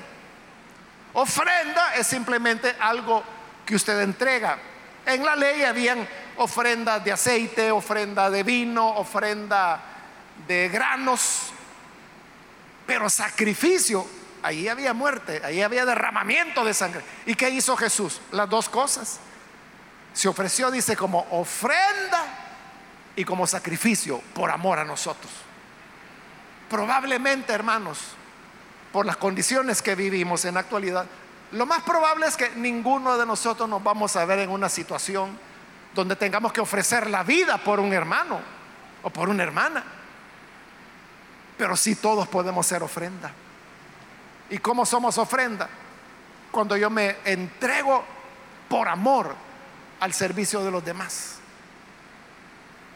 Ofrenda 1.19 1.95
es 1.95 2.05
simplemente 2.05 2.75
algo 2.79 3.23
que 3.65 3.75
usted 3.75 3.99
entrega. 4.01 4.59
En 5.03 5.25
la 5.25 5.35
ley 5.35 5.63
habían 5.63 6.07
ofrendas 6.37 7.03
de 7.03 7.11
aceite, 7.11 7.71
ofrenda 7.71 8.29
de 8.29 8.43
vino, 8.43 8.87
ofrenda 8.87 9.81
de 10.47 10.69
granos, 10.69 11.51
pero 12.85 13.09
sacrificio 13.09 14.05
ahí 14.43 14.67
había 14.67 14.93
muerte, 14.93 15.41
ahí 15.43 15.63
había 15.63 15.87
derramamiento 15.87 16.63
de 16.63 16.75
sangre. 16.75 17.01
¿Y 17.25 17.33
qué 17.33 17.49
hizo 17.49 17.75
Jesús? 17.75 18.21
Las 18.31 18.47
dos 18.47 18.69
cosas. 18.69 19.19
Se 20.13 20.27
ofreció, 20.27 20.69
dice, 20.69 20.95
como 20.95 21.25
ofrenda 21.31 22.25
y 23.15 23.25
como 23.25 23.47
sacrificio 23.47 24.21
por 24.35 24.51
amor 24.51 24.77
a 24.77 24.85
nosotros. 24.85 25.31
Probablemente, 26.69 27.53
hermanos, 27.53 28.01
por 28.97 29.05
las 29.05 29.17
condiciones 29.17 29.83
que 29.83 29.93
vivimos 29.93 30.43
en 30.45 30.55
la 30.55 30.61
actualidad, 30.61 31.05
lo 31.51 31.67
más 31.67 31.83
probable 31.83 32.25
es 32.25 32.35
que 32.35 32.49
ninguno 32.55 33.15
de 33.15 33.27
nosotros 33.27 33.69
nos 33.69 33.83
vamos 33.83 34.15
a 34.15 34.25
ver 34.25 34.39
en 34.39 34.49
una 34.49 34.69
situación 34.69 35.37
donde 35.93 36.15
tengamos 36.15 36.51
que 36.51 36.61
ofrecer 36.61 37.07
la 37.07 37.21
vida 37.21 37.59
por 37.59 37.79
un 37.79 37.93
hermano 37.93 38.39
o 39.03 39.11
por 39.11 39.29
una 39.29 39.43
hermana. 39.43 39.83
Pero 41.59 41.77
sí 41.77 41.93
todos 41.93 42.27
podemos 42.27 42.65
ser 42.65 42.81
ofrenda. 42.81 43.31
¿Y 44.49 44.57
cómo 44.57 44.83
somos 44.83 45.19
ofrenda? 45.19 45.69
Cuando 46.51 46.75
yo 46.75 46.89
me 46.89 47.17
entrego 47.23 48.03
por 48.67 48.87
amor 48.87 49.35
al 49.99 50.11
servicio 50.11 50.65
de 50.65 50.71
los 50.71 50.83
demás. 50.83 51.35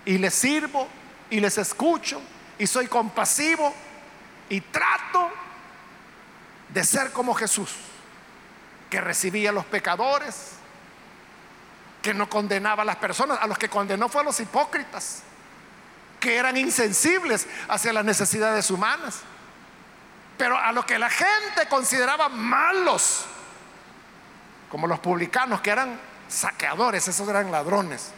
Y 0.05 0.17
les 0.17 0.33
sirvo 0.33 0.87
y 1.29 1.39
les 1.39 1.59
escucho 1.59 2.19
y 2.57 2.65
soy 2.65 2.87
compasivo 2.87 3.71
y 4.49 4.61
trato 4.61 5.29
de 6.73 6.83
ser 6.83 7.11
como 7.11 7.33
Jesús, 7.33 7.71
que 8.89 9.01
recibía 9.01 9.49
a 9.49 9.53
los 9.53 9.65
pecadores, 9.65 10.53
que 12.01 12.13
no 12.13 12.29
condenaba 12.29 12.83
a 12.83 12.85
las 12.85 12.95
personas, 12.95 13.39
a 13.41 13.47
los 13.47 13.57
que 13.57 13.69
condenó 13.69 14.09
fue 14.09 14.21
a 14.21 14.25
los 14.25 14.39
hipócritas, 14.39 15.23
que 16.19 16.35
eran 16.35 16.57
insensibles 16.57 17.47
hacia 17.67 17.93
las 17.93 18.05
necesidades 18.05 18.69
humanas. 18.71 19.21
Pero 20.37 20.57
a 20.57 20.71
lo 20.71 20.85
que 20.85 20.97
la 20.97 21.09
gente 21.09 21.67
consideraba 21.69 22.29
malos, 22.29 23.25
como 24.69 24.87
los 24.87 24.99
publicanos 24.99 25.61
que 25.61 25.69
eran 25.69 25.99
saqueadores, 26.27 27.07
esos 27.07 27.27
eran 27.27 27.51
ladrones, 27.51 28.11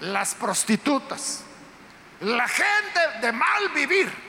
las 0.00 0.34
prostitutas, 0.34 1.42
la 2.20 2.46
gente 2.46 3.00
de 3.20 3.32
mal 3.32 3.68
vivir, 3.74 4.27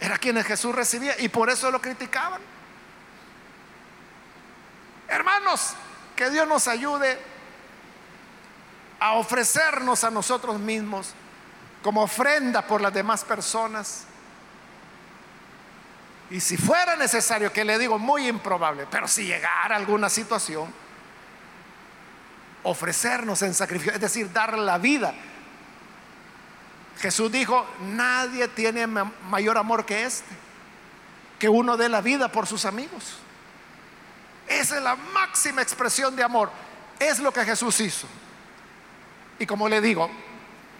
era 0.00 0.18
quienes 0.18 0.46
Jesús 0.46 0.74
recibía 0.74 1.14
y 1.18 1.28
por 1.28 1.50
eso 1.50 1.70
lo 1.70 1.80
criticaban. 1.80 2.40
Hermanos, 5.08 5.74
que 6.14 6.30
Dios 6.30 6.46
nos 6.48 6.68
ayude 6.68 7.18
a 8.98 9.12
ofrecernos 9.14 10.04
a 10.04 10.10
nosotros 10.10 10.58
mismos 10.58 11.14
como 11.82 12.02
ofrenda 12.02 12.62
por 12.62 12.80
las 12.80 12.92
demás 12.92 13.24
personas 13.24 14.06
y 16.30 16.40
si 16.40 16.56
fuera 16.56 16.96
necesario, 16.96 17.52
que 17.52 17.64
le 17.64 17.78
digo 17.78 17.98
muy 17.98 18.26
improbable, 18.26 18.86
pero 18.90 19.06
si 19.06 19.24
llegara 19.24 19.76
alguna 19.76 20.08
situación, 20.08 20.72
ofrecernos 22.64 23.42
en 23.42 23.54
sacrificio, 23.54 23.92
es 23.92 24.00
decir, 24.00 24.32
dar 24.32 24.58
la 24.58 24.78
vida. 24.78 25.14
Jesús 26.98 27.30
dijo, 27.30 27.66
nadie 27.80 28.48
tiene 28.48 28.86
mayor 28.86 29.58
amor 29.58 29.84
que 29.84 30.04
este, 30.04 30.34
que 31.38 31.48
uno 31.48 31.76
dé 31.76 31.88
la 31.88 32.00
vida 32.00 32.28
por 32.28 32.46
sus 32.46 32.64
amigos. 32.64 33.18
Esa 34.48 34.76
es 34.76 34.82
la 34.82 34.96
máxima 34.96 35.60
expresión 35.60 36.16
de 36.16 36.22
amor. 36.22 36.50
Es 36.98 37.18
lo 37.18 37.32
que 37.32 37.44
Jesús 37.44 37.80
hizo. 37.80 38.06
Y 39.38 39.44
como 39.44 39.68
le 39.68 39.80
digo, 39.80 40.08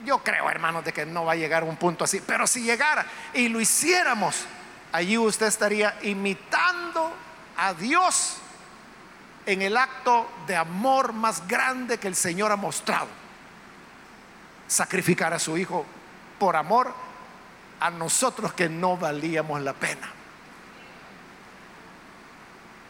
yo 0.04 0.22
creo, 0.22 0.48
hermanos, 0.48 0.84
de 0.84 0.92
que 0.92 1.04
no 1.04 1.24
va 1.24 1.32
a 1.32 1.36
llegar 1.36 1.62
a 1.62 1.66
un 1.66 1.76
punto 1.76 2.04
así, 2.04 2.22
pero 2.26 2.46
si 2.46 2.62
llegara 2.62 3.04
y 3.34 3.48
lo 3.48 3.60
hiciéramos, 3.60 4.46
allí 4.92 5.18
usted 5.18 5.46
estaría 5.46 5.98
imitando 6.02 7.14
a 7.58 7.74
Dios 7.74 8.36
en 9.44 9.60
el 9.62 9.76
acto 9.76 10.28
de 10.46 10.56
amor 10.56 11.12
más 11.12 11.46
grande 11.46 11.98
que 11.98 12.08
el 12.08 12.16
Señor 12.16 12.52
ha 12.52 12.56
mostrado. 12.56 13.08
Sacrificar 14.66 15.34
a 15.34 15.38
su 15.38 15.58
Hijo 15.58 15.84
por 16.38 16.56
amor 16.56 16.92
a 17.80 17.90
nosotros 17.90 18.52
que 18.52 18.68
no 18.68 18.96
valíamos 18.96 19.60
la 19.62 19.72
pena. 19.72 20.10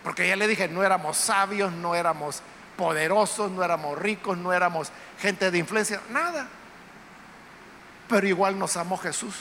Porque 0.04 0.28
ya 0.28 0.36
le 0.36 0.46
dije, 0.46 0.68
no 0.68 0.84
éramos 0.84 1.16
sabios, 1.16 1.72
no 1.72 1.94
éramos 1.94 2.42
poderosos, 2.76 3.50
no 3.50 3.64
éramos 3.64 3.98
ricos, 3.98 4.38
no 4.38 4.52
éramos 4.52 4.92
gente 5.20 5.50
de 5.50 5.58
influencia, 5.58 6.00
nada. 6.10 6.46
Pero 8.08 8.28
igual 8.28 8.58
nos 8.58 8.76
amó 8.76 8.96
Jesús 8.98 9.34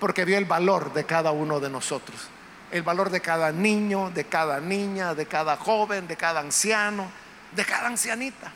porque 0.00 0.24
vio 0.24 0.38
el 0.38 0.44
valor 0.44 0.92
de 0.92 1.04
cada 1.04 1.32
uno 1.32 1.60
de 1.60 1.70
nosotros, 1.70 2.28
el 2.70 2.82
valor 2.82 3.10
de 3.10 3.20
cada 3.20 3.52
niño, 3.52 4.10
de 4.10 4.24
cada 4.24 4.60
niña, 4.60 5.14
de 5.14 5.26
cada 5.26 5.56
joven, 5.56 6.06
de 6.06 6.16
cada 6.16 6.40
anciano, 6.40 7.10
de 7.52 7.64
cada 7.64 7.88
ancianita. 7.88 8.52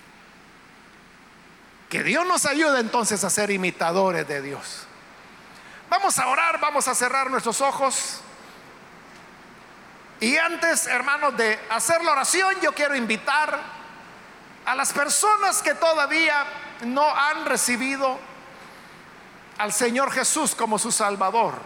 Que 1.92 2.02
Dios 2.02 2.26
nos 2.26 2.46
ayude 2.46 2.80
entonces 2.80 3.22
a 3.22 3.28
ser 3.28 3.50
imitadores 3.50 4.26
de 4.26 4.40
Dios. 4.40 4.86
Vamos 5.90 6.18
a 6.18 6.26
orar, 6.28 6.58
vamos 6.58 6.88
a 6.88 6.94
cerrar 6.94 7.30
nuestros 7.30 7.60
ojos. 7.60 8.22
Y 10.18 10.38
antes, 10.38 10.86
hermanos, 10.86 11.36
de 11.36 11.60
hacer 11.68 12.02
la 12.02 12.12
oración, 12.12 12.54
yo 12.62 12.72
quiero 12.72 12.96
invitar 12.96 13.60
a 14.64 14.74
las 14.74 14.90
personas 14.94 15.60
que 15.60 15.74
todavía 15.74 16.46
no 16.86 17.14
han 17.14 17.44
recibido 17.44 18.18
al 19.58 19.70
Señor 19.70 20.10
Jesús 20.12 20.54
como 20.54 20.78
su 20.78 20.90
Salvador. 20.90 21.56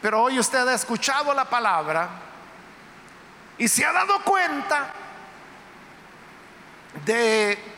Pero 0.00 0.22
hoy 0.22 0.38
usted 0.38 0.66
ha 0.66 0.72
escuchado 0.72 1.34
la 1.34 1.44
palabra 1.44 2.08
y 3.58 3.68
se 3.68 3.84
ha 3.84 3.92
dado 3.92 4.22
cuenta 4.24 4.90
de 7.04 7.71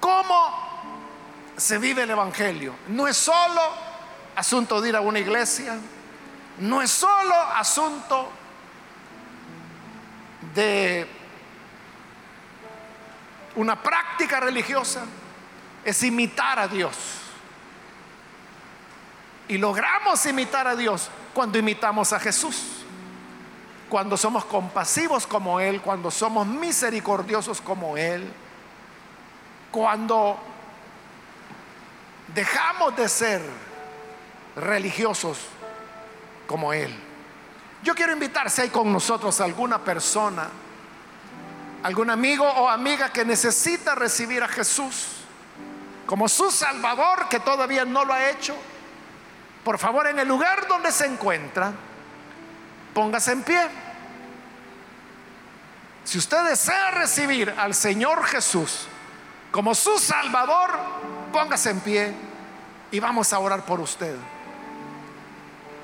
cómo 0.00 0.68
se 1.56 1.78
vive 1.78 2.02
el 2.02 2.10
Evangelio. 2.10 2.74
No 2.88 3.08
es 3.08 3.16
solo 3.16 3.60
asunto 4.36 4.80
de 4.80 4.90
ir 4.90 4.96
a 4.96 5.00
una 5.00 5.18
iglesia, 5.18 5.76
no 6.58 6.80
es 6.80 6.90
solo 6.90 7.34
asunto 7.34 8.30
de 10.54 11.06
una 13.56 13.82
práctica 13.82 14.40
religiosa, 14.40 15.04
es 15.84 16.02
imitar 16.02 16.58
a 16.58 16.68
Dios. 16.68 16.96
Y 19.48 19.58
logramos 19.58 20.24
imitar 20.26 20.68
a 20.68 20.76
Dios 20.76 21.10
cuando 21.34 21.58
imitamos 21.58 22.12
a 22.12 22.20
Jesús, 22.20 22.84
cuando 23.88 24.16
somos 24.16 24.44
compasivos 24.44 25.26
como 25.26 25.58
Él, 25.58 25.80
cuando 25.80 26.10
somos 26.10 26.46
misericordiosos 26.46 27.60
como 27.60 27.96
Él, 27.96 28.30
cuando 29.70 30.38
dejamos 32.34 32.96
de 32.96 33.08
ser 33.08 33.42
religiosos 34.56 35.38
como 36.46 36.72
Él. 36.72 36.94
Yo 37.82 37.94
quiero 37.94 38.12
invitar 38.12 38.50
si 38.50 38.62
hay 38.62 38.68
con 38.70 38.92
nosotros 38.92 39.40
alguna 39.40 39.78
persona, 39.78 40.48
algún 41.82 42.10
amigo 42.10 42.44
o 42.44 42.68
amiga 42.68 43.12
que 43.12 43.24
necesita 43.24 43.94
recibir 43.94 44.42
a 44.42 44.48
Jesús 44.48 45.18
como 46.06 46.28
su 46.28 46.50
Salvador 46.50 47.28
que 47.28 47.38
todavía 47.38 47.84
no 47.84 48.04
lo 48.04 48.14
ha 48.14 48.30
hecho. 48.30 48.56
Por 49.62 49.78
favor, 49.78 50.06
en 50.06 50.18
el 50.18 50.26
lugar 50.26 50.66
donde 50.66 50.90
se 50.90 51.04
encuentra, 51.04 51.72
póngase 52.94 53.32
en 53.32 53.42
pie. 53.42 53.68
Si 56.04 56.16
usted 56.16 56.44
desea 56.44 56.92
recibir 56.92 57.54
al 57.58 57.74
Señor 57.74 58.24
Jesús 58.24 58.88
como 59.50 59.74
su 59.74 59.98
Salvador, 59.98 60.70
póngase 61.32 61.70
en 61.70 61.80
pie 61.80 62.14
y 62.90 63.00
vamos 63.00 63.32
a 63.32 63.38
orar 63.38 63.64
por 63.64 63.80
usted. 63.80 64.16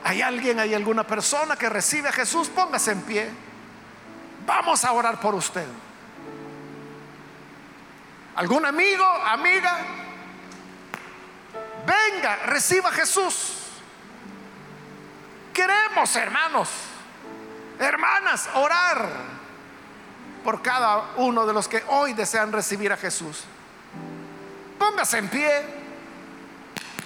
¿Hay 0.04 0.20
alguien, 0.20 0.60
hay 0.60 0.74
alguna 0.74 1.04
persona 1.04 1.56
que 1.56 1.68
recibe 1.68 2.10
a 2.10 2.12
Jesús? 2.12 2.48
Póngase 2.48 2.92
en 2.92 3.02
pie. 3.02 3.30
Vamos 4.46 4.84
a 4.84 4.92
orar 4.92 5.18
por 5.18 5.34
usted. 5.34 5.66
¿Algún 8.36 8.66
amigo, 8.66 9.04
amiga? 9.04 9.78
Venga, 11.86 12.36
reciba 12.46 12.90
a 12.90 12.92
Jesús. 12.92 13.60
Queremos, 15.54 16.14
hermanos, 16.16 16.68
hermanas, 17.78 18.48
orar 18.54 19.08
por 20.44 20.62
cada 20.62 21.14
uno 21.16 21.46
de 21.46 21.52
los 21.52 21.66
que 21.66 21.82
hoy 21.88 22.12
desean 22.12 22.52
recibir 22.52 22.92
a 22.92 22.96
Jesús. 22.96 23.44
Póngase 24.78 25.18
en 25.18 25.28
pie. 25.28 25.64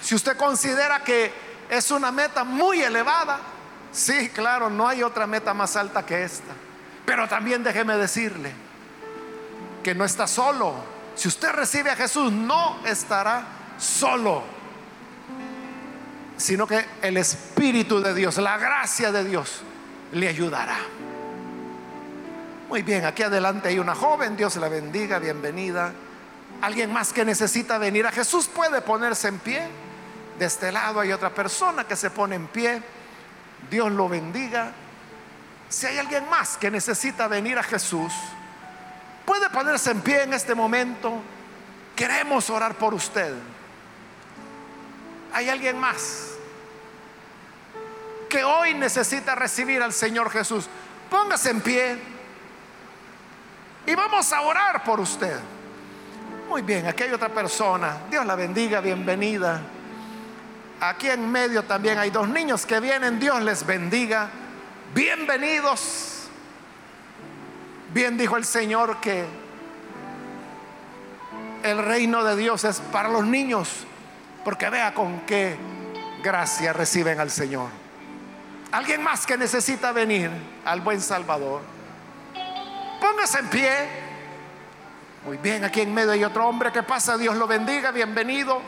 Si 0.01 0.13
usted 0.13 0.37
considera 0.37 1.03
que 1.03 1.31
es 1.69 1.91
una 1.91 2.11
meta 2.11 2.43
muy 2.43 2.81
elevada. 2.81 3.39
Sí, 3.91 4.29
claro, 4.29 4.69
no 4.69 4.87
hay 4.87 5.03
otra 5.03 5.27
meta 5.27 5.53
más 5.53 5.75
alta 5.75 6.05
que 6.05 6.23
esta. 6.23 6.51
Pero 7.05 7.27
también 7.27 7.63
déjeme 7.63 7.95
decirle 7.95 8.51
que 9.83 9.95
no 9.95 10.03
está 10.03 10.27
solo. 10.27 10.75
Si 11.15 11.27
usted 11.27 11.51
recibe 11.51 11.91
a 11.91 11.95
Jesús, 11.95 12.31
no 12.31 12.79
estará 12.85 13.43
solo, 13.77 14.43
sino 16.37 16.67
que 16.67 16.85
el 17.01 17.17
Espíritu 17.17 18.01
de 18.01 18.13
Dios, 18.13 18.37
la 18.37 18.57
gracia 18.57 19.11
de 19.11 19.23
Dios, 19.23 19.61
le 20.11 20.27
ayudará. 20.27 20.77
Muy 22.69 22.83
bien, 22.83 23.03
aquí 23.03 23.23
adelante 23.23 23.69
hay 23.69 23.79
una 23.79 23.95
joven, 23.95 24.37
Dios 24.37 24.55
la 24.57 24.69
bendiga, 24.69 25.17
bienvenida. 25.17 25.91
Alguien 26.61 26.93
más 26.93 27.11
que 27.11 27.25
necesita 27.25 27.79
venir 27.79 28.05
a 28.05 28.11
Jesús 28.11 28.47
puede 28.47 28.79
ponerse 28.81 29.27
en 29.27 29.39
pie. 29.39 29.67
De 30.37 30.45
este 30.45 30.71
lado 30.71 30.99
hay 30.99 31.11
otra 31.11 31.31
persona 31.31 31.85
que 31.85 31.95
se 31.95 32.11
pone 32.11 32.35
en 32.35 32.45
pie. 32.45 32.79
Dios 33.71 33.91
lo 33.91 34.07
bendiga. 34.07 34.71
Si 35.67 35.87
hay 35.87 35.97
alguien 35.97 36.29
más 36.29 36.57
que 36.57 36.69
necesita 36.69 37.27
venir 37.27 37.57
a 37.57 37.63
Jesús, 37.63 38.13
puede 39.25 39.49
ponerse 39.49 39.89
en 39.89 40.01
pie 40.01 40.21
en 40.21 40.35
este 40.35 40.53
momento. 40.53 41.23
Queremos 41.95 42.51
orar 42.51 42.75
por 42.75 42.93
usted. 42.93 43.33
Hay 45.33 45.49
alguien 45.49 45.79
más 45.79 46.33
que 48.29 48.43
hoy 48.43 48.75
necesita 48.75 49.33
recibir 49.33 49.81
al 49.81 49.91
Señor 49.91 50.29
Jesús. 50.29 50.67
Póngase 51.09 51.49
en 51.49 51.61
pie 51.61 52.18
y 53.89 53.95
vamos 53.95 54.31
a 54.31 54.41
orar 54.41 54.83
por 54.83 54.99
usted. 54.99 55.39
Muy 56.47 56.61
bien, 56.61 56.85
aquí 56.85 57.03
hay 57.03 57.11
otra 57.11 57.29
persona. 57.29 58.01
Dios 58.11 58.23
la 58.23 58.35
bendiga, 58.35 58.81
bienvenida. 58.81 59.61
Aquí 60.79 61.09
en 61.09 61.27
medio 61.31 61.63
también 61.63 61.97
hay 61.97 62.11
dos 62.11 62.29
niños 62.29 62.67
que 62.67 62.79
vienen. 62.79 63.19
Dios 63.19 63.41
les 63.41 63.65
bendiga. 63.65 64.29
Bienvenidos. 64.93 66.27
Bien 67.91 68.15
dijo 68.15 68.37
el 68.37 68.45
Señor 68.45 68.97
que 69.01 69.25
el 71.63 71.83
reino 71.83 72.23
de 72.23 72.35
Dios 72.35 72.65
es 72.65 72.81
para 72.91 73.09
los 73.09 73.25
niños. 73.25 73.87
Porque 74.45 74.69
vea 74.69 74.93
con 74.93 75.21
qué 75.21 75.57
gracia 76.21 76.73
reciben 76.73 77.19
al 77.19 77.31
Señor. 77.31 77.69
Alguien 78.71 79.01
más 79.01 79.25
que 79.25 79.35
necesita 79.35 79.91
venir 79.91 80.29
al 80.63 80.81
buen 80.81 81.01
Salvador. 81.01 81.78
Póngase 82.99 83.39
en 83.39 83.47
pie. 83.47 83.89
Muy 85.25 85.37
bien, 85.37 85.63
aquí 85.63 85.81
en 85.81 85.93
medio 85.93 86.11
hay 86.11 86.23
otro 86.23 86.47
hombre 86.47 86.71
que 86.71 86.83
pasa. 86.83 87.17
Dios 87.17 87.35
lo 87.35 87.47
bendiga. 87.47 87.91
Bienvenido. 87.91 88.61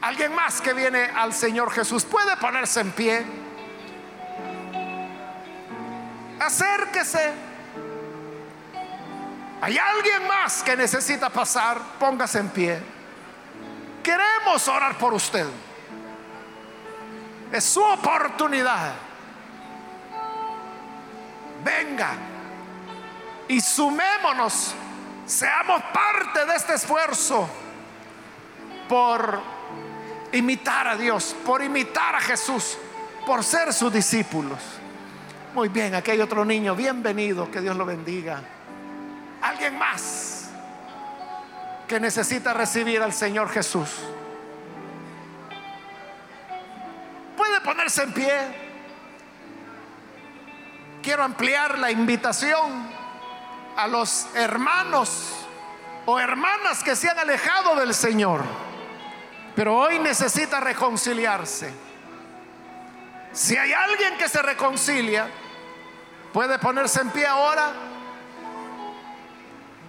Alguien 0.00 0.34
más 0.34 0.60
que 0.60 0.72
viene 0.72 1.04
al 1.04 1.32
Señor 1.32 1.70
Jesús 1.70 2.04
puede 2.04 2.36
ponerse 2.36 2.80
en 2.80 2.92
pie. 2.92 3.24
Acérquese. 6.40 7.32
Hay 9.60 9.76
alguien 9.76 10.26
más 10.26 10.62
que 10.62 10.76
necesita 10.76 11.30
pasar. 11.30 11.80
Póngase 11.98 12.38
en 12.38 12.48
pie. 12.50 12.78
Queremos 14.02 14.68
orar 14.68 14.96
por 14.98 15.14
usted. 15.14 15.46
Es 17.50 17.64
su 17.64 17.82
oportunidad. 17.82 18.92
Venga 21.64 22.37
y 23.48 23.60
sumémonos. 23.60 24.74
Seamos 25.26 25.82
parte 25.92 26.46
de 26.46 26.54
este 26.54 26.74
esfuerzo 26.74 27.48
por 28.88 29.40
imitar 30.32 30.88
a 30.88 30.96
Dios, 30.96 31.34
por 31.44 31.62
imitar 31.62 32.14
a 32.14 32.20
Jesús, 32.20 32.78
por 33.26 33.44
ser 33.44 33.72
sus 33.72 33.92
discípulos. 33.92 34.58
Muy 35.54 35.68
bien, 35.68 35.94
aquí 35.94 36.12
hay 36.12 36.20
otro 36.20 36.44
niño, 36.44 36.74
bienvenido, 36.74 37.50
que 37.50 37.60
Dios 37.60 37.76
lo 37.76 37.84
bendiga. 37.84 38.42
Alguien 39.42 39.78
más 39.78 40.50
que 41.86 41.98
necesita 41.98 42.52
recibir 42.52 43.02
al 43.02 43.12
Señor 43.12 43.48
Jesús. 43.50 43.88
Puede 47.36 47.60
ponerse 47.60 48.02
en 48.02 48.12
pie. 48.12 48.68
Quiero 51.02 51.22
ampliar 51.22 51.78
la 51.78 51.90
invitación 51.90 52.97
a 53.78 53.86
los 53.86 54.26
hermanos 54.34 55.32
o 56.04 56.20
hermanas 56.20 56.82
que 56.84 56.94
se 56.94 57.08
han 57.08 57.18
alejado 57.18 57.76
del 57.76 57.94
Señor 57.94 58.42
pero 59.58 59.76
hoy 59.76 59.98
necesita 59.98 60.60
reconciliarse. 60.60 61.68
Si 63.32 63.56
hay 63.56 63.72
alguien 63.72 64.16
que 64.16 64.28
se 64.28 64.40
reconcilia, 64.40 65.28
puede 66.32 66.60
ponerse 66.60 67.00
en 67.00 67.10
pie 67.10 67.26
ahora. 67.26 67.72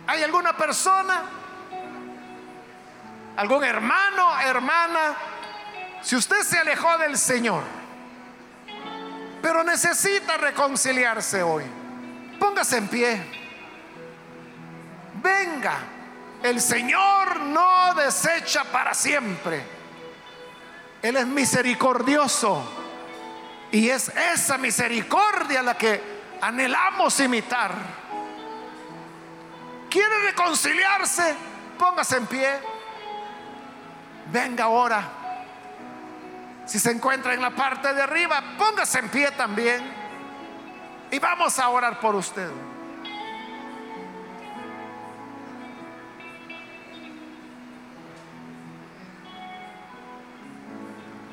¿Hay 0.08 0.24
alguna 0.24 0.58
persona? 0.58 1.22
¿Algún 3.38 3.64
hermano, 3.64 4.40
hermana? 4.40 5.14
Si 6.02 6.16
usted 6.16 6.42
se 6.42 6.58
alejó 6.58 6.98
del 6.98 7.16
Señor, 7.16 7.62
pero 9.40 9.64
necesita 9.64 10.36
reconciliarse 10.38 11.44
hoy, 11.44 11.66
póngase 12.40 12.78
en 12.78 12.88
pie. 12.88 13.39
Venga. 15.22 15.78
El 16.42 16.62
Señor 16.62 17.42
no 17.42 17.94
desecha 17.96 18.64
para 18.66 18.94
siempre. 18.94 19.64
Él 21.02 21.16
es 21.18 21.28
misericordioso. 21.28 22.64
Y 23.72 23.90
es 23.90 24.10
esa 24.10 24.58
misericordia 24.58 25.62
la 25.62 25.78
que 25.78 26.02
anhelamos 26.42 27.20
imitar. 27.20 27.72
¿Quiere 29.90 30.24
reconciliarse? 30.24 31.36
Póngase 31.78 32.18
en 32.18 32.28
pie. 32.28 32.50
Venga 34.32 34.66
ahora. 34.66 35.04
Si 36.66 36.80
se 36.80 36.92
encuentra 36.92 37.34
en 37.34 37.42
la 37.42 37.52
parte 37.52 37.94
de 37.94 38.02
arriba, 38.02 38.42
póngase 38.58 39.00
en 39.00 39.10
pie 39.10 39.32
también. 39.32 39.82
Y 41.12 41.20
vamos 41.20 41.58
a 41.58 41.70
orar 41.70 42.00
por 42.00 42.16
usted. 42.16 42.50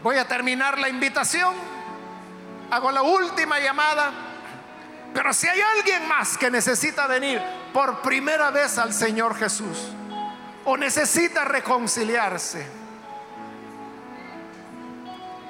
Voy 0.06 0.18
a 0.18 0.28
terminar 0.28 0.78
la 0.78 0.88
invitación. 0.88 1.52
Hago 2.70 2.92
la 2.92 3.02
última 3.02 3.58
llamada. 3.58 4.12
Pero 5.12 5.32
si 5.32 5.48
hay 5.48 5.60
alguien 5.60 6.06
más 6.06 6.38
que 6.38 6.48
necesita 6.48 7.08
venir 7.08 7.42
por 7.72 8.02
primera 8.02 8.52
vez 8.52 8.78
al 8.78 8.92
Señor 8.92 9.34
Jesús 9.34 9.88
o 10.64 10.76
necesita 10.76 11.44
reconciliarse, 11.44 12.64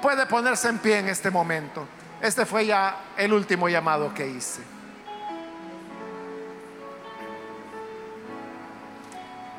puede 0.01 0.25
ponerse 0.25 0.69
en 0.69 0.79
pie 0.79 0.97
en 0.97 1.09
este 1.09 1.29
momento. 1.29 1.87
Este 2.19 2.43
fue 2.43 2.65
ya 2.65 2.97
el 3.15 3.33
último 3.33 3.69
llamado 3.69 4.11
que 4.11 4.25
hice. 4.25 4.63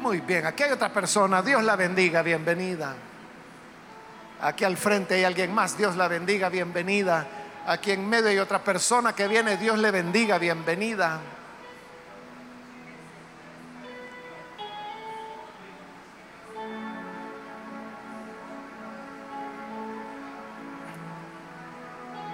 Muy 0.00 0.18
bien, 0.22 0.44
aquí 0.44 0.64
hay 0.64 0.72
otra 0.72 0.92
persona. 0.92 1.40
Dios 1.40 1.62
la 1.62 1.76
bendiga, 1.76 2.22
bienvenida. 2.22 2.96
Aquí 4.40 4.64
al 4.64 4.76
frente 4.76 5.14
hay 5.14 5.24
alguien 5.24 5.52
más. 5.52 5.76
Dios 5.76 5.96
la 5.96 6.06
bendiga, 6.06 6.48
bienvenida. 6.48 7.26
Aquí 7.66 7.90
en 7.90 8.08
medio 8.08 8.28
hay 8.28 8.38
otra 8.38 8.62
persona 8.62 9.12
que 9.12 9.26
viene. 9.26 9.56
Dios 9.56 9.78
le 9.78 9.90
bendiga, 9.90 10.38
bienvenida. 10.38 11.20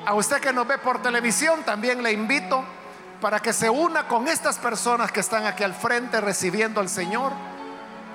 A 0.07 0.13
usted 0.13 0.39
que 0.39 0.53
nos 0.53 0.69
ve 0.69 0.77
por 0.77 1.01
televisión, 1.01 1.63
también 1.63 2.03
le 2.03 2.13
invito 2.13 2.63
para 3.23 3.41
que 3.41 3.55
se 3.55 3.71
una 3.71 4.07
con 4.07 4.29
estas 4.29 4.59
personas 4.59 5.11
que 5.11 5.21
están 5.21 5.47
aquí 5.47 5.65
al 5.65 5.73
frente 5.73 6.21
recibiendo 6.21 6.79
al 6.81 6.91
Señor. 6.91 7.33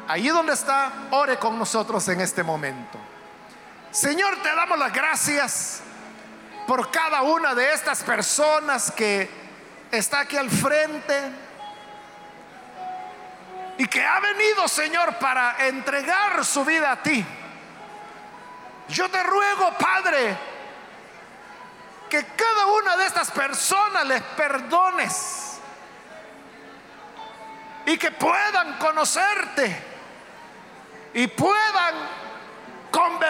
Allí 0.07 0.27
donde 0.27 0.53
está, 0.53 1.07
ore 1.09 1.37
con 1.37 1.57
nosotros 1.57 2.07
en 2.09 2.21
este 2.21 2.43
momento. 2.43 2.98
Señor, 3.91 4.37
te 4.43 4.53
damos 4.55 4.77
las 4.77 4.93
gracias 4.93 5.81
por 6.67 6.91
cada 6.91 7.23
una 7.23 7.55
de 7.55 7.73
estas 7.73 8.03
personas 8.03 8.91
que 8.91 9.27
está 9.89 10.19
aquí 10.19 10.37
al 10.37 10.51
frente 10.51 11.31
y 13.79 13.87
que 13.87 14.05
ha 14.05 14.19
venido, 14.19 14.67
Señor, 14.67 15.15
para 15.15 15.65
entregar 15.67 16.45
su 16.45 16.63
vida 16.63 16.91
a 16.91 17.01
ti. 17.01 17.25
Yo 18.89 19.09
te 19.09 19.23
ruego, 19.23 19.73
Padre, 19.79 20.37
que 22.11 22.25
cada 22.25 22.67
una 22.67 22.95
de 22.97 23.07
estas 23.07 23.31
personas 23.31 24.05
les 24.05 24.21
perdones 24.21 25.59
y 27.87 27.97
que 27.97 28.11
puedan 28.11 28.77
conocerte 28.77 29.83
y 31.15 31.25
puedan 31.25 32.28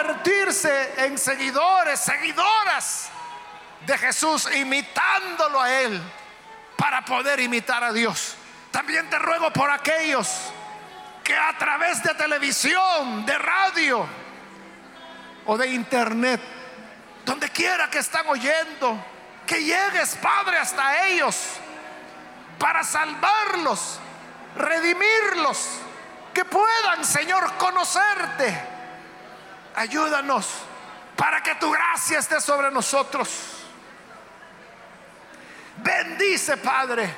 convertirse 0.00 1.04
en 1.04 1.18
seguidores, 1.18 2.00
seguidoras 2.00 3.10
de 3.86 3.98
Jesús, 3.98 4.48
imitándolo 4.54 5.60
a 5.60 5.70
Él 5.70 6.00
para 6.76 7.04
poder 7.04 7.40
imitar 7.40 7.84
a 7.84 7.92
Dios. 7.92 8.34
También 8.70 9.10
te 9.10 9.18
ruego 9.18 9.52
por 9.52 9.70
aquellos 9.70 10.28
que 11.22 11.36
a 11.36 11.56
través 11.58 12.02
de 12.02 12.14
televisión, 12.14 13.26
de 13.26 13.36
radio 13.36 14.06
o 15.46 15.58
de 15.58 15.68
internet, 15.68 16.40
donde 17.24 17.50
quiera 17.50 17.90
que 17.90 17.98
están 17.98 18.26
oyendo, 18.26 19.04
que 19.46 19.62
llegues, 19.62 20.16
Padre, 20.16 20.58
hasta 20.58 21.06
ellos 21.08 21.36
para 22.58 22.84
salvarlos, 22.84 23.98
redimirlos, 24.56 25.68
que 26.32 26.44
puedan, 26.44 27.04
Señor, 27.04 27.52
conocerte. 27.58 28.79
Ayúdanos 29.74 30.46
para 31.16 31.42
que 31.42 31.54
tu 31.56 31.70
gracia 31.70 32.18
esté 32.18 32.40
sobre 32.40 32.70
nosotros. 32.70 33.28
Bendice, 35.76 36.56
Padre, 36.56 37.14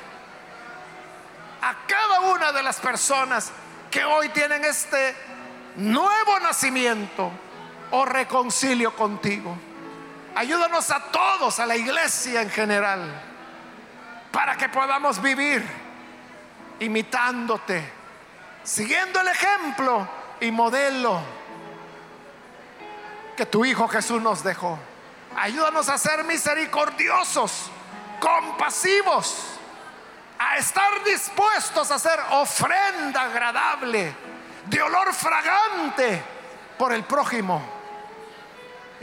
a 1.61 1.75
cada 1.87 2.21
una 2.21 2.51
de 2.51 2.63
las 2.63 2.79
personas 2.79 3.51
que 3.89 4.03
hoy 4.05 4.29
tienen 4.29 4.63
este 4.65 5.15
nuevo 5.77 6.39
nacimiento 6.39 7.31
o 7.91 8.05
reconcilio 8.05 8.95
contigo. 8.95 9.57
Ayúdanos 10.35 10.89
a 10.91 11.11
todos, 11.11 11.59
a 11.59 11.65
la 11.65 11.75
iglesia 11.75 12.41
en 12.41 12.49
general, 12.49 13.09
para 14.31 14.57
que 14.57 14.69
podamos 14.69 15.21
vivir 15.21 15.63
imitándote, 16.79 17.83
siguiendo 18.63 19.21
el 19.21 19.27
ejemplo 19.27 20.07
y 20.39 20.51
modelo 20.51 21.21
que 23.35 23.45
tu 23.45 23.65
Hijo 23.65 23.87
Jesús 23.87 24.21
nos 24.21 24.43
dejó. 24.43 24.77
Ayúdanos 25.35 25.89
a 25.89 25.97
ser 25.97 26.23
misericordiosos, 26.23 27.71
compasivos, 28.19 29.35
a 30.37 30.57
estar 30.57 31.03
dispuestos 31.03 31.89
a 31.91 31.95
hacer 31.95 32.19
ofrenda 32.31 33.23
agradable, 33.23 34.13
de 34.65 34.81
olor 34.81 35.13
fragante 35.13 36.21
por 36.77 36.93
el 36.93 37.03
prójimo 37.03 37.73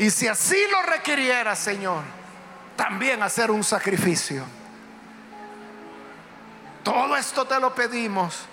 y 0.00 0.08
si 0.08 0.26
así 0.26 0.56
lo 0.70 0.80
requiriera, 0.80 1.54
Señor, 1.54 2.02
también 2.74 3.22
hacer 3.22 3.50
un 3.50 3.62
sacrificio. 3.62 4.44
Todo 6.82 7.14
esto 7.18 7.44
te 7.44 7.60
lo 7.60 7.74
pedimos 7.74 8.46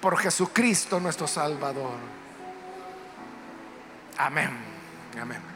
por 0.00 0.16
Jesucristo 0.16 0.98
nuestro 0.98 1.26
Salvador. 1.26 1.98
Amén. 4.16 4.69
Amén. 5.18 5.49